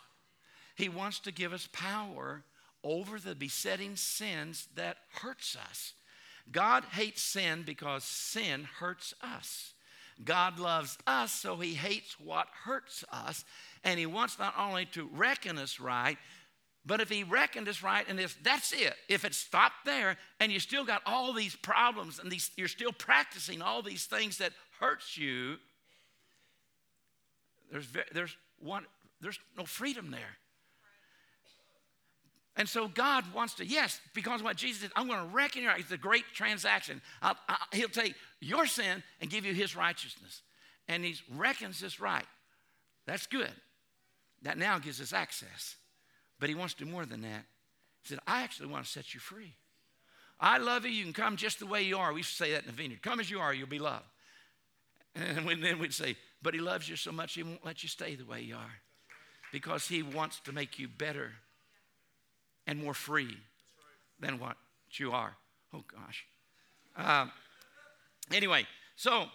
He 0.77 0.89
wants 0.89 1.21
to 1.21 1.33
give 1.33 1.53
us 1.53 1.69
power 1.73 2.43
over 2.83 3.19
the 3.19 3.35
besetting 3.35 3.97
sins 3.97 4.67
that 4.77 4.97
hurts 5.21 5.55
us. 5.55 5.93
God 6.51 6.85
hates 6.93 7.21
sin 7.21 7.65
because 7.67 8.03
sin 8.03 8.67
hurts 8.79 9.13
us. 9.21 9.75
God 10.25 10.59
loves 10.59 10.99
us, 11.07 11.33
so 11.33 11.57
he 11.57 11.75
hates 11.75 12.19
what 12.21 12.49
hurts 12.65 13.05
us. 13.13 13.45
And 13.85 13.99
he 13.99 14.07
wants 14.07 14.39
not 14.39 14.55
only 14.59 14.87
to 14.87 15.09
reckon 15.15 15.59
us 15.59 15.81
right, 15.81 16.19
but 16.85 17.01
if 17.01 17.09
he 17.09 17.25
reckoned 17.25 17.69
us 17.69 17.83
right, 17.83 18.07
and 18.09 18.19
if 18.19 18.43
that's 18.43 18.73
it, 18.73 18.95
if 19.09 19.25
it 19.25 19.35
stopped 19.35 19.85
there, 19.85 20.17
and 20.39 20.51
you 20.51 20.59
still 20.59 20.85
got 20.85 21.03
all 21.05 21.33
these 21.33 21.55
problems, 21.57 22.19
and 22.19 22.31
these, 22.31 22.51
you're 22.57 22.69
still 22.69 22.93
practicing 22.93 23.61
all 23.61 23.83
these 23.83 24.07
things 24.07 24.39
that 24.39 24.53
hurts 24.79 25.17
you, 25.19 25.57
there's, 27.71 27.87
there's, 28.13 28.37
one, 28.59 28.85
there's 29.21 29.39
no 29.57 29.65
freedom 29.65 30.11
there. 30.11 30.37
And 32.57 32.69
so 32.69 32.89
God 32.89 33.25
wants 33.33 33.55
to, 33.55 33.65
yes, 33.65 34.01
because 34.13 34.43
what 34.43 34.57
Jesus 34.57 34.83
did, 34.83 34.91
I'm 34.97 35.07
going 35.07 35.21
to 35.21 35.35
reckon 35.35 35.63
your, 35.63 35.73
it's 35.77 35.93
a 35.93 35.97
great 35.97 36.25
transaction. 36.35 37.01
I'll, 37.23 37.37
I'll, 37.49 37.59
he'll 37.73 37.89
take 37.89 38.15
your 38.41 38.67
sin 38.67 39.03
and 39.21 39.31
give 39.31 39.45
you 39.45 39.53
his 39.53 39.77
righteousness. 39.77 40.43
And 40.89 41.05
he 41.05 41.17
reckons 41.37 41.81
this 41.81 42.01
right. 42.01 42.27
That's 43.07 43.27
good. 43.27 43.53
That 44.43 44.59
now 44.59 44.79
gives 44.79 45.01
us 45.01 45.13
access. 45.13 45.77
But 46.39 46.49
he 46.49 46.55
wants 46.55 46.75
to 46.75 46.85
do 46.85 46.91
more 46.91 47.05
than 47.05 47.21
that. 47.23 47.45
He 48.03 48.09
said, 48.09 48.19
I 48.27 48.43
actually 48.43 48.69
want 48.69 48.85
to 48.85 48.91
set 48.91 49.13
you 49.15 49.21
free. 49.21 49.55
I 50.41 50.57
love 50.57 50.87
you. 50.87 50.91
You 50.91 51.05
can 51.05 51.13
come 51.13 51.37
just 51.37 51.59
the 51.59 51.67
way 51.67 51.83
you 51.83 51.99
are. 51.99 52.13
We 52.13 52.21
used 52.21 52.31
to 52.31 52.45
say 52.45 52.53
that 52.53 52.63
in 52.63 52.67
the 52.67 52.73
vineyard. 52.73 53.03
Come 53.03 53.21
as 53.21 53.31
you 53.31 53.41
are, 53.41 53.53
you'll 53.53 53.69
be 53.69 53.79
loved. 53.79 54.07
And 55.15 55.47
then 55.63 55.79
we'd 55.79 55.93
say, 55.93 56.17
but 56.43 56.55
he 56.55 56.61
loves 56.61 56.89
you 56.89 56.97
so 56.97 57.13
much, 57.13 57.35
he 57.35 57.43
won't 57.43 57.65
let 57.65 57.83
you 57.83 57.89
stay 57.89 58.15
the 58.15 58.25
way 58.25 58.41
you 58.41 58.55
are. 58.55 58.81
Because 59.53 59.87
he 59.87 60.03
wants 60.03 60.41
to 60.41 60.53
make 60.53 60.79
you 60.79 60.89
better 60.89 61.33
and 62.67 62.83
more 62.83 62.95
free 62.95 63.37
than 64.19 64.39
what 64.39 64.57
you 64.93 65.13
are. 65.13 65.37
Oh, 65.75 65.85
gosh. 65.93 66.25
Uh, 66.97 67.27
anyway, 68.33 68.67
so 68.97 69.19
th- 69.19 69.29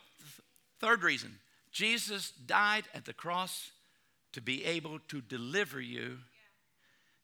third 0.80 1.04
reason 1.04 1.38
Jesus 1.72 2.32
died 2.46 2.86
at 2.94 3.06
the 3.06 3.14
cross 3.14 3.72
to 4.34 4.42
be 4.42 4.64
able 4.66 5.00
to 5.10 5.22
deliver 5.22 5.80
you. 5.80 6.18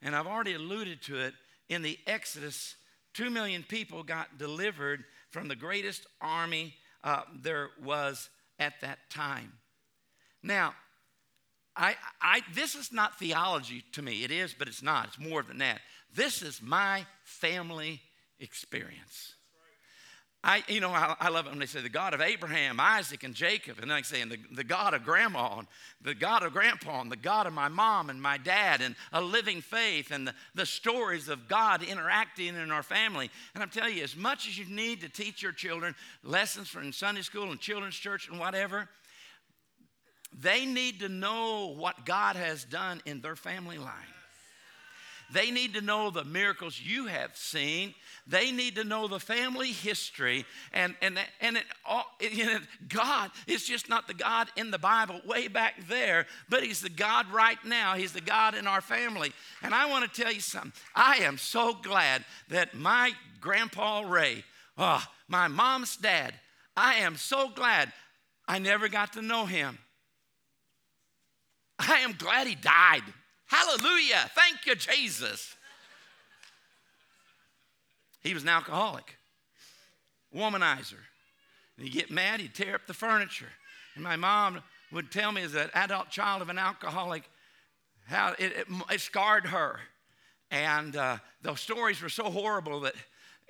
And 0.01 0.15
I've 0.15 0.27
already 0.27 0.53
alluded 0.53 1.01
to 1.03 1.19
it 1.19 1.33
in 1.69 1.81
the 1.81 1.97
Exodus, 2.05 2.75
two 3.13 3.29
million 3.29 3.63
people 3.63 4.03
got 4.03 4.37
delivered 4.37 5.03
from 5.29 5.47
the 5.47 5.55
greatest 5.55 6.05
army 6.19 6.73
uh, 7.03 7.21
there 7.41 7.69
was 7.83 8.29
at 8.59 8.73
that 8.81 8.99
time. 9.09 9.53
Now, 10.43 10.73
I, 11.75 11.95
I, 12.21 12.41
this 12.53 12.75
is 12.75 12.91
not 12.91 13.17
theology 13.17 13.83
to 13.93 14.01
me. 14.01 14.23
It 14.23 14.31
is, 14.31 14.53
but 14.53 14.67
it's 14.67 14.83
not. 14.83 15.07
It's 15.07 15.19
more 15.19 15.43
than 15.43 15.59
that. 15.59 15.79
This 16.13 16.41
is 16.41 16.61
my 16.61 17.05
family 17.23 18.01
experience. 18.39 19.35
I, 20.43 20.63
you 20.67 20.79
know, 20.79 20.89
I, 20.89 21.15
I, 21.19 21.29
love 21.29 21.45
it 21.45 21.49
when 21.49 21.59
they 21.59 21.67
say 21.67 21.81
the 21.81 21.89
God 21.89 22.15
of 22.15 22.21
Abraham, 22.21 22.79
Isaac, 22.79 23.23
and 23.23 23.35
Jacob, 23.35 23.77
and 23.79 23.91
like 23.91 24.05
saying 24.05 24.29
the, 24.29 24.39
the 24.51 24.63
God 24.63 24.95
of 24.95 25.03
grandma, 25.03 25.59
and 25.59 25.67
the 26.01 26.15
God 26.15 26.41
of 26.41 26.51
grandpa, 26.51 26.99
and 26.99 27.11
the 27.11 27.15
God 27.15 27.45
of 27.45 27.53
my 27.53 27.67
mom 27.67 28.09
and 28.09 28.19
my 28.19 28.39
dad, 28.39 28.81
and 28.81 28.95
a 29.13 29.21
living 29.21 29.61
faith, 29.61 30.09
and 30.09 30.27
the, 30.27 30.33
the 30.55 30.65
stories 30.65 31.29
of 31.29 31.47
God 31.47 31.83
interacting 31.83 32.55
in 32.55 32.71
our 32.71 32.81
family. 32.81 33.29
And 33.53 33.61
I'm 33.61 33.69
telling 33.69 33.95
you, 33.95 34.03
as 34.03 34.15
much 34.15 34.47
as 34.47 34.57
you 34.57 34.65
need 34.65 35.01
to 35.01 35.09
teach 35.09 35.43
your 35.43 35.51
children 35.51 35.93
lessons 36.23 36.69
from 36.69 36.91
Sunday 36.91 37.21
school 37.21 37.51
and 37.51 37.59
children's 37.59 37.95
church 37.95 38.27
and 38.27 38.39
whatever, 38.39 38.89
they 40.39 40.65
need 40.65 41.01
to 41.01 41.09
know 41.09 41.75
what 41.77 42.03
God 42.03 42.35
has 42.35 42.63
done 42.63 42.99
in 43.05 43.21
their 43.21 43.35
family 43.35 43.77
line. 43.77 43.91
They 45.33 45.51
need 45.51 45.73
to 45.75 45.81
know 45.81 46.09
the 46.09 46.23
miracles 46.23 46.79
you 46.79 47.05
have 47.07 47.35
seen. 47.35 47.93
They 48.27 48.51
need 48.51 48.75
to 48.75 48.83
know 48.83 49.07
the 49.07 49.19
family 49.19 49.71
history. 49.71 50.45
And, 50.73 50.95
and, 51.01 51.17
and 51.39 51.57
it, 51.57 51.63
all, 51.85 52.05
it, 52.19 52.61
God 52.87 53.31
is 53.47 53.65
just 53.65 53.89
not 53.89 54.07
the 54.07 54.13
God 54.13 54.49
in 54.55 54.71
the 54.71 54.77
Bible 54.77 55.21
way 55.25 55.47
back 55.47 55.87
there, 55.87 56.27
but 56.49 56.63
He's 56.63 56.81
the 56.81 56.89
God 56.89 57.31
right 57.31 57.57
now. 57.65 57.95
He's 57.95 58.13
the 58.13 58.21
God 58.21 58.55
in 58.55 58.67
our 58.67 58.81
family. 58.81 59.31
And 59.61 59.73
I 59.73 59.89
want 59.89 60.11
to 60.11 60.21
tell 60.21 60.31
you 60.31 60.41
something. 60.41 60.73
I 60.95 61.17
am 61.17 61.37
so 61.37 61.73
glad 61.73 62.25
that 62.49 62.75
my 62.75 63.11
grandpa 63.39 64.01
Ray, 64.01 64.43
oh, 64.77 65.03
my 65.27 65.47
mom's 65.47 65.95
dad, 65.95 66.33
I 66.75 66.95
am 66.95 67.15
so 67.15 67.49
glad 67.49 67.91
I 68.47 68.59
never 68.59 68.89
got 68.89 69.13
to 69.13 69.21
know 69.21 69.45
him. 69.45 69.77
I 71.79 71.99
am 71.99 72.13
glad 72.13 72.47
he 72.47 72.55
died. 72.55 73.01
Hallelujah. 73.51 74.31
Thank 74.33 74.65
you, 74.65 74.75
Jesus. 74.75 75.57
He 78.23 78.33
was 78.33 78.43
an 78.43 78.49
alcoholic, 78.49 79.17
womanizer. 80.33 80.99
And 81.75 81.85
he'd 81.85 81.91
get 81.91 82.09
mad, 82.09 82.39
he'd 82.39 82.55
tear 82.55 82.75
up 82.75 82.87
the 82.87 82.93
furniture. 82.93 83.49
And 83.95 84.05
my 84.05 84.15
mom 84.15 84.61
would 84.93 85.11
tell 85.11 85.33
me 85.33 85.41
as 85.41 85.53
an 85.53 85.69
adult 85.73 86.09
child 86.09 86.41
of 86.41 86.47
an 86.47 86.57
alcoholic 86.57 87.23
how 88.05 88.33
it, 88.39 88.53
it, 88.53 88.67
it 88.89 89.01
scarred 89.01 89.47
her. 89.47 89.81
And 90.49 90.95
uh, 90.95 91.17
those 91.41 91.59
stories 91.59 92.01
were 92.01 92.09
so 92.09 92.29
horrible 92.29 92.79
that 92.81 92.95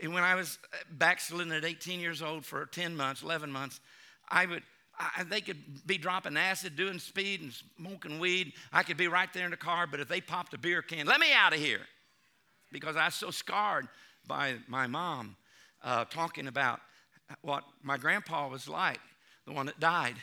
when 0.01 0.23
I 0.23 0.33
was 0.33 0.57
backslidden 0.89 1.53
at 1.53 1.63
18 1.63 1.99
years 1.99 2.23
old 2.23 2.43
for 2.43 2.65
10 2.65 2.95
months, 2.95 3.21
11 3.21 3.51
months, 3.51 3.79
I 4.27 4.47
would, 4.47 4.63
I, 5.17 5.23
they 5.23 5.41
could 5.41 5.85
be 5.85 5.97
dropping 5.97 6.37
acid, 6.37 6.75
doing 6.75 6.99
speed, 6.99 7.41
and 7.41 7.53
smoking 7.77 8.19
weed. 8.19 8.53
I 8.71 8.83
could 8.83 8.97
be 8.97 9.07
right 9.07 9.31
there 9.33 9.45
in 9.45 9.51
the 9.51 9.57
car, 9.57 9.87
but 9.87 9.99
if 9.99 10.07
they 10.07 10.21
popped 10.21 10.53
a 10.53 10.57
beer 10.57 10.81
can, 10.81 11.05
let 11.07 11.19
me 11.19 11.33
out 11.33 11.53
of 11.53 11.59
here. 11.59 11.81
Because 12.71 12.95
I 12.95 13.05
was 13.05 13.15
so 13.15 13.31
scarred 13.31 13.87
by 14.27 14.55
my 14.67 14.87
mom 14.87 15.35
uh, 15.83 16.05
talking 16.05 16.47
about 16.47 16.79
what 17.41 17.63
my 17.81 17.97
grandpa 17.97 18.47
was 18.47 18.67
like, 18.67 18.99
the 19.45 19.53
one 19.53 19.65
that 19.65 19.79
died. 19.79 20.15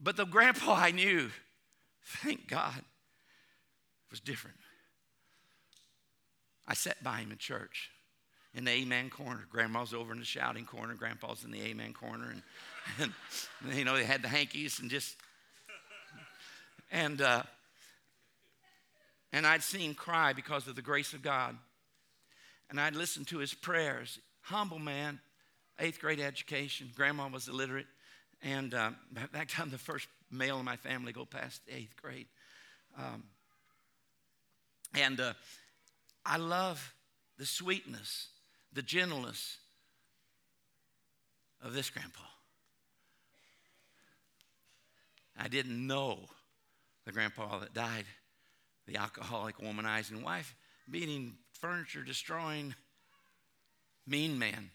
But 0.00 0.16
the 0.16 0.24
grandpa 0.24 0.74
I 0.74 0.90
knew, 0.92 1.30
thank 2.04 2.48
God, 2.48 2.82
was 4.10 4.20
different. 4.20 4.56
I 6.66 6.74
sat 6.74 7.02
by 7.02 7.18
him 7.18 7.32
in 7.32 7.38
church 7.38 7.90
in 8.54 8.64
the 8.64 8.70
amen 8.70 9.10
corner. 9.10 9.46
Grandma's 9.50 9.94
over 9.94 10.12
in 10.12 10.18
the 10.18 10.24
shouting 10.24 10.64
corner, 10.64 10.94
grandpa's 10.94 11.44
in 11.44 11.50
the 11.50 11.62
amen 11.62 11.92
corner. 11.92 12.30
And 12.30 12.42
and 12.98 13.12
you 13.74 13.84
know 13.84 13.96
they 13.96 14.04
had 14.04 14.22
the 14.22 14.28
hankies 14.28 14.80
and 14.80 14.90
just 14.90 15.16
and 16.90 17.20
uh, 17.20 17.42
and 19.32 19.46
I'd 19.46 19.62
seen 19.62 19.94
cry 19.94 20.32
because 20.32 20.66
of 20.66 20.76
the 20.76 20.82
grace 20.82 21.12
of 21.12 21.22
God, 21.22 21.56
and 22.68 22.80
I'd 22.80 22.96
listened 22.96 23.28
to 23.28 23.38
his 23.38 23.54
prayers. 23.54 24.18
Humble 24.42 24.78
man, 24.78 25.20
eighth 25.78 26.00
grade 26.00 26.20
education. 26.20 26.90
Grandma 26.94 27.28
was 27.28 27.48
illiterate, 27.48 27.86
and 28.42 28.74
uh, 28.74 28.90
back 29.32 29.48
time 29.48 29.70
the 29.70 29.78
first 29.78 30.08
male 30.30 30.58
in 30.58 30.64
my 30.64 30.76
family 30.76 31.12
go 31.12 31.24
past 31.24 31.60
eighth 31.68 31.94
grade. 32.00 32.26
Um, 32.98 33.24
and 34.94 35.20
uh, 35.20 35.32
I 36.26 36.36
love 36.36 36.94
the 37.38 37.46
sweetness, 37.46 38.28
the 38.72 38.82
gentleness 38.82 39.58
of 41.62 41.72
this 41.72 41.90
grandpa. 41.90 42.29
I 45.40 45.48
didn't 45.48 45.86
know 45.86 46.18
the 47.06 47.12
grandpa 47.12 47.60
that 47.60 47.72
died, 47.72 48.04
the 48.86 48.96
alcoholic, 48.98 49.56
womanizing 49.58 50.22
wife, 50.22 50.54
beating 50.90 51.38
furniture, 51.54 52.02
destroying, 52.02 52.74
mean 54.06 54.38
man. 54.38 54.70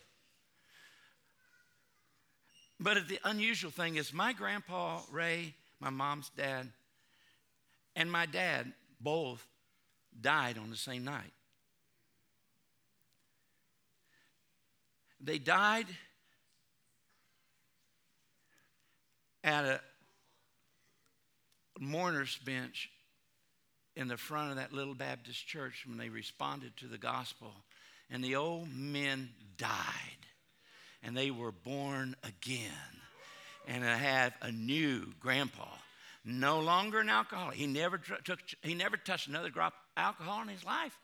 But 2.79 3.07
the 3.07 3.19
unusual 3.23 3.69
thing 3.69 3.97
is, 3.97 4.11
my 4.11 4.33
grandpa, 4.33 5.01
Ray, 5.11 5.53
my 5.79 5.91
mom's 5.91 6.31
dad, 6.35 6.71
and 7.95 8.11
my 8.11 8.25
dad 8.25 8.73
both 8.99 9.45
died 10.19 10.57
on 10.57 10.71
the 10.71 10.75
same 10.75 11.03
night. 11.03 11.31
They 15.21 15.37
died 15.37 15.85
at 19.43 19.65
a 19.65 19.79
mourner's 21.79 22.37
bench 22.45 22.89
in 23.95 24.07
the 24.07 24.17
front 24.17 24.51
of 24.51 24.57
that 24.57 24.73
little 24.73 24.95
Baptist 24.95 25.47
church 25.47 25.85
when 25.87 25.97
they 25.97 26.09
responded 26.09 26.75
to 26.77 26.87
the 26.87 26.97
gospel. 26.97 27.51
And 28.09 28.23
the 28.23 28.35
old 28.35 28.67
men 28.73 29.29
died, 29.57 29.69
and 31.01 31.17
they 31.17 31.31
were 31.31 31.51
born 31.51 32.15
again. 32.23 32.71
And 33.67 33.83
I 33.83 33.95
have 33.95 34.33
a 34.41 34.51
new 34.51 35.13
grandpa, 35.19 35.67
no 36.23 36.59
longer 36.59 36.99
an 36.99 37.09
alcoholic. 37.09 37.55
He 37.55 37.65
never, 37.65 37.97
took, 37.97 38.39
he 38.61 38.75
never 38.75 38.97
touched 38.97 39.27
another 39.27 39.49
drop 39.49 39.73
of 39.73 40.03
alcohol 40.03 40.43
in 40.43 40.49
his 40.49 40.63
life. 40.63 40.95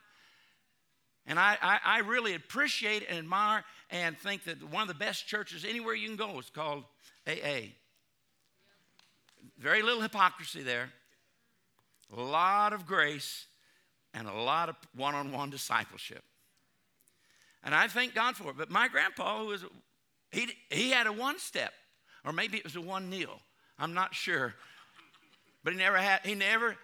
And 1.25 1.39
I, 1.39 1.57
I, 1.61 1.79
I, 1.85 1.99
really 1.99 2.33
appreciate 2.33 3.05
and 3.07 3.19
admire 3.19 3.63
and 3.91 4.17
think 4.17 4.45
that 4.45 4.63
one 4.63 4.81
of 4.81 4.87
the 4.87 4.95
best 4.95 5.27
churches 5.27 5.63
anywhere 5.63 5.93
you 5.93 6.07
can 6.07 6.17
go 6.17 6.39
is 6.39 6.49
called 6.49 6.83
AA. 7.27 7.69
Very 9.61 9.83
little 9.83 10.01
hypocrisy 10.01 10.63
there, 10.63 10.89
a 12.17 12.19
lot 12.19 12.73
of 12.73 12.87
grace, 12.87 13.45
and 14.11 14.27
a 14.27 14.33
lot 14.33 14.69
of 14.69 14.75
one 14.95 15.13
on 15.13 15.31
one 15.31 15.51
discipleship. 15.51 16.23
And 17.63 17.75
I 17.75 17.87
thank 17.87 18.15
God 18.15 18.35
for 18.35 18.49
it. 18.49 18.57
But 18.57 18.71
my 18.71 18.87
grandpa, 18.87 19.37
who 19.37 19.45
was, 19.45 19.63
he, 20.31 20.47
he 20.71 20.89
had 20.89 21.05
a 21.05 21.13
one 21.13 21.37
step, 21.37 21.73
or 22.25 22.33
maybe 22.33 22.57
it 22.57 22.63
was 22.63 22.75
a 22.75 22.81
one 22.81 23.11
kneel. 23.11 23.39
I'm 23.77 23.93
not 23.93 24.15
sure. 24.15 24.55
But 25.63 25.73
he 25.73 25.79
never 25.79 25.97
had, 25.97 26.21
he 26.25 26.33
never, 26.33 26.75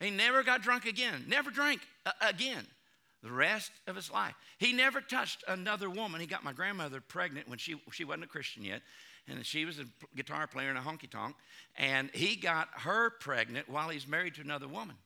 he 0.00 0.10
never 0.10 0.42
got 0.42 0.62
drunk 0.62 0.84
again. 0.84 1.26
Never 1.28 1.52
drank 1.52 1.80
again 2.20 2.66
the 3.22 3.30
rest 3.30 3.70
of 3.86 3.94
his 3.94 4.10
life. 4.10 4.34
He 4.58 4.72
never 4.72 5.00
touched 5.00 5.44
another 5.46 5.88
woman. 5.88 6.20
He 6.20 6.26
got 6.26 6.42
my 6.42 6.52
grandmother 6.52 7.00
pregnant 7.00 7.48
when 7.48 7.58
she, 7.58 7.80
she 7.92 8.04
wasn't 8.04 8.24
a 8.24 8.28
Christian 8.28 8.64
yet 8.64 8.82
and 9.28 9.44
she 9.44 9.64
was 9.64 9.78
a 9.78 9.84
guitar 10.14 10.46
player 10.46 10.70
in 10.70 10.76
a 10.76 10.80
honky 10.80 11.10
tonk, 11.10 11.36
and 11.76 12.10
he 12.12 12.36
got 12.36 12.68
her 12.72 13.10
pregnant 13.10 13.68
while 13.68 13.88
he's 13.88 14.06
married 14.06 14.34
to 14.36 14.40
another 14.40 14.68
woman 14.68 14.96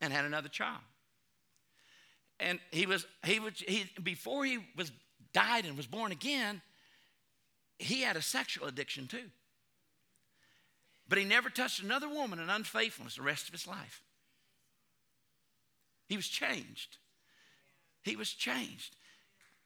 and 0.00 0.12
had 0.12 0.24
another 0.24 0.48
child. 0.48 0.80
and 2.40 2.60
he 2.70 2.86
was 2.86 3.06
he 3.24 3.40
was 3.40 3.52
he 3.66 3.84
before 4.02 4.44
he 4.44 4.58
was 4.76 4.92
died 5.32 5.64
and 5.64 5.76
was 5.76 5.86
born 5.86 6.12
again, 6.12 6.62
he 7.78 8.02
had 8.02 8.16
a 8.16 8.22
sexual 8.22 8.66
addiction 8.66 9.06
too. 9.06 9.30
But 11.08 11.18
he 11.18 11.24
never 11.24 11.50
touched 11.50 11.82
another 11.82 12.08
woman 12.08 12.38
in 12.38 12.50
unfaithfulness 12.50 13.16
the 13.16 13.22
rest 13.22 13.48
of 13.48 13.52
his 13.52 13.66
life. 13.66 14.02
He 16.06 16.16
was 16.16 16.28
changed. 16.28 16.98
He 18.02 18.14
was 18.14 18.30
changed. 18.30 18.96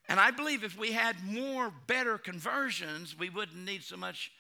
And 0.09 0.19
I 0.19 0.31
believe 0.31 0.65
if 0.65 0.79
we 0.79 0.93
had 0.93 1.17
more 1.25 1.73
better 1.87 2.19
conversions, 2.19 3.17
we 3.19 3.31
wouldn't 3.31 3.65
need 3.65 3.83
so 3.83 3.97
much, 3.97 4.31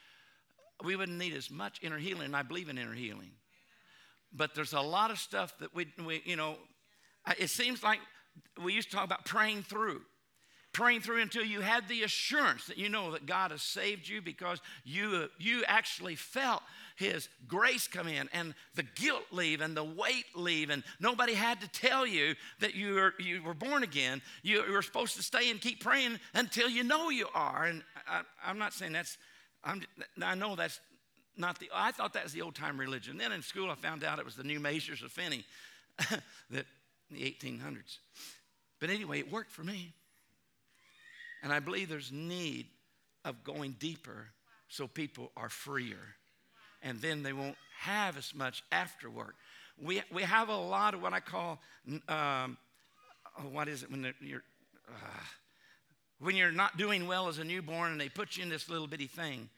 we 0.85 0.97
wouldn't 0.97 1.19
need 1.19 1.35
as 1.35 1.51
much 1.51 1.79
inner 1.83 1.99
healing. 1.99 2.27
And 2.27 2.37
I 2.37 2.43
believe 2.43 2.69
in 2.69 2.79
inner 2.79 2.95
healing. 2.95 3.31
But 4.33 4.55
there's 4.55 4.73
a 4.73 4.81
lot 4.81 5.11
of 5.11 5.19
stuff 5.19 5.55
that 5.61 5.75
we, 5.75 5.93
we 6.05 6.23
you 6.25 6.37
know, 6.37 6.57
it 7.39 7.51
seems 7.51 7.83
like 7.83 8.01
we 8.63 8.73
used 8.73 8.91
to 8.91 8.97
talk 8.97 9.05
about 9.05 9.25
praying 9.25 9.63
through 9.63 10.03
praying 10.73 11.03
through 11.03 11.21
until 11.21 11.45
you 11.45 11.61
had 11.61 11.87
the 11.89 12.03
assurance 12.03 12.67
that 12.67 12.79
you 12.79 12.89
know 12.89 13.13
that 13.13 13.27
God 13.27 13.51
has 13.51 13.63
saved 13.63 14.09
you 14.09 14.23
because 14.23 14.61
you, 14.85 15.29
you 15.39 15.63
actually 15.67 16.15
felt 16.15 16.63
His 17.03 17.29
grace 17.49 17.89
come 17.89 18.07
in 18.07 18.29
and 18.33 18.55
the 18.77 18.85
guilt 18.85 19.25
leave 19.33 19.61
and 19.61 19.77
the 19.77 19.83
weight 19.83 20.27
leave, 20.37 20.71
and 20.71 20.85
nobody 21.01 21.35
had 21.35 21.61
to 21.61 21.69
tell 21.69 22.07
you 22.07 22.37
that 22.61 22.75
you 22.75 22.95
were, 22.95 23.15
you 23.19 23.43
were 23.43 23.55
born 23.55 23.83
again. 23.83 24.23
You, 24.43 24.63
were 24.71 24.83
supposed 24.83 25.17
to 25.17 25.23
stay 25.23 25.51
and 25.51 25.61
keep 25.61 25.83
praying 25.83 26.21
until 26.35 26.69
you 26.69 26.85
know 26.85 27.11
you 27.11 27.27
are. 27.35 27.65
And 27.65 27.83
I, 28.09 28.23
am 28.49 28.59
not 28.59 28.73
saying 28.73 28.93
that's, 28.93 29.19
I'm, 29.65 29.83
I 30.23 30.37
know 30.37 30.55
that's 30.55 30.79
not 31.37 31.59
the, 31.59 31.69
I 31.75 31.91
thought 31.91 32.13
that 32.13 32.23
was 32.23 32.33
the 32.33 32.43
old 32.43 32.55
time 32.55 32.79
religion. 32.79 33.19
Then 33.19 33.33
in 33.33 33.43
school 33.43 33.71
I 33.71 33.75
found 33.75 34.05
out 34.05 34.21
it 34.21 34.25
was 34.25 34.37
the 34.37 34.45
new 34.45 34.61
measures 34.61 35.03
of 35.03 35.11
Finney 35.11 35.45
that 36.51 36.67
in 37.11 37.17
the 37.17 37.23
1800s. 37.23 37.99
But 38.81 38.91
anyway, 38.91 39.19
it 39.19 39.31
worked 39.31 39.51
for 39.51 39.65
me. 39.65 39.93
And 41.43 41.53
I 41.53 41.59
believe 41.59 41.89
there's 41.89 42.13
need 42.13 42.67
of 43.25 43.43
going 43.43 43.75
deeper 43.79 44.29
so 44.69 44.87
people 44.87 45.33
are 45.37 45.49
freer. 45.49 46.15
And 46.83 47.01
then 47.01 47.23
they 47.23 47.33
won't 47.33 47.57
have 47.81 48.17
as 48.17 48.35
much 48.35 48.63
after 48.73 49.09
work. 49.09 49.35
We, 49.81 50.03
we 50.13 50.23
have 50.23 50.49
a 50.49 50.57
lot 50.57 50.95
of 50.95 51.03
what 51.03 51.13
I 51.13 51.21
call, 51.21 51.61
um, 52.09 52.57
oh, 53.39 53.49
what 53.51 53.69
is 53.69 53.83
it 53.83 53.91
when 53.91 54.13
you're, 54.21 54.43
uh, 54.89 55.25
when 56.21 56.37
you're 56.37 56.53
not 56.53 56.77
doing 56.77 57.07
well 57.07 57.29
as 57.29 57.39
a 57.39 57.45
newborn 57.45 57.93
and 57.93 58.01
they 58.01 58.09
put 58.09 58.37
you 58.37 58.43
in 58.43 58.49
this 58.49 58.69
little 58.69 58.87
bitty 58.87 59.07
thing. 59.07 59.49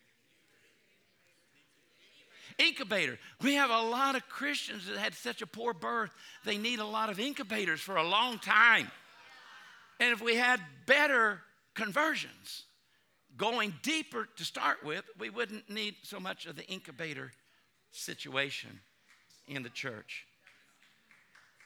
Incubator. 2.58 3.18
We 3.42 3.54
have 3.54 3.70
a 3.70 3.82
lot 3.82 4.14
of 4.14 4.28
Christians 4.28 4.86
that 4.86 4.96
had 4.96 5.14
such 5.14 5.42
a 5.42 5.46
poor 5.46 5.74
birth, 5.74 6.10
they 6.44 6.56
need 6.56 6.78
a 6.78 6.86
lot 6.86 7.10
of 7.10 7.18
incubators 7.18 7.80
for 7.80 7.96
a 7.96 8.06
long 8.06 8.38
time. 8.38 8.90
And 10.00 10.12
if 10.12 10.22
we 10.22 10.36
had 10.36 10.60
better 10.86 11.40
conversions. 11.74 12.63
Going 13.36 13.74
deeper 13.82 14.28
to 14.36 14.44
start 14.44 14.84
with, 14.84 15.04
we 15.18 15.28
wouldn't 15.30 15.68
need 15.68 15.96
so 16.02 16.20
much 16.20 16.46
of 16.46 16.56
the 16.56 16.64
incubator 16.66 17.32
situation 17.90 18.80
in 19.48 19.62
the 19.62 19.70
church. 19.70 20.26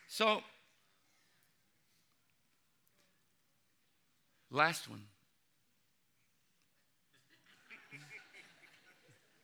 So, 0.09 0.41
last 4.51 4.89
one. 4.89 5.03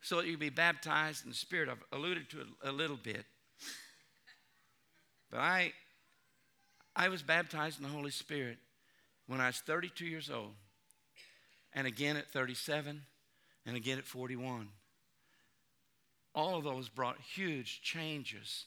So 0.01 0.17
that 0.17 0.27
you 0.27 0.37
be 0.37 0.51
baptized 0.51 1.25
in 1.25 1.31
the 1.31 1.37
Spirit. 1.37 1.71
I've 1.71 1.83
alluded 1.91 2.29
to 2.31 2.43
it 2.43 2.47
a 2.63 2.71
little 2.71 2.99
bit. 2.99 3.25
But 5.31 5.41
I, 5.41 5.73
I 6.95 7.09
was 7.09 7.23
baptized 7.23 7.79
in 7.79 7.85
the 7.85 7.91
Holy 7.91 8.11
Spirit 8.11 8.59
when 9.27 9.41
I 9.41 9.47
was 9.47 9.57
32 9.61 10.05
years 10.05 10.31
old, 10.31 10.53
and 11.75 11.87
again 11.87 12.17
at 12.17 12.29
37, 12.29 13.03
and 13.67 13.77
again 13.77 13.99
at 13.99 14.07
41. 14.07 14.69
All 16.35 16.57
of 16.57 16.65
those 16.65 16.89
brought 16.89 17.19
huge 17.21 17.81
changes 17.83 18.67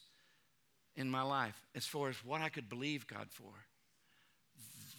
in 0.95 1.09
my 1.09 1.21
life 1.21 1.65
as 1.75 1.85
far 1.85 2.09
as 2.09 2.15
what 2.25 2.41
I 2.41 2.49
could 2.49 2.69
believe 2.69 3.07
God 3.07 3.27
for. 3.29 3.51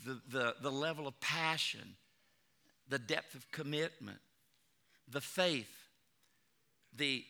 The, 0.06 0.20
the, 0.30 0.54
the 0.62 0.70
level 0.70 1.06
of 1.06 1.18
passion, 1.20 1.96
the 2.88 2.98
depth 2.98 3.34
of 3.34 3.50
commitment, 3.50 4.20
the 5.10 5.20
faith, 5.20 5.70
the, 6.96 7.24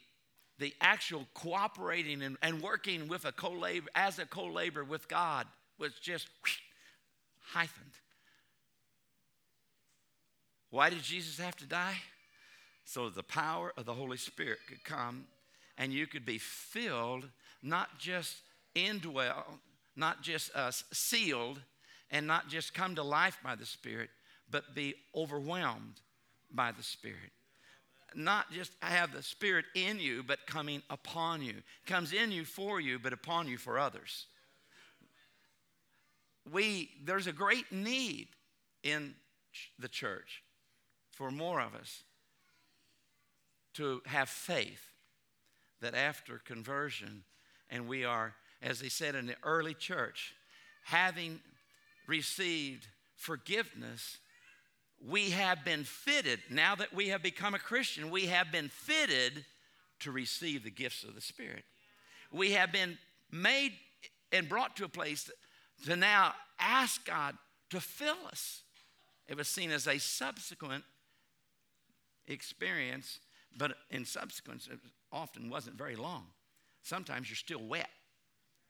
the 0.58 0.74
actual 0.80 1.26
cooperating 1.34 2.22
and, 2.22 2.36
and 2.42 2.60
working 2.60 3.08
with 3.08 3.24
a 3.24 3.32
co-labor, 3.32 3.88
as 3.94 4.18
a 4.18 4.26
co-laborer 4.26 4.84
with 4.84 5.08
God 5.08 5.46
was 5.78 5.92
just 5.94 6.28
whoosh, 6.42 6.58
heightened. 7.40 7.94
Why 10.70 10.90
did 10.90 11.02
Jesus 11.02 11.38
have 11.38 11.56
to 11.56 11.66
die? 11.66 11.96
So 12.84 13.08
the 13.10 13.22
power 13.22 13.72
of 13.76 13.84
the 13.84 13.94
Holy 13.94 14.16
Spirit 14.16 14.58
could 14.68 14.84
come 14.84 15.26
and 15.76 15.92
you 15.92 16.06
could 16.06 16.26
be 16.26 16.38
filled, 16.38 17.28
not 17.62 17.98
just 17.98 18.36
indwell, 18.74 19.44
not 19.96 20.22
just 20.22 20.50
uh, 20.54 20.70
sealed, 20.92 21.60
and 22.10 22.26
not 22.26 22.48
just 22.48 22.74
come 22.74 22.94
to 22.94 23.02
life 23.02 23.38
by 23.44 23.54
the 23.54 23.66
Spirit, 23.66 24.10
but 24.50 24.74
be 24.74 24.94
overwhelmed 25.14 26.00
by 26.50 26.72
the 26.72 26.82
Spirit. 26.82 27.32
Not 28.14 28.50
just 28.50 28.72
have 28.80 29.12
the 29.12 29.22
Spirit 29.22 29.66
in 29.74 30.00
you, 30.00 30.22
but 30.22 30.46
coming 30.46 30.82
upon 30.88 31.42
you. 31.42 31.54
Comes 31.86 32.12
in 32.12 32.32
you 32.32 32.44
for 32.44 32.80
you, 32.80 32.98
but 32.98 33.12
upon 33.12 33.46
you 33.48 33.58
for 33.58 33.78
others. 33.78 34.26
We, 36.50 36.90
there's 37.04 37.26
a 37.26 37.32
great 37.32 37.70
need 37.70 38.28
in 38.82 39.14
the 39.78 39.88
church 39.88 40.42
for 41.18 41.32
more 41.32 41.60
of 41.60 41.74
us 41.74 42.04
to 43.74 44.00
have 44.06 44.28
faith 44.28 44.92
that 45.80 45.92
after 45.92 46.38
conversion, 46.38 47.24
and 47.68 47.88
we 47.88 48.04
are, 48.04 48.34
as 48.62 48.78
they 48.78 48.88
said 48.88 49.16
in 49.16 49.26
the 49.26 49.34
early 49.42 49.74
church, 49.74 50.32
having 50.84 51.40
received 52.06 52.86
forgiveness, 53.16 54.18
we 55.04 55.30
have 55.30 55.64
been 55.64 55.82
fitted, 55.82 56.38
now 56.52 56.76
that 56.76 56.94
we 56.94 57.08
have 57.08 57.20
become 57.20 57.52
a 57.52 57.58
Christian, 57.58 58.12
we 58.12 58.26
have 58.26 58.52
been 58.52 58.68
fitted 58.68 59.44
to 59.98 60.12
receive 60.12 60.62
the 60.62 60.70
gifts 60.70 61.02
of 61.02 61.16
the 61.16 61.20
Spirit. 61.20 61.64
We 62.30 62.52
have 62.52 62.70
been 62.70 62.96
made 63.32 63.72
and 64.30 64.48
brought 64.48 64.76
to 64.76 64.84
a 64.84 64.88
place 64.88 65.28
to 65.84 65.96
now 65.96 66.34
ask 66.60 67.04
God 67.04 67.36
to 67.70 67.80
fill 67.80 68.18
us. 68.30 68.62
It 69.26 69.36
was 69.36 69.48
seen 69.48 69.72
as 69.72 69.88
a 69.88 69.98
subsequent 69.98 70.84
experience, 72.28 73.20
but 73.56 73.72
in 73.90 74.04
subsequence, 74.04 74.68
it 74.70 74.78
often 75.12 75.50
wasn't 75.50 75.76
very 75.76 75.96
long. 75.96 76.26
Sometimes 76.82 77.28
you're 77.28 77.36
still 77.36 77.64
wet. 77.66 77.88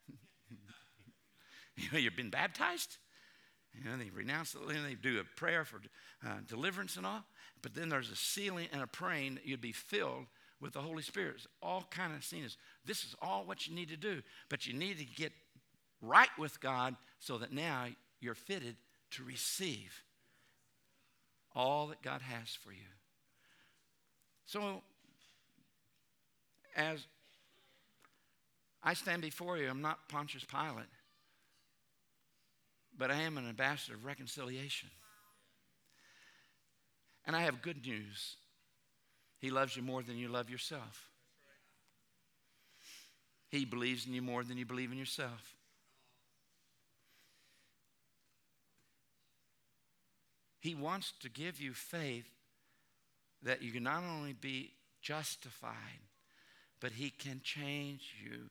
you 1.77 1.89
know, 1.93 1.99
you've 1.99 2.17
been 2.17 2.31
baptized. 2.31 2.97
You 3.73 3.85
know, 3.85 3.97
they 3.97 4.11
renounce 4.11 4.55
it, 4.55 4.61
and 4.63 4.85
they 4.85 4.95
do 4.95 5.21
a 5.21 5.25
prayer 5.39 5.65
for 5.65 5.81
uh, 6.27 6.39
deliverance 6.47 6.97
and 6.97 7.07
all. 7.07 7.25
But 7.63 7.75
then 7.75 7.89
there's 7.89 8.11
a 8.11 8.17
sealing 8.17 8.69
and 8.73 8.83
a 8.83 8.87
praying 8.87 9.35
that 9.35 9.47
you'd 9.47 9.61
be 9.61 9.73
filled 9.73 10.27
with 10.61 10.73
the 10.73 10.81
Holy 10.81 11.03
Spirit. 11.03 11.35
It's 11.37 11.47
all 11.63 11.87
kind 11.91 12.15
of 12.15 12.25
seen 12.25 12.45
as 12.45 12.57
this 12.85 13.05
is 13.05 13.15
all 13.21 13.45
what 13.45 13.67
you 13.67 13.75
need 13.75 13.89
to 13.91 13.97
do. 13.97 14.23
But 14.49 14.67
you 14.67 14.75
need 14.75 14.99
to 14.99 15.05
get 15.05 15.33
right 16.01 16.31
with 16.39 16.61
God 16.61 16.97
so 17.19 17.39
that 17.39 17.53
now 17.53 17.87
you're 18.21 18.35
fitted 18.35 18.77
to 19.13 19.25
receive 19.25 20.05
all 21.55 21.89
that 21.89 22.03
God 22.03 22.23
has 22.23 22.51
for 22.51 22.73
you. 22.73 22.98
So, 24.49 24.81
as 26.75 27.07
I 28.83 28.95
stand 28.95 29.21
before 29.21 29.59
you, 29.59 29.69
I'm 29.69 29.83
not 29.83 30.09
Pontius 30.09 30.43
Pilate, 30.45 30.89
but 32.97 33.11
I 33.11 33.21
am 33.21 33.37
an 33.37 33.47
ambassador 33.47 33.95
of 33.95 34.07
reconciliation. 34.07 34.89
And 37.27 37.37
I 37.37 37.43
have 37.43 37.61
good 37.61 37.85
news. 37.87 38.37
He 39.39 39.51
loves 39.51 39.77
you 39.77 39.83
more 39.83 40.03
than 40.03 40.17
you 40.17 40.29
love 40.29 40.49
yourself. 40.49 41.11
He 43.51 43.67
believes 43.67 44.07
in 44.07 44.15
you 44.15 44.23
more 44.23 44.45
than 44.45 44.57
you 44.57 44.65
believe 44.65 44.91
in 44.91 44.97
yourself. 44.97 45.57
He 50.59 50.75
wants 50.75 51.13
to 51.21 51.29
give 51.29 51.61
you 51.61 51.75
faith 51.75 52.38
that 53.43 53.63
you 53.63 53.73
can 53.73 53.83
not 53.83 54.03
only 54.03 54.33
be 54.33 54.73
justified, 55.01 56.01
but 56.81 56.93
He 56.93 57.11
can 57.11 57.41
change 57.43 58.15
you. 58.23 58.51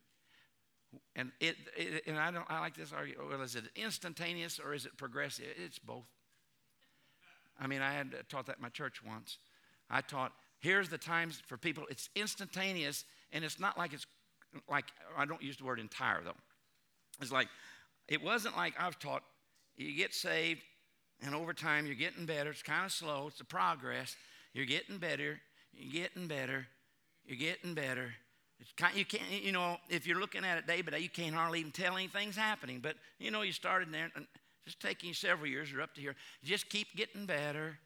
And 1.16 1.32
it, 1.40 1.56
it, 1.76 2.04
and 2.08 2.18
I 2.18 2.32
don't 2.32 2.46
I 2.50 2.60
like 2.60 2.76
this 2.76 2.94
argument. 2.94 3.30
Well, 3.30 3.42
is 3.42 3.56
it 3.56 3.66
instantaneous 3.76 4.60
or 4.60 4.74
is 4.74 4.86
it 4.86 4.98
progressive? 4.98 5.46
It's 5.64 5.80
both. 5.80 6.08
I 7.60 7.68
mean, 7.68 7.82
I 7.82 7.92
had 7.92 8.16
taught 8.30 8.46
that 8.48 8.58
in 8.58 8.62
my 8.62 8.70
church 8.70 9.04
once. 9.04 9.38
I 9.90 10.02
taught 10.02 10.32
here's 10.60 10.90
the 10.90 10.98
times 10.98 11.42
for 11.46 11.58
people. 11.58 11.86
It's 11.90 12.10
instantaneous, 12.16 13.06
and 13.32 13.44
it's 13.44 13.60
not 13.60 13.78
like 13.78 13.94
it's 13.94 14.06
like 14.70 14.86
I 15.18 15.26
don't 15.26 15.42
use 15.42 15.58
the 15.58 15.66
word 15.66 15.80
entire 15.80 16.22
though. 16.24 16.38
It's 17.22 17.32
like 17.32 17.48
it 18.08 18.24
wasn't 18.24 18.56
like 18.56 18.74
I've 18.80 19.00
taught 19.00 19.24
you 19.76 19.96
get 19.96 20.14
saved, 20.14 20.62
and 21.22 21.36
over 21.36 21.54
time 21.54 21.86
you're 21.86 21.96
getting 21.96 22.26
better. 22.26 22.52
It's 22.52 22.64
kind 22.64 22.86
of 22.86 22.92
slow, 22.92 23.28
it's 23.28 23.42
a 23.42 23.46
progress. 23.46 24.16
You're 24.58 24.66
getting 24.66 24.98
better, 24.98 25.40
you're 25.72 25.92
getting 25.92 26.28
better, 26.28 26.66
you're 27.28 27.38
getting 27.38 27.76
better. 27.76 28.16
Kind, 28.76 28.98
you 28.98 29.06
can't, 29.06 29.22
you 29.30 29.52
know, 29.52 29.78
if 29.88 30.08
you're 30.08 30.20
looking 30.20 30.44
at 30.44 30.58
it 30.58 30.66
day 30.66 30.82
by 30.82 30.94
day, 30.94 31.00
you 31.00 31.10
can't 31.10 31.36
hardly 31.36 31.60
even 31.60 31.72
tell 31.72 31.96
anything's 31.96 32.36
happening. 32.36 32.80
But 32.82 32.96
you 33.20 33.30
know, 33.30 33.44
you 33.44 33.52
started 33.52 33.94
there, 33.94 34.10
and 34.16 34.26
just 34.66 34.80
taking 34.80 35.14
several 35.14 35.46
years 35.46 35.72
or 35.72 35.84
up 35.84 35.94
to 35.94 36.02
here. 36.02 36.16
Just 36.44 36.70
keep 36.70 36.88
getting 36.96 37.28
better. 37.28 37.78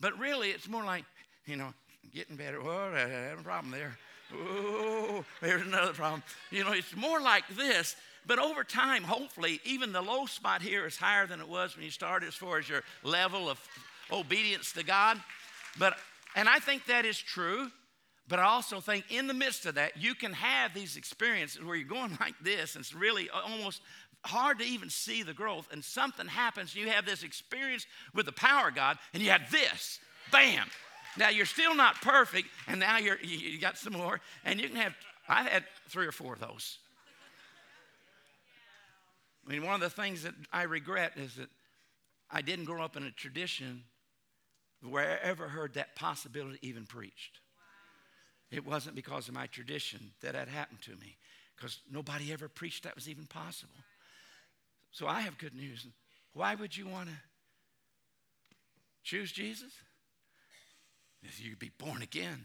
But 0.00 0.18
really, 0.18 0.50
it's 0.50 0.68
more 0.68 0.82
like, 0.82 1.04
you 1.46 1.54
know, 1.54 1.72
getting 2.12 2.34
better. 2.34 2.60
Oh, 2.60 2.92
I 2.92 2.98
have 2.98 3.38
a 3.38 3.42
problem 3.44 3.70
there. 3.70 3.96
Oh, 4.34 5.24
there's 5.40 5.62
another 5.62 5.92
problem. 5.92 6.24
You 6.50 6.64
know, 6.64 6.72
it's 6.72 6.96
more 6.96 7.20
like 7.20 7.46
this. 7.56 7.94
But 8.26 8.40
over 8.40 8.64
time, 8.64 9.04
hopefully, 9.04 9.60
even 9.64 9.92
the 9.92 10.02
low 10.02 10.26
spot 10.26 10.62
here 10.62 10.84
is 10.84 10.96
higher 10.96 11.28
than 11.28 11.40
it 11.40 11.48
was 11.48 11.76
when 11.76 11.84
you 11.84 11.92
started 11.92 12.26
as 12.26 12.34
far 12.34 12.58
as 12.58 12.68
your 12.68 12.82
level 13.04 13.48
of 13.48 13.60
obedience 14.10 14.72
to 14.72 14.84
God. 14.84 15.20
But 15.78 15.96
and 16.34 16.48
I 16.48 16.58
think 16.58 16.86
that 16.86 17.04
is 17.04 17.18
true. 17.18 17.70
But 18.28 18.38
I 18.38 18.44
also 18.44 18.80
think 18.80 19.04
in 19.10 19.26
the 19.26 19.34
midst 19.34 19.66
of 19.66 19.74
that, 19.74 19.96
you 19.96 20.14
can 20.14 20.32
have 20.32 20.72
these 20.72 20.96
experiences 20.96 21.62
where 21.62 21.76
you're 21.76 21.88
going 21.88 22.16
like 22.20 22.38
this, 22.40 22.76
and 22.76 22.82
it's 22.82 22.94
really 22.94 23.28
almost 23.30 23.82
hard 24.24 24.60
to 24.60 24.64
even 24.64 24.88
see 24.88 25.22
the 25.22 25.34
growth. 25.34 25.68
And 25.72 25.84
something 25.84 26.26
happens, 26.26 26.74
and 26.74 26.84
you 26.84 26.90
have 26.90 27.04
this 27.04 27.24
experience 27.24 27.86
with 28.14 28.26
the 28.26 28.32
power 28.32 28.68
of 28.68 28.74
God, 28.74 28.98
and 29.12 29.22
you 29.22 29.30
have 29.30 29.50
this 29.50 29.98
bam. 30.30 30.66
Now 31.18 31.28
you're 31.28 31.46
still 31.46 31.74
not 31.74 32.00
perfect, 32.00 32.48
and 32.66 32.80
now 32.80 32.98
you're, 32.98 33.18
you 33.20 33.58
got 33.58 33.76
some 33.76 33.92
more, 33.92 34.20
and 34.44 34.60
you 34.60 34.68
can 34.68 34.76
have, 34.76 34.94
I've 35.28 35.46
had 35.46 35.64
three 35.88 36.06
or 36.06 36.12
four 36.12 36.32
of 36.32 36.40
those. 36.40 36.78
I 39.46 39.52
mean, 39.52 39.64
one 39.64 39.74
of 39.74 39.80
the 39.80 39.90
things 39.90 40.22
that 40.22 40.34
I 40.52 40.62
regret 40.62 41.14
is 41.16 41.34
that 41.34 41.48
I 42.30 42.40
didn't 42.40 42.64
grow 42.64 42.82
up 42.82 42.96
in 42.96 43.02
a 43.02 43.10
tradition 43.10 43.82
where 44.82 45.10
I 45.10 45.28
ever 45.28 45.48
heard 45.48 45.74
that 45.74 45.94
possibility 45.94 46.58
even 46.62 46.84
preached. 46.86 47.40
It 48.50 48.66
wasn't 48.66 48.96
because 48.96 49.28
of 49.28 49.34
my 49.34 49.46
tradition 49.46 50.12
that 50.20 50.34
had 50.34 50.48
happened 50.48 50.82
to 50.82 50.90
me, 50.92 51.16
because 51.56 51.80
nobody 51.90 52.32
ever 52.32 52.48
preached 52.48 52.84
that 52.84 52.94
was 52.94 53.08
even 53.08 53.26
possible. 53.26 53.74
So 54.90 55.06
I 55.06 55.20
have 55.20 55.38
good 55.38 55.54
news. 55.54 55.86
Why 56.34 56.54
would 56.54 56.76
you 56.76 56.86
want 56.86 57.08
to 57.08 57.14
choose 59.02 59.32
Jesus? 59.32 59.72
If 61.22 61.40
you 61.42 61.56
be 61.56 61.70
born 61.78 62.02
again, 62.02 62.44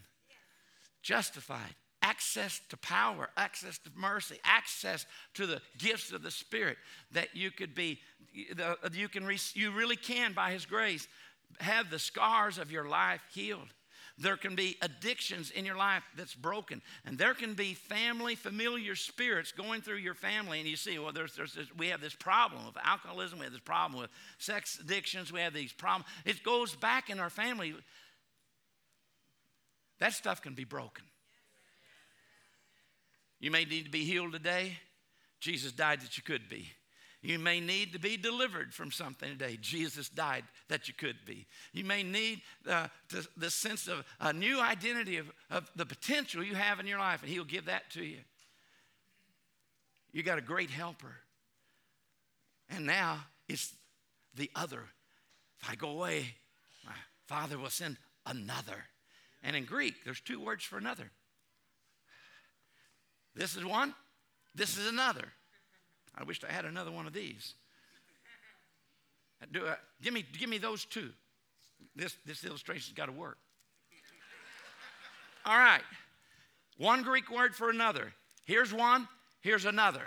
justified, 1.02 1.74
access 2.00 2.60
to 2.70 2.76
power, 2.76 3.28
access 3.36 3.76
to 3.78 3.90
mercy, 3.94 4.38
access 4.44 5.04
to 5.34 5.46
the 5.46 5.60
gifts 5.78 6.12
of 6.12 6.22
the 6.22 6.30
Spirit 6.30 6.78
that 7.12 7.34
you 7.34 7.50
could 7.50 7.74
be, 7.74 7.98
you 8.32 9.08
can, 9.08 9.28
you 9.54 9.72
really 9.72 9.96
can 9.96 10.32
by 10.32 10.52
His 10.52 10.64
grace 10.64 11.08
have 11.60 11.90
the 11.90 11.98
scars 11.98 12.58
of 12.58 12.70
your 12.70 12.88
life 12.88 13.20
healed. 13.32 13.68
There 14.20 14.36
can 14.36 14.56
be 14.56 14.76
addictions 14.82 15.52
in 15.52 15.64
your 15.64 15.76
life 15.76 16.02
that's 16.16 16.34
broken. 16.34 16.82
And 17.04 17.16
there 17.16 17.34
can 17.34 17.54
be 17.54 17.74
family, 17.74 18.34
familiar 18.34 18.96
spirits 18.96 19.52
going 19.52 19.80
through 19.80 19.98
your 19.98 20.14
family. 20.14 20.58
And 20.58 20.68
you 20.68 20.74
see, 20.74 20.98
well, 20.98 21.12
there's, 21.12 21.36
there's 21.36 21.54
this, 21.54 21.66
we 21.76 21.88
have 21.88 22.00
this 22.00 22.16
problem 22.16 22.66
with 22.66 22.76
alcoholism, 22.82 23.38
we 23.38 23.44
have 23.44 23.52
this 23.52 23.60
problem 23.60 24.00
with 24.00 24.10
sex 24.38 24.78
addictions, 24.80 25.32
we 25.32 25.40
have 25.40 25.54
these 25.54 25.72
problems. 25.72 26.10
It 26.24 26.42
goes 26.42 26.74
back 26.74 27.10
in 27.10 27.20
our 27.20 27.30
family. 27.30 27.74
That 30.00 30.14
stuff 30.14 30.42
can 30.42 30.54
be 30.54 30.64
broken. 30.64 31.04
You 33.38 33.52
may 33.52 33.64
need 33.64 33.84
to 33.84 33.90
be 33.90 34.04
healed 34.04 34.32
today. 34.32 34.78
Jesus 35.38 35.70
died 35.70 36.00
that 36.00 36.16
you 36.16 36.24
could 36.24 36.48
be. 36.48 36.72
You 37.28 37.38
may 37.38 37.60
need 37.60 37.92
to 37.92 37.98
be 37.98 38.16
delivered 38.16 38.72
from 38.72 38.90
something 38.90 39.28
today. 39.28 39.58
Jesus 39.60 40.08
died 40.08 40.44
that 40.68 40.88
you 40.88 40.94
could 40.94 41.16
be. 41.26 41.46
You 41.74 41.84
may 41.84 42.02
need 42.02 42.40
uh, 42.66 42.88
to, 43.10 43.28
the 43.36 43.50
sense 43.50 43.86
of 43.86 44.02
a 44.18 44.32
new 44.32 44.58
identity 44.58 45.18
of, 45.18 45.30
of 45.50 45.70
the 45.76 45.84
potential 45.84 46.42
you 46.42 46.54
have 46.54 46.80
in 46.80 46.86
your 46.86 46.98
life, 46.98 47.20
and 47.20 47.30
He'll 47.30 47.44
give 47.44 47.66
that 47.66 47.90
to 47.90 48.02
you. 48.02 48.20
You 50.10 50.22
got 50.22 50.38
a 50.38 50.40
great 50.40 50.70
helper. 50.70 51.16
And 52.70 52.86
now 52.86 53.18
it's 53.46 53.74
the 54.34 54.50
other. 54.56 54.84
If 55.60 55.68
I 55.68 55.74
go 55.74 55.90
away, 55.90 56.34
my 56.86 56.92
Father 57.26 57.58
will 57.58 57.68
send 57.68 57.98
another. 58.24 58.86
And 59.42 59.54
in 59.54 59.66
Greek, 59.66 60.02
there's 60.02 60.22
two 60.22 60.40
words 60.40 60.64
for 60.64 60.78
another. 60.78 61.10
This 63.34 63.54
is 63.54 63.66
one, 63.66 63.94
this 64.54 64.78
is 64.78 64.88
another. 64.88 65.34
I 66.16 66.24
wished 66.24 66.44
I 66.48 66.52
had 66.52 66.64
another 66.64 66.90
one 66.90 67.06
of 67.06 67.12
these. 67.12 67.54
Do, 69.52 69.66
uh, 69.66 69.76
give, 70.02 70.12
me, 70.12 70.24
give 70.38 70.48
me 70.48 70.58
those 70.58 70.84
two. 70.84 71.10
This, 71.94 72.16
this 72.26 72.44
illustration's 72.44 72.94
got 72.94 73.06
to 73.06 73.12
work. 73.12 73.38
All 75.46 75.56
right. 75.56 75.82
One 76.76 77.02
Greek 77.02 77.30
word 77.30 77.54
for 77.54 77.70
another. 77.70 78.12
Here's 78.44 78.72
one, 78.72 79.08
here's 79.40 79.64
another. 79.64 80.02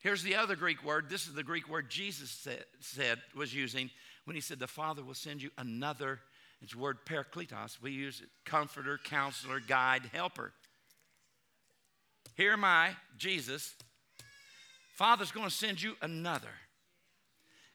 Here's 0.00 0.22
the 0.22 0.36
other 0.36 0.56
Greek 0.56 0.84
word. 0.84 1.10
This 1.10 1.26
is 1.26 1.34
the 1.34 1.42
Greek 1.42 1.68
word 1.68 1.90
Jesus 1.90 2.30
said, 2.30 2.64
said 2.80 3.18
was 3.34 3.54
using 3.54 3.90
when 4.24 4.34
he 4.36 4.40
said, 4.40 4.58
The 4.58 4.66
Father 4.66 5.02
will 5.02 5.14
send 5.14 5.42
you 5.42 5.50
another. 5.58 6.20
It's 6.62 6.72
the 6.72 6.78
word 6.78 6.98
parakletos. 7.04 7.80
We 7.80 7.92
use 7.92 8.20
it 8.20 8.28
comforter, 8.44 8.98
counselor, 9.02 9.60
guide, 9.60 10.02
helper. 10.12 10.52
Here 12.36 12.52
am 12.52 12.64
I, 12.64 12.90
Jesus, 13.16 13.74
Father's 14.98 15.30
going 15.30 15.46
to 15.46 15.54
send 15.54 15.80
you 15.80 15.94
another. 16.02 16.50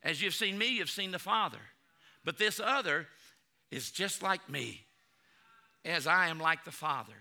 As 0.04 0.22
you've 0.22 0.34
seen 0.34 0.58
me, 0.58 0.68
you've 0.68 0.90
seen 0.90 1.12
the 1.12 1.20
Father. 1.20 1.62
But 2.26 2.38
this 2.38 2.60
other 2.60 3.08
is 3.72 3.92
just 3.92 4.22
like 4.22 4.50
me, 4.50 4.82
as 5.86 6.06
I 6.06 6.28
am 6.28 6.38
like 6.38 6.66
the 6.66 6.72
Father. 6.72 7.14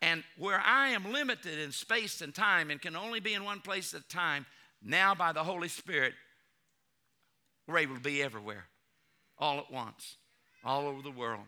And 0.00 0.24
where 0.38 0.58
I 0.58 0.88
am 0.88 1.12
limited 1.12 1.58
in 1.58 1.70
space 1.70 2.22
and 2.22 2.34
time 2.34 2.70
and 2.70 2.80
can 2.80 2.96
only 2.96 3.20
be 3.20 3.34
in 3.34 3.44
one 3.44 3.60
place 3.60 3.92
at 3.92 4.00
a 4.00 4.08
time, 4.08 4.46
now 4.82 5.14
by 5.14 5.32
the 5.32 5.44
Holy 5.44 5.68
Spirit, 5.68 6.14
we're 7.68 7.76
able 7.76 7.96
to 7.96 8.00
be 8.00 8.22
everywhere, 8.22 8.64
all 9.38 9.58
at 9.58 9.70
once, 9.70 10.16
all 10.64 10.86
over 10.86 11.02
the 11.02 11.10
world. 11.10 11.44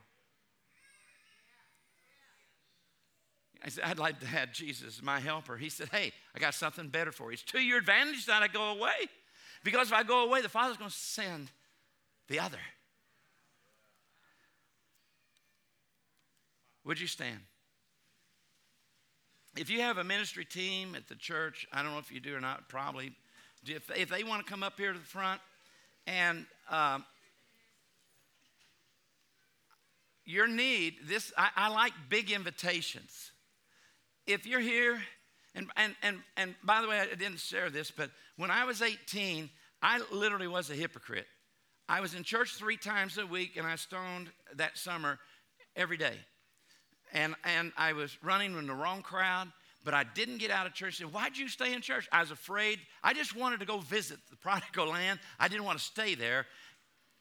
I 3.64 3.70
said, 3.70 3.84
I'd 3.84 3.98
like 3.98 4.20
to 4.20 4.26
have 4.26 4.52
Jesus, 4.52 4.98
as 4.98 5.02
my 5.02 5.18
helper. 5.18 5.56
He 5.56 5.68
said, 5.68 5.88
Hey, 5.88 6.12
I 6.34 6.38
got 6.38 6.54
something 6.54 6.88
better 6.88 7.10
for 7.10 7.30
you. 7.30 7.34
It's 7.34 7.42
to 7.44 7.58
your 7.58 7.78
advantage 7.78 8.26
that 8.26 8.42
I 8.42 8.48
go 8.48 8.70
away. 8.70 9.08
Because 9.64 9.88
if 9.88 9.94
I 9.94 10.04
go 10.04 10.24
away, 10.24 10.40
the 10.40 10.48
Father's 10.48 10.76
going 10.76 10.90
to 10.90 10.96
send 10.96 11.50
the 12.28 12.38
other. 12.38 12.58
Would 16.84 17.00
you 17.00 17.08
stand? 17.08 17.40
If 19.56 19.68
you 19.68 19.80
have 19.80 19.98
a 19.98 20.04
ministry 20.04 20.44
team 20.44 20.94
at 20.94 21.08
the 21.08 21.16
church, 21.16 21.66
I 21.72 21.82
don't 21.82 21.92
know 21.92 21.98
if 21.98 22.12
you 22.12 22.20
do 22.20 22.36
or 22.36 22.40
not, 22.40 22.68
probably. 22.68 23.12
If, 23.66 23.90
if 23.96 24.08
they 24.08 24.22
want 24.22 24.46
to 24.46 24.50
come 24.50 24.62
up 24.62 24.78
here 24.78 24.92
to 24.92 24.98
the 24.98 25.04
front 25.04 25.40
and 26.06 26.46
um, 26.70 27.04
your 30.24 30.46
need, 30.46 30.94
this, 31.08 31.32
I, 31.36 31.48
I 31.56 31.68
like 31.70 31.92
big 32.08 32.30
invitations 32.30 33.32
if 34.28 34.46
you're 34.46 34.60
here, 34.60 35.00
and, 35.54 35.68
and, 35.76 35.96
and, 36.02 36.18
and 36.36 36.54
by 36.62 36.82
the 36.82 36.88
way, 36.88 37.00
I 37.00 37.06
didn't 37.06 37.40
share 37.40 37.70
this, 37.70 37.90
but 37.90 38.10
when 38.36 38.50
I 38.50 38.64
was 38.64 38.82
18, 38.82 39.50
I 39.82 40.00
literally 40.12 40.46
was 40.46 40.70
a 40.70 40.74
hypocrite. 40.74 41.26
I 41.88 42.00
was 42.00 42.14
in 42.14 42.22
church 42.22 42.54
three 42.54 42.76
times 42.76 43.16
a 43.16 43.26
week, 43.26 43.56
and 43.56 43.66
I 43.66 43.76
stoned 43.76 44.30
that 44.56 44.76
summer 44.76 45.18
every 45.74 45.96
day. 45.96 46.14
And, 47.14 47.34
and 47.42 47.72
I 47.76 47.94
was 47.94 48.16
running 48.22 48.56
in 48.58 48.66
the 48.66 48.74
wrong 48.74 49.00
crowd, 49.00 49.50
but 49.82 49.94
I 49.94 50.04
didn't 50.04 50.38
get 50.38 50.50
out 50.50 50.66
of 50.66 50.74
church. 50.74 50.98
Said, 50.98 51.10
Why'd 51.12 51.38
you 51.38 51.48
stay 51.48 51.72
in 51.72 51.80
church? 51.80 52.06
I 52.12 52.20
was 52.20 52.30
afraid. 52.30 52.78
I 53.02 53.14
just 53.14 53.34
wanted 53.34 53.60
to 53.60 53.66
go 53.66 53.78
visit 53.78 54.18
the 54.28 54.36
prodigal 54.42 54.88
land. 54.88 55.18
I 55.40 55.48
didn't 55.48 55.64
want 55.64 55.78
to 55.78 55.84
stay 55.84 56.14
there. 56.14 56.44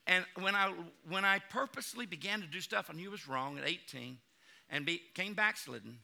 And 0.06 0.26
when 0.40 0.56
I, 0.56 0.74
when 1.08 1.24
I 1.24 1.40
purposely 1.50 2.06
began 2.06 2.42
to 2.42 2.48
do 2.48 2.60
stuff 2.60 2.90
I 2.90 2.94
knew 2.94 3.12
was 3.12 3.28
wrong 3.28 3.58
at 3.58 3.66
18 3.66 4.18
and 4.70 4.86
became 4.86 5.34
backslidden, 5.34 6.00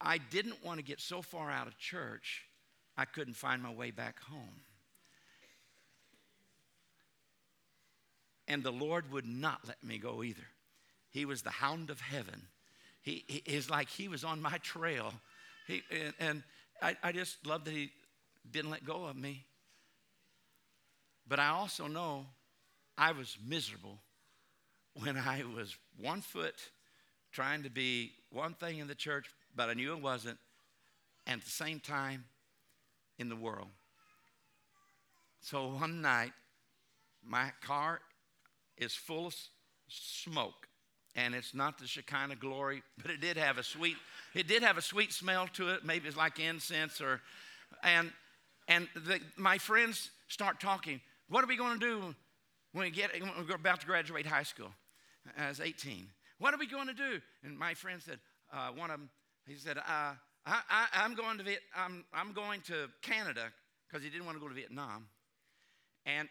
I 0.00 0.18
didn't 0.18 0.64
want 0.64 0.78
to 0.78 0.84
get 0.84 1.00
so 1.00 1.22
far 1.22 1.50
out 1.50 1.66
of 1.66 1.78
church, 1.78 2.44
I 2.96 3.04
couldn't 3.04 3.34
find 3.34 3.62
my 3.62 3.72
way 3.72 3.90
back 3.90 4.20
home. 4.22 4.60
And 8.48 8.62
the 8.62 8.72
Lord 8.72 9.10
would 9.10 9.26
not 9.26 9.60
let 9.66 9.82
me 9.82 9.98
go 9.98 10.22
either. 10.22 10.46
He 11.10 11.24
was 11.24 11.42
the 11.42 11.50
hound 11.50 11.90
of 11.90 12.00
heaven. 12.00 12.42
He, 13.02 13.24
he 13.26 13.42
is 13.46 13.70
like 13.70 13.88
he 13.88 14.08
was 14.08 14.22
on 14.22 14.40
my 14.40 14.58
trail. 14.58 15.12
He, 15.66 15.82
and, 15.90 16.14
and 16.20 16.42
I, 16.80 16.96
I 17.02 17.12
just 17.12 17.44
love 17.46 17.64
that 17.64 17.72
he 17.72 17.90
didn't 18.50 18.70
let 18.70 18.84
go 18.84 19.06
of 19.06 19.16
me. 19.16 19.44
But 21.28 21.40
I 21.40 21.48
also 21.48 21.86
know 21.86 22.26
I 22.96 23.12
was 23.12 23.36
miserable 23.44 23.98
when 24.94 25.16
I 25.16 25.42
was 25.54 25.76
one 26.00 26.20
foot 26.20 26.54
trying 27.32 27.64
to 27.64 27.70
be 27.70 28.12
one 28.30 28.54
thing 28.54 28.78
in 28.78 28.86
the 28.86 28.94
church, 28.94 29.26
but 29.56 29.68
I 29.68 29.74
knew 29.74 29.92
it 29.92 30.02
wasn't, 30.02 30.38
and 31.26 31.40
at 31.40 31.44
the 31.44 31.50
same 31.50 31.80
time 31.80 32.24
in 33.18 33.28
the 33.28 33.36
world. 33.36 33.68
So 35.40 35.68
one 35.68 36.02
night, 36.02 36.32
my 37.24 37.52
car 37.62 38.00
is 38.76 38.94
full 38.94 39.28
of 39.28 39.36
smoke 39.88 40.68
and 41.16 41.34
it's 41.34 41.54
not 41.54 41.78
the 41.78 41.86
Shekinah 41.86 42.36
glory, 42.36 42.82
but 43.00 43.10
it 43.10 43.20
did 43.20 43.36
have 43.38 43.56
a 43.56 43.62
sweet, 43.62 43.96
it 44.34 44.46
did 44.46 44.62
have 44.62 44.76
a 44.76 44.82
sweet 44.82 45.12
smell 45.12 45.48
to 45.54 45.70
it. 45.70 45.84
Maybe 45.84 46.08
it's 46.08 46.16
like 46.16 46.38
incense 46.38 47.00
or, 47.00 47.20
and 47.82 48.12
and 48.68 48.88
the, 48.94 49.20
my 49.36 49.58
friends 49.58 50.10
start 50.28 50.60
talking. 50.60 51.00
What 51.28 51.44
are 51.44 51.46
we 51.46 51.56
going 51.56 51.78
to 51.78 51.86
do 51.86 52.14
when 52.72 52.84
we 52.84 52.90
get 52.90 53.12
when 53.20 53.30
we're 53.48 53.54
about 53.54 53.80
to 53.80 53.86
graduate 53.86 54.26
high 54.26 54.42
school? 54.42 54.70
I 55.38 55.48
was 55.48 55.60
18, 55.60 56.06
what 56.38 56.54
are 56.54 56.58
we 56.58 56.66
going 56.66 56.86
to 56.86 56.94
do? 56.94 57.20
And 57.42 57.58
my 57.58 57.74
friend 57.74 58.00
said, 58.04 58.18
uh, 58.52 58.68
one 58.68 58.90
of 58.90 59.00
them, 59.00 59.10
he 59.46 59.56
said, 59.56 59.78
uh, 59.78 60.14
I, 60.46 60.86
am 60.94 61.14
going 61.14 61.38
to 61.38 61.44
Viet, 61.44 61.60
I'm, 61.76 62.04
I'm 62.12 62.32
going 62.32 62.60
to 62.62 62.88
Canada 63.02 63.52
because 63.88 64.04
he 64.04 64.10
didn't 64.10 64.26
want 64.26 64.36
to 64.36 64.40
go 64.40 64.48
to 64.48 64.54
Vietnam. 64.54 65.08
And 66.04 66.28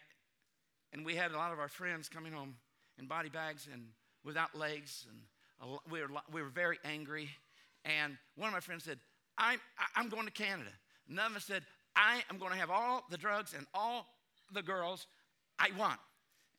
and 0.92 1.04
we 1.04 1.14
had 1.14 1.32
a 1.32 1.36
lot 1.36 1.52
of 1.52 1.58
our 1.58 1.68
friends 1.68 2.08
coming 2.08 2.32
home 2.32 2.54
in 2.98 3.06
body 3.06 3.28
bags 3.28 3.68
and 3.70 3.88
without 4.24 4.54
legs, 4.54 5.06
and 5.10 5.78
we 5.90 6.00
were, 6.00 6.08
we 6.32 6.42
were 6.42 6.48
very 6.48 6.78
angry. 6.84 7.28
And 7.84 8.16
one 8.36 8.48
of 8.48 8.54
my 8.54 8.60
friends 8.60 8.84
said, 8.84 8.98
I'm, 9.36 9.60
I'm 9.94 10.08
going 10.08 10.24
to 10.24 10.32
Canada. 10.32 10.70
Another 11.08 11.40
said, 11.40 11.62
I 11.94 12.22
am 12.30 12.38
going 12.38 12.52
to 12.52 12.58
have 12.58 12.70
all 12.70 13.04
the 13.10 13.18
drugs 13.18 13.54
and 13.54 13.66
all 13.74 14.06
the 14.52 14.62
girls 14.62 15.06
I 15.58 15.68
want. 15.78 16.00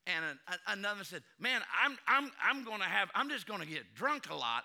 And 0.06 0.24
another 0.68 1.04
said, 1.04 1.22
Man, 1.40 1.62
I'm, 1.84 1.98
I'm, 2.08 2.32
I'm 2.42 2.64
going 2.64 2.80
to 2.80 2.86
have, 2.86 3.10
I'm 3.14 3.30
just 3.30 3.46
going 3.46 3.60
to 3.60 3.68
get 3.68 3.94
drunk 3.94 4.30
a 4.30 4.36
lot. 4.36 4.64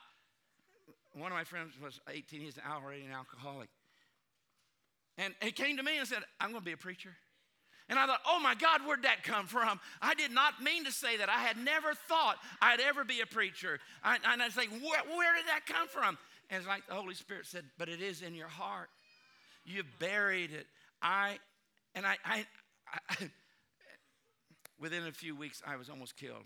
One 1.15 1.31
of 1.31 1.37
my 1.37 1.45
friends 1.45 1.75
was 1.83 2.01
18, 2.09 2.41
he's 2.41 2.59
already 2.71 3.05
an 3.05 3.13
alcoholic. 3.13 3.69
And 5.19 5.35
he 5.43 5.53
came 5.53 5.77
to 5.77 5.83
me 5.83 5.99
and 5.99 6.09
said, 6.09 6.21
I'm 6.41 6.51
going 6.51 6.63
to 6.63 6.65
be 6.65 6.73
a 6.73 6.77
preacher. 6.77 7.11
And 7.89 7.99
I 7.99 8.07
thought, 8.07 8.21
oh 8.27 8.41
my 8.41 8.55
God, 8.55 8.81
where'd 8.87 9.03
that 9.03 9.23
come 9.23 9.47
from? 9.47 9.79
I 10.01 10.15
did 10.15 10.31
not 10.31 10.63
mean 10.63 10.85
to 10.85 10.93
say 10.93 11.19
that. 11.19 11.29
I 11.29 11.41
had 11.41 11.59
never 11.59 11.93
thought 12.09 12.37
I'd 12.63 12.81
ever 12.81 13.05
be 13.05 13.21
a 13.21 13.27
preacher. 13.27 13.79
I, 14.03 14.17
and 14.33 14.41
I 14.41 14.47
was 14.47 14.57
like, 14.57 14.71
where, 14.71 15.17
where 15.17 15.35
did 15.35 15.47
that 15.49 15.67
come 15.67 15.89
from? 15.89 16.17
And 16.49 16.59
it's 16.59 16.67
like 16.67 16.87
the 16.87 16.95
Holy 16.95 17.15
Spirit 17.15 17.47
said, 17.47 17.65
but 17.79 17.89
it 17.89 18.01
is 18.01 18.23
in 18.23 18.35
your 18.35 18.49
heart. 18.49 18.89
You've 19.65 19.87
buried 19.99 20.53
it. 20.53 20.67
I, 21.03 21.39
and 21.95 22.07
I, 22.07 22.17
I, 22.25 22.47
I 23.11 23.17
within 24.81 25.07
a 25.07 25.13
few 25.13 25.37
weeks, 25.37 25.61
I 25.67 25.77
was 25.77 25.91
almost 25.91 26.17
killed. 26.17 26.45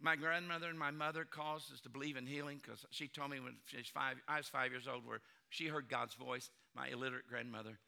My 0.00 0.16
grandmother 0.16 0.68
and 0.68 0.78
my 0.78 0.90
mother 0.90 1.24
caused 1.24 1.72
us 1.72 1.80
to 1.82 1.90
believe 1.90 2.16
in 2.16 2.26
healing 2.26 2.60
because 2.62 2.86
she 2.90 3.06
told 3.06 3.30
me 3.30 3.40
when 3.40 3.56
was 3.76 3.86
five, 3.88 4.16
I 4.26 4.38
was 4.38 4.46
five 4.46 4.70
years 4.70 4.88
old, 4.88 5.06
where 5.06 5.20
she 5.50 5.66
heard 5.66 5.88
God's 5.88 6.14
voice, 6.14 6.50
my 6.74 6.88
illiterate 6.88 7.28
grandmother. 7.28 7.78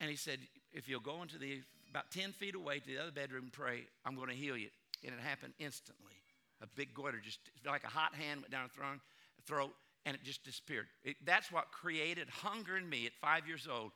And 0.00 0.10
he 0.10 0.16
said, 0.16 0.40
If 0.72 0.88
you'll 0.88 1.00
go 1.00 1.22
into 1.22 1.38
the 1.38 1.62
about 1.90 2.10
10 2.10 2.32
feet 2.32 2.54
away 2.54 2.80
to 2.80 2.86
the 2.86 2.98
other 2.98 3.10
bedroom 3.10 3.44
and 3.44 3.52
pray, 3.52 3.86
I'm 4.04 4.14
going 4.14 4.28
to 4.28 4.34
heal 4.34 4.56
you. 4.56 4.68
And 5.04 5.14
it 5.14 5.20
happened 5.20 5.54
instantly. 5.58 6.12
A 6.60 6.66
big 6.66 6.92
goiter, 6.92 7.18
just 7.18 7.38
like 7.64 7.84
a 7.84 7.88
hot 7.88 8.14
hand 8.14 8.40
went 8.42 8.50
down 8.50 8.68
her 8.76 8.98
throat, 9.46 9.74
and 10.04 10.14
it 10.14 10.22
just 10.24 10.44
disappeared. 10.44 10.86
It, 11.04 11.16
that's 11.24 11.52
what 11.52 11.70
created 11.70 12.28
hunger 12.28 12.76
in 12.76 12.88
me 12.88 13.06
at 13.06 13.12
five 13.20 13.46
years 13.46 13.68
old 13.70 13.92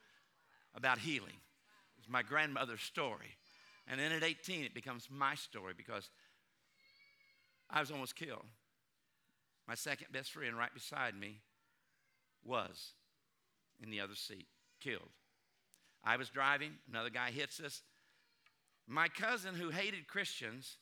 about 0.75 0.99
healing. 0.99 1.37
It's 1.99 2.09
my 2.09 2.23
grandmother's 2.23 2.83
story. 2.83 3.37
And 3.89 3.99
then 3.99 4.13
at 4.13 4.23
18, 4.23 4.65
it 4.65 4.75
becomes 4.75 5.09
my 5.11 5.35
story 5.35 5.75
because 5.77 6.09
I 7.73 7.81
was 7.81 7.91
almost 7.91 8.15
killed. 8.15 8.45
My 9.67 9.75
second 9.75 10.09
best 10.13 10.33
friend 10.33 10.57
right 10.57 10.73
beside 10.75 11.19
me 11.19 11.41
was 12.45 12.93
in 13.83 13.91
the 13.91 14.01
other 14.01 14.15
seat, 14.15 14.47
killed. 14.81 15.09
I 16.05 16.17
was 16.17 16.29
driving, 16.29 16.73
another 16.91 17.11
guy 17.11 17.31
hits 17.31 17.61
us. 17.61 17.83
My 18.87 19.09
cousin, 19.09 19.55
who 19.55 19.71
hated 19.71 20.07
Christians 20.07 20.77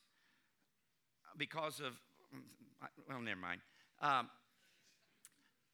because 1.37 1.81
of, 1.81 1.93
well, 3.09 3.21
never 3.21 3.39
mind. 3.39 3.61
Um, 4.01 4.31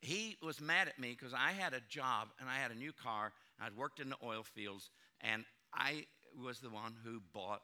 he 0.01 0.37
was 0.43 0.61
mad 0.61 0.89
at 0.89 0.99
me 0.99 1.17
because 1.19 1.33
I 1.33 1.53
had 1.53 1.73
a 1.73 1.81
job 1.89 2.29
and 2.41 2.49
I 2.49 2.57
had 2.57 2.71
a 2.73 2.75
new 2.75 2.93
car. 2.93 3.33
I'd 3.61 3.77
worked 3.77 4.01
in 4.01 4.11
the 4.11 4.17
oil 4.23 4.43
fields, 4.43 4.91
and 5.21 5.45
I 5.73 6.07
was 6.45 6.59
the 6.61 6.69
one 6.69 6.95
who 7.05 7.23
bought 7.33 7.63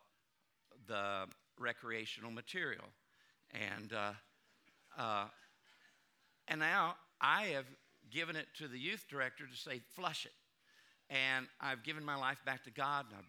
the 0.86 1.26
recreational 1.58 2.30
material. 2.30 2.84
And, 3.52 3.92
uh, 3.92 4.12
uh, 4.98 5.26
and 6.48 6.60
now 6.60 6.96
I 7.20 7.44
have 7.46 7.66
given 8.10 8.36
it 8.36 8.46
to 8.58 8.68
the 8.68 8.78
youth 8.78 9.06
director 9.08 9.46
to 9.46 9.56
say, 9.56 9.80
flush 9.94 10.26
it 10.26 10.32
and 11.12 11.46
I've 11.60 11.82
given 11.82 12.04
my 12.04 12.16
life 12.16 12.38
back 12.44 12.64
to 12.64 12.70
God, 12.70 13.06
and 13.10 13.18
I 13.18 13.22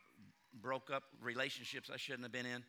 broke 0.61 0.89
up 0.89 1.03
relationships 1.21 1.89
I 1.93 1.97
shouldn't 1.97 2.23
have 2.23 2.31
been 2.31 2.45
in. 2.45 2.63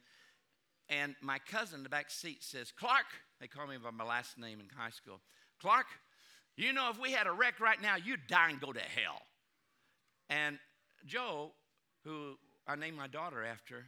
And 0.89 1.15
my 1.23 1.39
cousin 1.39 1.79
in 1.79 1.83
the 1.85 1.89
back 1.89 2.11
seat 2.11 2.43
says, 2.43 2.73
Clark, 2.73 3.07
they 3.41 3.47
call 3.47 3.67
me 3.67 3.77
by 3.77 3.91
my 3.91 4.05
last 4.05 4.37
name 4.39 4.61
in 4.61 4.67
high 4.77 4.91
school. 4.91 5.21
Clark, 5.61 5.87
you 6.57 6.73
know, 6.73 6.91
if 6.91 7.01
we 7.01 7.13
had 7.13 7.27
a 7.27 7.33
wreck 7.33 7.61
right 7.61 7.81
now, 7.81 7.97
you'd 7.97 8.27
die 8.29 8.51
and 8.51 8.61
go 8.61 8.73
to 8.73 8.81
hell. 8.81 9.23
And 10.29 10.59
Joe, 11.07 11.53
who 12.05 12.35
I 12.67 12.75
named 12.77 12.97
my 12.97 13.07
daughter 13.07 13.45
after, 13.45 13.85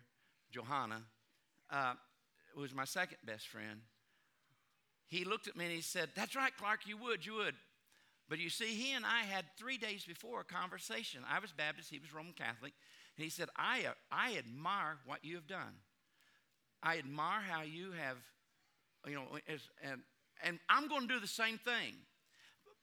Johanna, 0.53 1.03
uh, 1.71 1.95
was 2.61 2.75
my 2.75 2.85
second 2.85 3.19
best 3.25 3.49
friend. 3.49 3.81
He 5.09 5.25
looked 5.25 5.47
at 5.47 5.57
me 5.57 5.67
and 5.67 5.75
he 5.75 5.83
said, 5.83 6.11
That's 6.15 6.35
right, 6.35 6.53
Clark, 6.57 6.81
you 6.87 6.97
would, 6.97 7.25
you 7.25 7.35
would. 7.35 7.55
But 8.29 8.39
you 8.39 8.51
see, 8.51 8.67
he 8.67 8.93
and 8.93 9.05
I 9.05 9.21
had 9.21 9.45
three 9.57 9.79
days 9.79 10.05
before 10.05 10.41
a 10.41 10.45
conversation. 10.45 11.21
I 11.31 11.39
was 11.39 11.53
Baptist, 11.53 11.91
he 11.91 11.99
was 11.99 12.13
Roman 12.13 12.33
Catholic. 12.33 12.73
And 13.17 13.25
he 13.25 13.31
said, 13.31 13.49
I, 13.57 13.87
I 14.11 14.37
admire 14.37 14.99
what 15.07 15.25
you 15.25 15.37
have 15.37 15.47
done. 15.47 15.81
I 16.83 16.99
admire 16.99 17.41
how 17.41 17.63
you 17.63 17.93
have, 17.93 18.17
you 19.07 19.15
know, 19.15 19.25
and, 19.83 20.01
and 20.43 20.59
I'm 20.69 20.89
going 20.89 21.09
to 21.09 21.15
do 21.15 21.21
the 21.21 21.27
same 21.27 21.59
thing. 21.59 21.95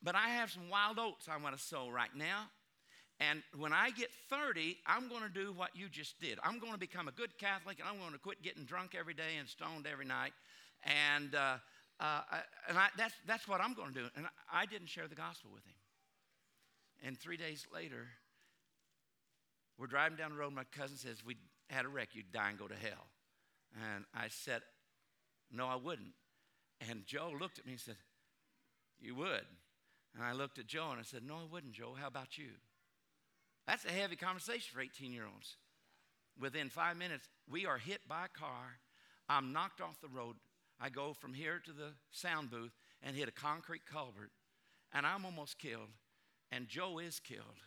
But 0.02 0.16
I 0.16 0.30
have 0.30 0.52
some 0.52 0.70
wild 0.70 0.98
oats 1.00 1.28
I 1.30 1.38
want 1.38 1.58
to 1.58 1.64
sow 1.64 1.90
right 1.90 2.14
now. 2.16 2.50
And 3.20 3.44
when 3.58 3.74
I 3.74 3.92
get 3.92 4.10
30, 4.30 4.78
I'm 4.88 5.08
going 5.08 5.22
to 5.22 5.30
do 5.30 5.54
what 5.54 5.70
you 5.76 5.88
just 5.88 6.20
did. 6.20 6.40
I'm 6.44 6.60
going 6.60 6.74
to 6.74 6.80
become 6.80 7.08
a 7.08 7.12
good 7.12 7.38
Catholic 7.38 7.80
and 7.80 7.88
I'm 7.88 8.00
going 8.00 8.14
to 8.14 8.20
quit 8.20 8.42
getting 8.42 8.66
drunk 8.66 8.96
every 8.98 9.14
day 9.14 9.38
and 9.40 9.48
stoned 9.48 9.88
every 9.92 10.06
night. 10.06 10.34
And, 10.84 11.36
uh, 11.36 11.58
uh, 12.00 12.22
and 12.68 12.78
I, 12.78 12.88
that's, 12.98 13.14
that's 13.28 13.48
what 13.48 13.62
I'm 13.62 13.74
going 13.74 13.94
to 13.94 14.00
do. 14.02 14.06
And 14.16 14.26
I 14.52 14.66
didn't 14.66 14.88
share 14.88 15.08
the 15.08 15.16
gospel 15.16 15.52
with 15.54 15.64
him. 15.66 15.76
And 17.06 17.20
three 17.20 17.38
days 17.38 17.66
later, 17.74 18.08
we're 19.78 19.88
driving 19.88 20.18
down 20.18 20.32
the 20.32 20.38
road. 20.38 20.54
My 20.54 20.64
cousin 20.72 20.98
says, 20.98 21.18
We 21.26 21.38
had 21.70 21.86
a 21.86 21.90
wreck. 21.90 22.10
You'd 22.14 22.32
die 22.32 22.50
and 22.50 22.58
go 22.58 22.68
to 22.68 22.76
hell. 22.76 23.08
And 23.96 24.06
I 24.14 24.28
said, 24.30 24.62
No, 25.52 25.68
I 25.68 25.76
wouldn't. 25.76 26.14
And 26.90 27.06
Joe 27.06 27.32
looked 27.40 27.60
at 27.60 27.66
me 27.66 27.74
and 27.74 27.82
said, 27.82 27.98
You 29.02 29.16
would. 29.16 29.46
And 30.16 30.24
I 30.24 30.34
looked 30.34 30.60
at 30.60 30.68
Joe 30.68 30.90
and 30.92 31.00
I 31.00 31.04
said, 31.04 31.24
No, 31.24 31.36
I 31.36 31.52
wouldn't, 31.52 31.74
Joe. 31.74 31.96
How 32.00 32.08
about 32.08 32.38
you? 32.38 32.50
That's 33.68 33.86
a 33.86 33.92
heavy 33.92 34.16
conversation 34.16 34.72
for 34.74 34.82
18 34.82 35.14
year 35.14 35.26
olds. 35.32 35.56
Within 36.40 36.70
five 36.70 36.98
minutes, 36.98 37.28
we 37.50 37.66
are 37.66 37.78
hit 37.78 38.02
by 38.08 38.26
a 38.26 38.40
car. 38.40 38.80
I'm 39.30 39.54
knocked 39.54 39.82
off 39.82 40.02
the 40.02 40.08
road. 40.08 40.36
I 40.82 40.90
go 40.90 41.14
from 41.14 41.34
here 41.34 41.62
to 41.66 41.72
the 41.72 41.94
sound 42.12 42.50
booth 42.50 42.74
and 43.02 43.16
hit 43.16 43.30
a 43.30 43.32
concrete 43.32 43.86
culvert, 43.86 44.32
and 44.94 45.06
I'm 45.06 45.26
almost 45.26 45.60
killed, 45.60 45.90
and 46.52 46.68
Joe 46.68 47.00
is 47.00 47.20
killed. 47.20 47.62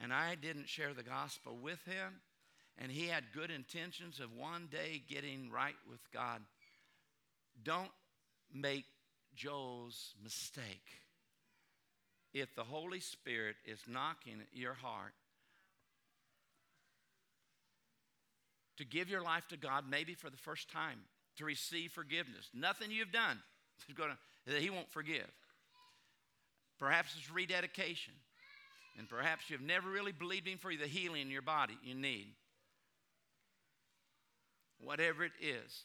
And 0.00 0.12
I 0.12 0.36
didn't 0.36 0.68
share 0.68 0.94
the 0.94 1.02
gospel 1.02 1.58
with 1.60 1.84
him, 1.84 2.20
and 2.78 2.92
he 2.92 3.08
had 3.08 3.32
good 3.34 3.50
intentions 3.50 4.20
of 4.20 4.32
one 4.32 4.68
day 4.70 5.02
getting 5.08 5.50
right 5.50 5.74
with 5.90 6.00
God. 6.12 6.40
Don't 7.62 7.90
make 8.54 8.84
Joe's 9.34 10.14
mistake. 10.22 11.02
If 12.34 12.54
the 12.54 12.64
Holy 12.64 13.00
Spirit 13.00 13.56
is 13.64 13.80
knocking 13.88 14.40
at 14.40 14.56
your 14.56 14.74
heart 14.74 15.14
to 18.76 18.84
give 18.84 19.08
your 19.08 19.22
life 19.22 19.46
to 19.48 19.56
God, 19.56 19.84
maybe 19.88 20.14
for 20.14 20.30
the 20.30 20.36
first 20.36 20.70
time, 20.70 21.00
to 21.36 21.44
receive 21.44 21.92
forgiveness. 21.92 22.48
Nothing 22.54 22.90
you've 22.90 23.12
done 23.12 23.38
is 23.88 23.94
going 23.94 24.10
to, 24.10 24.52
that 24.52 24.62
He 24.62 24.70
won't 24.70 24.90
forgive. 24.90 25.28
Perhaps 26.78 27.14
it's 27.18 27.30
rededication. 27.30 28.14
And 28.98 29.08
perhaps 29.08 29.48
you've 29.48 29.62
never 29.62 29.88
really 29.88 30.12
believed 30.12 30.48
Him 30.48 30.58
for 30.58 30.74
the 30.74 30.86
healing 30.86 31.22
in 31.22 31.30
your 31.30 31.42
body 31.42 31.74
you 31.82 31.94
need. 31.94 32.34
Whatever 34.80 35.24
it 35.24 35.32
is, 35.40 35.84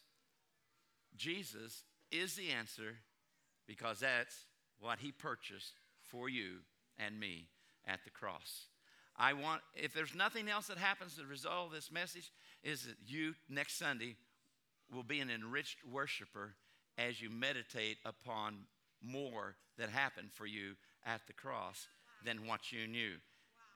Jesus 1.16 1.84
is 2.12 2.36
the 2.36 2.50
answer 2.50 2.96
because 3.68 4.00
that's 4.00 4.36
what 4.80 5.00
He 5.00 5.12
purchased 5.12 5.74
for 6.14 6.30
you 6.30 6.60
and 7.00 7.20
me 7.20 7.48
at 7.86 8.04
the 8.06 8.12
cross. 8.12 8.68
I 9.18 9.34
want, 9.34 9.62
if 9.76 9.94
there's 9.94 10.16
nothing 10.16 10.48
else 10.48 10.68
that 10.68 10.78
happens, 10.78 11.20
result 11.28 11.68
of 11.68 11.72
this 11.74 11.92
message 11.92 12.32
is 12.64 12.84
that 12.84 12.96
you 13.06 13.34
next 13.50 13.78
Sunday 13.78 14.16
will 14.94 15.04
be 15.04 15.20
an 15.20 15.30
enriched 15.30 15.78
worshiper 15.92 16.54
as 16.98 17.22
you 17.22 17.30
meditate 17.30 17.98
upon 18.06 18.60
more 19.02 19.56
that 19.78 19.90
happened 19.90 20.30
for 20.32 20.46
you 20.46 20.76
at 21.06 21.22
the 21.28 21.34
cross 21.34 21.88
than 22.24 22.48
what 22.48 22.72
you 22.72 22.88
knew. 22.88 23.14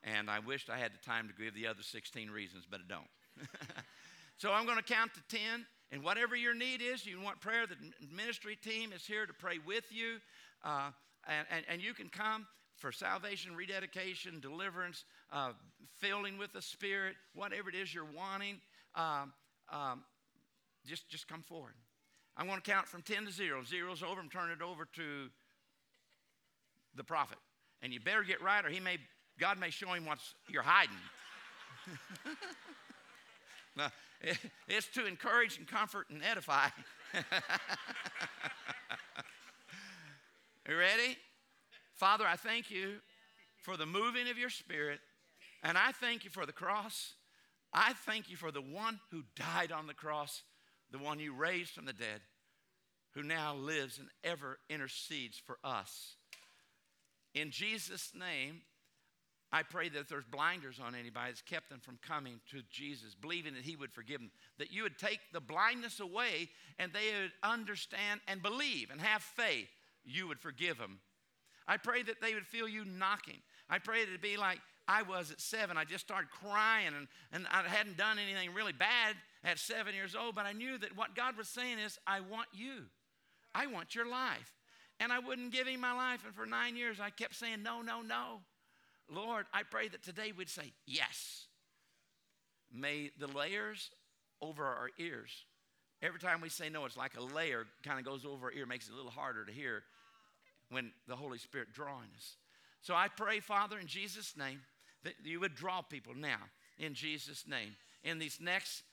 And 0.04 0.30
I 0.30 0.40
wished 0.40 0.70
I 0.70 0.78
had 0.78 0.94
the 0.94 1.04
time 1.06 1.28
to 1.28 1.44
give 1.44 1.56
the 1.56 1.68
other 1.68 1.82
16 1.82 2.30
reasons, 2.30 2.66
but 2.70 2.80
I 2.80 2.84
don't. 2.88 3.48
so 4.38 4.52
I'm 4.52 4.66
going 4.66 4.78
to 4.78 4.84
count 4.84 5.12
to 5.16 5.38
10. 5.38 5.66
And 5.92 6.04
whatever 6.04 6.36
your 6.36 6.54
need 6.54 6.82
is, 6.82 7.06
you 7.06 7.20
want 7.22 7.40
prayer, 7.40 7.66
the 7.66 7.76
ministry 8.16 8.58
team 8.62 8.92
is 8.92 9.06
here 9.06 9.26
to 9.26 9.34
pray 9.34 9.58
with 9.66 9.86
you. 9.90 10.18
Uh, 10.64 10.92
and, 11.28 11.48
and, 11.52 11.66
and, 11.70 11.82
you 11.82 11.94
can 11.94 12.10
come 12.10 12.48
for 12.78 12.92
salvation, 12.92 13.56
rededication, 13.56 14.40
deliverance, 14.40 15.04
uh, 15.32 15.52
filling 16.00 16.38
with 16.38 16.54
the 16.54 16.62
Spirit, 16.62 17.16
whatever 17.34 17.70
it 17.70 17.76
is 17.76 17.94
you're 17.94 18.06
wanting. 18.06 18.60
Um, 18.96 19.34
um, 19.72 20.04
just, 20.86 21.10
just 21.10 21.28
come 21.28 21.42
forward. 21.42 21.74
I'm 22.38 22.48
going 22.48 22.62
to 22.62 22.72
count 22.72 22.88
from 22.88 23.02
10 23.02 23.26
to 23.26 23.32
0. 23.32 23.64
Zero's 23.64 24.04
over. 24.04 24.22
I'm 24.22 24.30
it 24.52 24.62
over 24.62 24.86
to 24.96 25.30
the 26.96 27.04
prophet. 27.04 27.38
And 27.82 27.92
you 27.92 28.00
better 28.00 28.24
get 28.24 28.42
right, 28.42 28.64
or 28.64 28.70
he 28.70 28.80
may, 28.80 28.98
God 29.40 29.60
may 29.60 29.70
show 29.70 29.94
him 29.94 30.06
what 30.06 30.20
you're 30.48 30.64
hiding. 30.64 30.96
now, 33.76 33.92
it's 34.68 34.88
to 34.88 35.06
encourage 35.06 35.58
and 35.58 35.68
comfort 35.68 36.08
and 36.10 36.22
edify. 36.24 36.70
you 40.68 40.78
ready? 40.78 41.18
Father, 41.94 42.26
I 42.28 42.36
thank 42.36 42.70
you 42.70 42.96
for 43.64 43.78
the 43.78 43.86
moving 43.86 44.30
of 44.30 44.38
your 44.38 44.50
spirit, 44.50 45.00
and 45.64 45.78
I 45.78 45.94
thank 45.94 46.26
you 46.26 46.30
for 46.30 46.46
the 46.46 46.52
cross. 46.52 47.14
I 47.74 47.94
thank 48.06 48.30
you 48.30 48.36
for 48.36 48.52
the 48.52 48.62
one 48.62 49.00
who 49.12 49.24
died 49.36 49.72
on 49.72 49.88
the 49.88 49.94
cross, 49.94 50.44
the 50.92 50.98
one 50.98 51.20
you 51.20 51.34
raised 51.34 51.72
from 51.72 51.86
the 51.86 51.94
dead, 51.94 52.20
who 53.14 53.24
now 53.24 53.56
lives 53.56 53.98
and 53.98 54.10
ever 54.26 54.60
intercedes 54.70 55.38
for 55.38 55.58
us. 55.64 56.16
In 57.34 57.50
Jesus' 57.50 58.12
name, 58.14 58.62
I 59.54 59.64
pray 59.64 59.88
that 59.88 60.00
if 60.00 60.10
there's 60.10 60.26
blinders 60.26 60.82
on 60.86 60.96
anybody 60.96 61.32
that's 61.32 61.42
kept 61.42 61.70
them 61.70 61.80
from 61.80 61.98
coming 62.06 62.42
to 62.52 62.62
Jesus, 62.70 63.16
believing 63.16 63.54
that 63.54 63.64
He 63.64 63.78
would 63.78 63.94
forgive 63.94 64.20
them, 64.20 64.32
that 64.58 64.74
you 64.74 64.84
would 64.84 64.98
take 64.98 65.20
the 65.32 65.40
blindness 65.40 66.02
away 66.02 66.50
and 66.78 66.92
they 66.92 67.22
would 67.22 67.32
understand 67.42 68.20
and 68.28 68.42
believe 68.42 68.90
and 68.92 69.00
have 69.00 69.22
faith, 69.24 69.70
you 70.08 70.28
would 70.28 70.40
forgive 70.40 70.78
them. 70.78 71.00
I 71.68 71.78
pray 71.78 72.02
that 72.04 72.22
they 72.22 72.34
would 72.34 72.48
feel 72.48 72.68
you 72.68 72.86
knocking. 72.86 73.42
I 73.70 73.80
pray 73.80 74.00
that 74.00 74.10
it'd 74.10 74.22
be 74.22 74.38
like 74.38 74.60
I 74.88 75.02
was 75.02 75.32
at 75.32 75.42
seven. 75.42 75.78
I 75.78 75.84
just 75.84 76.06
started 76.06 76.30
crying 76.32 76.94
and, 76.96 77.08
and 77.34 77.46
I 77.52 77.68
hadn't 77.68 77.98
done 77.98 78.18
anything 78.20 78.54
really 78.54 78.72
bad 78.72 79.16
at 79.44 79.60
seven 79.60 79.94
years 79.94 80.16
old, 80.16 80.36
but 80.36 80.46
I 80.46 80.54
knew 80.54 80.78
that 80.78 80.96
what 80.96 81.14
God 81.14 81.38
was 81.38 81.50
saying 81.50 81.80
is, 81.80 82.00
I 82.08 82.22
want 82.22 82.48
you. 82.54 82.84
I 83.54 83.68
want 83.68 83.96
your 83.96 84.10
life. 84.10 84.54
And 85.00 85.12
I 85.12 85.20
wouldn't 85.20 85.52
give 85.52 85.68
him 85.68 85.82
my 85.82 85.94
life. 85.94 86.24
And 86.26 86.34
for 86.34 86.46
nine 86.46 86.76
years, 86.76 87.00
I 87.00 87.10
kept 87.10 87.36
saying, 87.36 87.64
no, 87.64 87.82
no, 87.82 88.02
no. 88.02 88.40
Lord, 89.10 89.46
I 89.54 89.64
pray 89.64 89.90
that 89.90 90.04
today 90.04 90.32
we'd 90.36 90.50
say 90.50 90.72
yes. 90.86 91.46
May 92.74 93.12
the 93.20 93.28
layers 93.28 93.92
over 94.42 94.66
our 94.66 94.90
ears, 94.98 95.46
every 96.02 96.20
time 96.20 96.42
we 96.42 96.50
say 96.50 96.70
no, 96.70 96.86
it's 96.86 96.98
like 96.98 97.18
a 97.18 97.22
layer 97.22 97.66
kind 97.84 98.00
of 98.00 98.06
goes 98.06 98.26
over 98.26 98.48
our 98.48 98.52
ear, 98.54 98.66
makes 98.66 98.88
it 98.88 98.94
a 98.94 98.96
little 98.96 99.12
harder 99.12 99.46
to 99.46 99.52
hear 99.52 99.84
when 100.70 100.92
the 101.08 101.16
Holy 101.16 101.38
Spirit 101.38 101.74
drawing 101.74 102.10
us. 102.16 102.36
So 102.82 102.94
I 102.94 103.08
pray, 103.08 103.40
Father, 103.40 103.80
in 103.80 103.88
Jesus' 103.88 104.36
name, 104.38 104.62
that 105.04 105.14
you 105.24 105.40
would 105.40 105.56
draw 105.56 105.82
people 105.82 106.14
now, 106.16 106.40
in 106.78 106.94
Jesus' 106.94 107.46
name. 107.48 107.76
In 108.04 108.20
these 108.20 108.40
next 108.40 108.84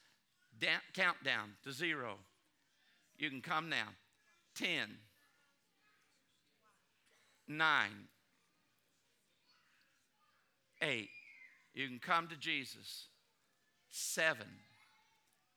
da- 0.58 0.82
countdown 0.94 1.52
to 1.64 1.72
zero, 1.72 2.16
you 3.18 3.30
can 3.30 3.40
come 3.40 3.68
now. 3.68 3.88
10, 4.56 4.96
9, 7.48 7.90
Eight, 10.82 11.08
you 11.72 11.88
can 11.88 11.98
come 11.98 12.28
to 12.28 12.36
Jesus. 12.36 13.06
Seven, 13.90 14.46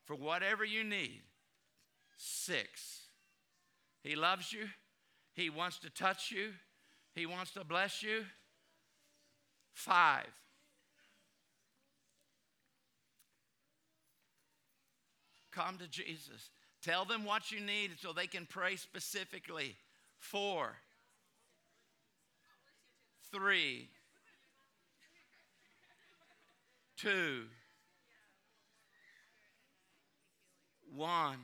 for 0.05 0.15
whatever 0.15 0.63
you 0.63 0.83
need. 0.83 1.21
Six, 2.17 3.01
He 4.03 4.15
loves 4.15 4.53
you. 4.53 4.67
He 5.37 5.51
wants 5.51 5.77
to 5.79 5.91
touch 5.91 6.31
you. 6.31 6.49
He 7.13 7.27
wants 7.27 7.51
to 7.51 7.63
bless 7.63 8.01
you. 8.01 8.25
Five, 9.71 10.25
come 15.51 15.77
to 15.77 15.87
Jesus. 15.87 16.49
Tell 16.81 17.05
them 17.05 17.23
what 17.23 17.51
you 17.51 17.59
need 17.59 17.91
so 18.01 18.13
they 18.13 18.25
can 18.25 18.47
pray 18.47 18.77
specifically. 18.77 19.75
Four, 20.17 20.73
three, 23.31 23.89
two, 26.97 27.43
one. 30.95 31.37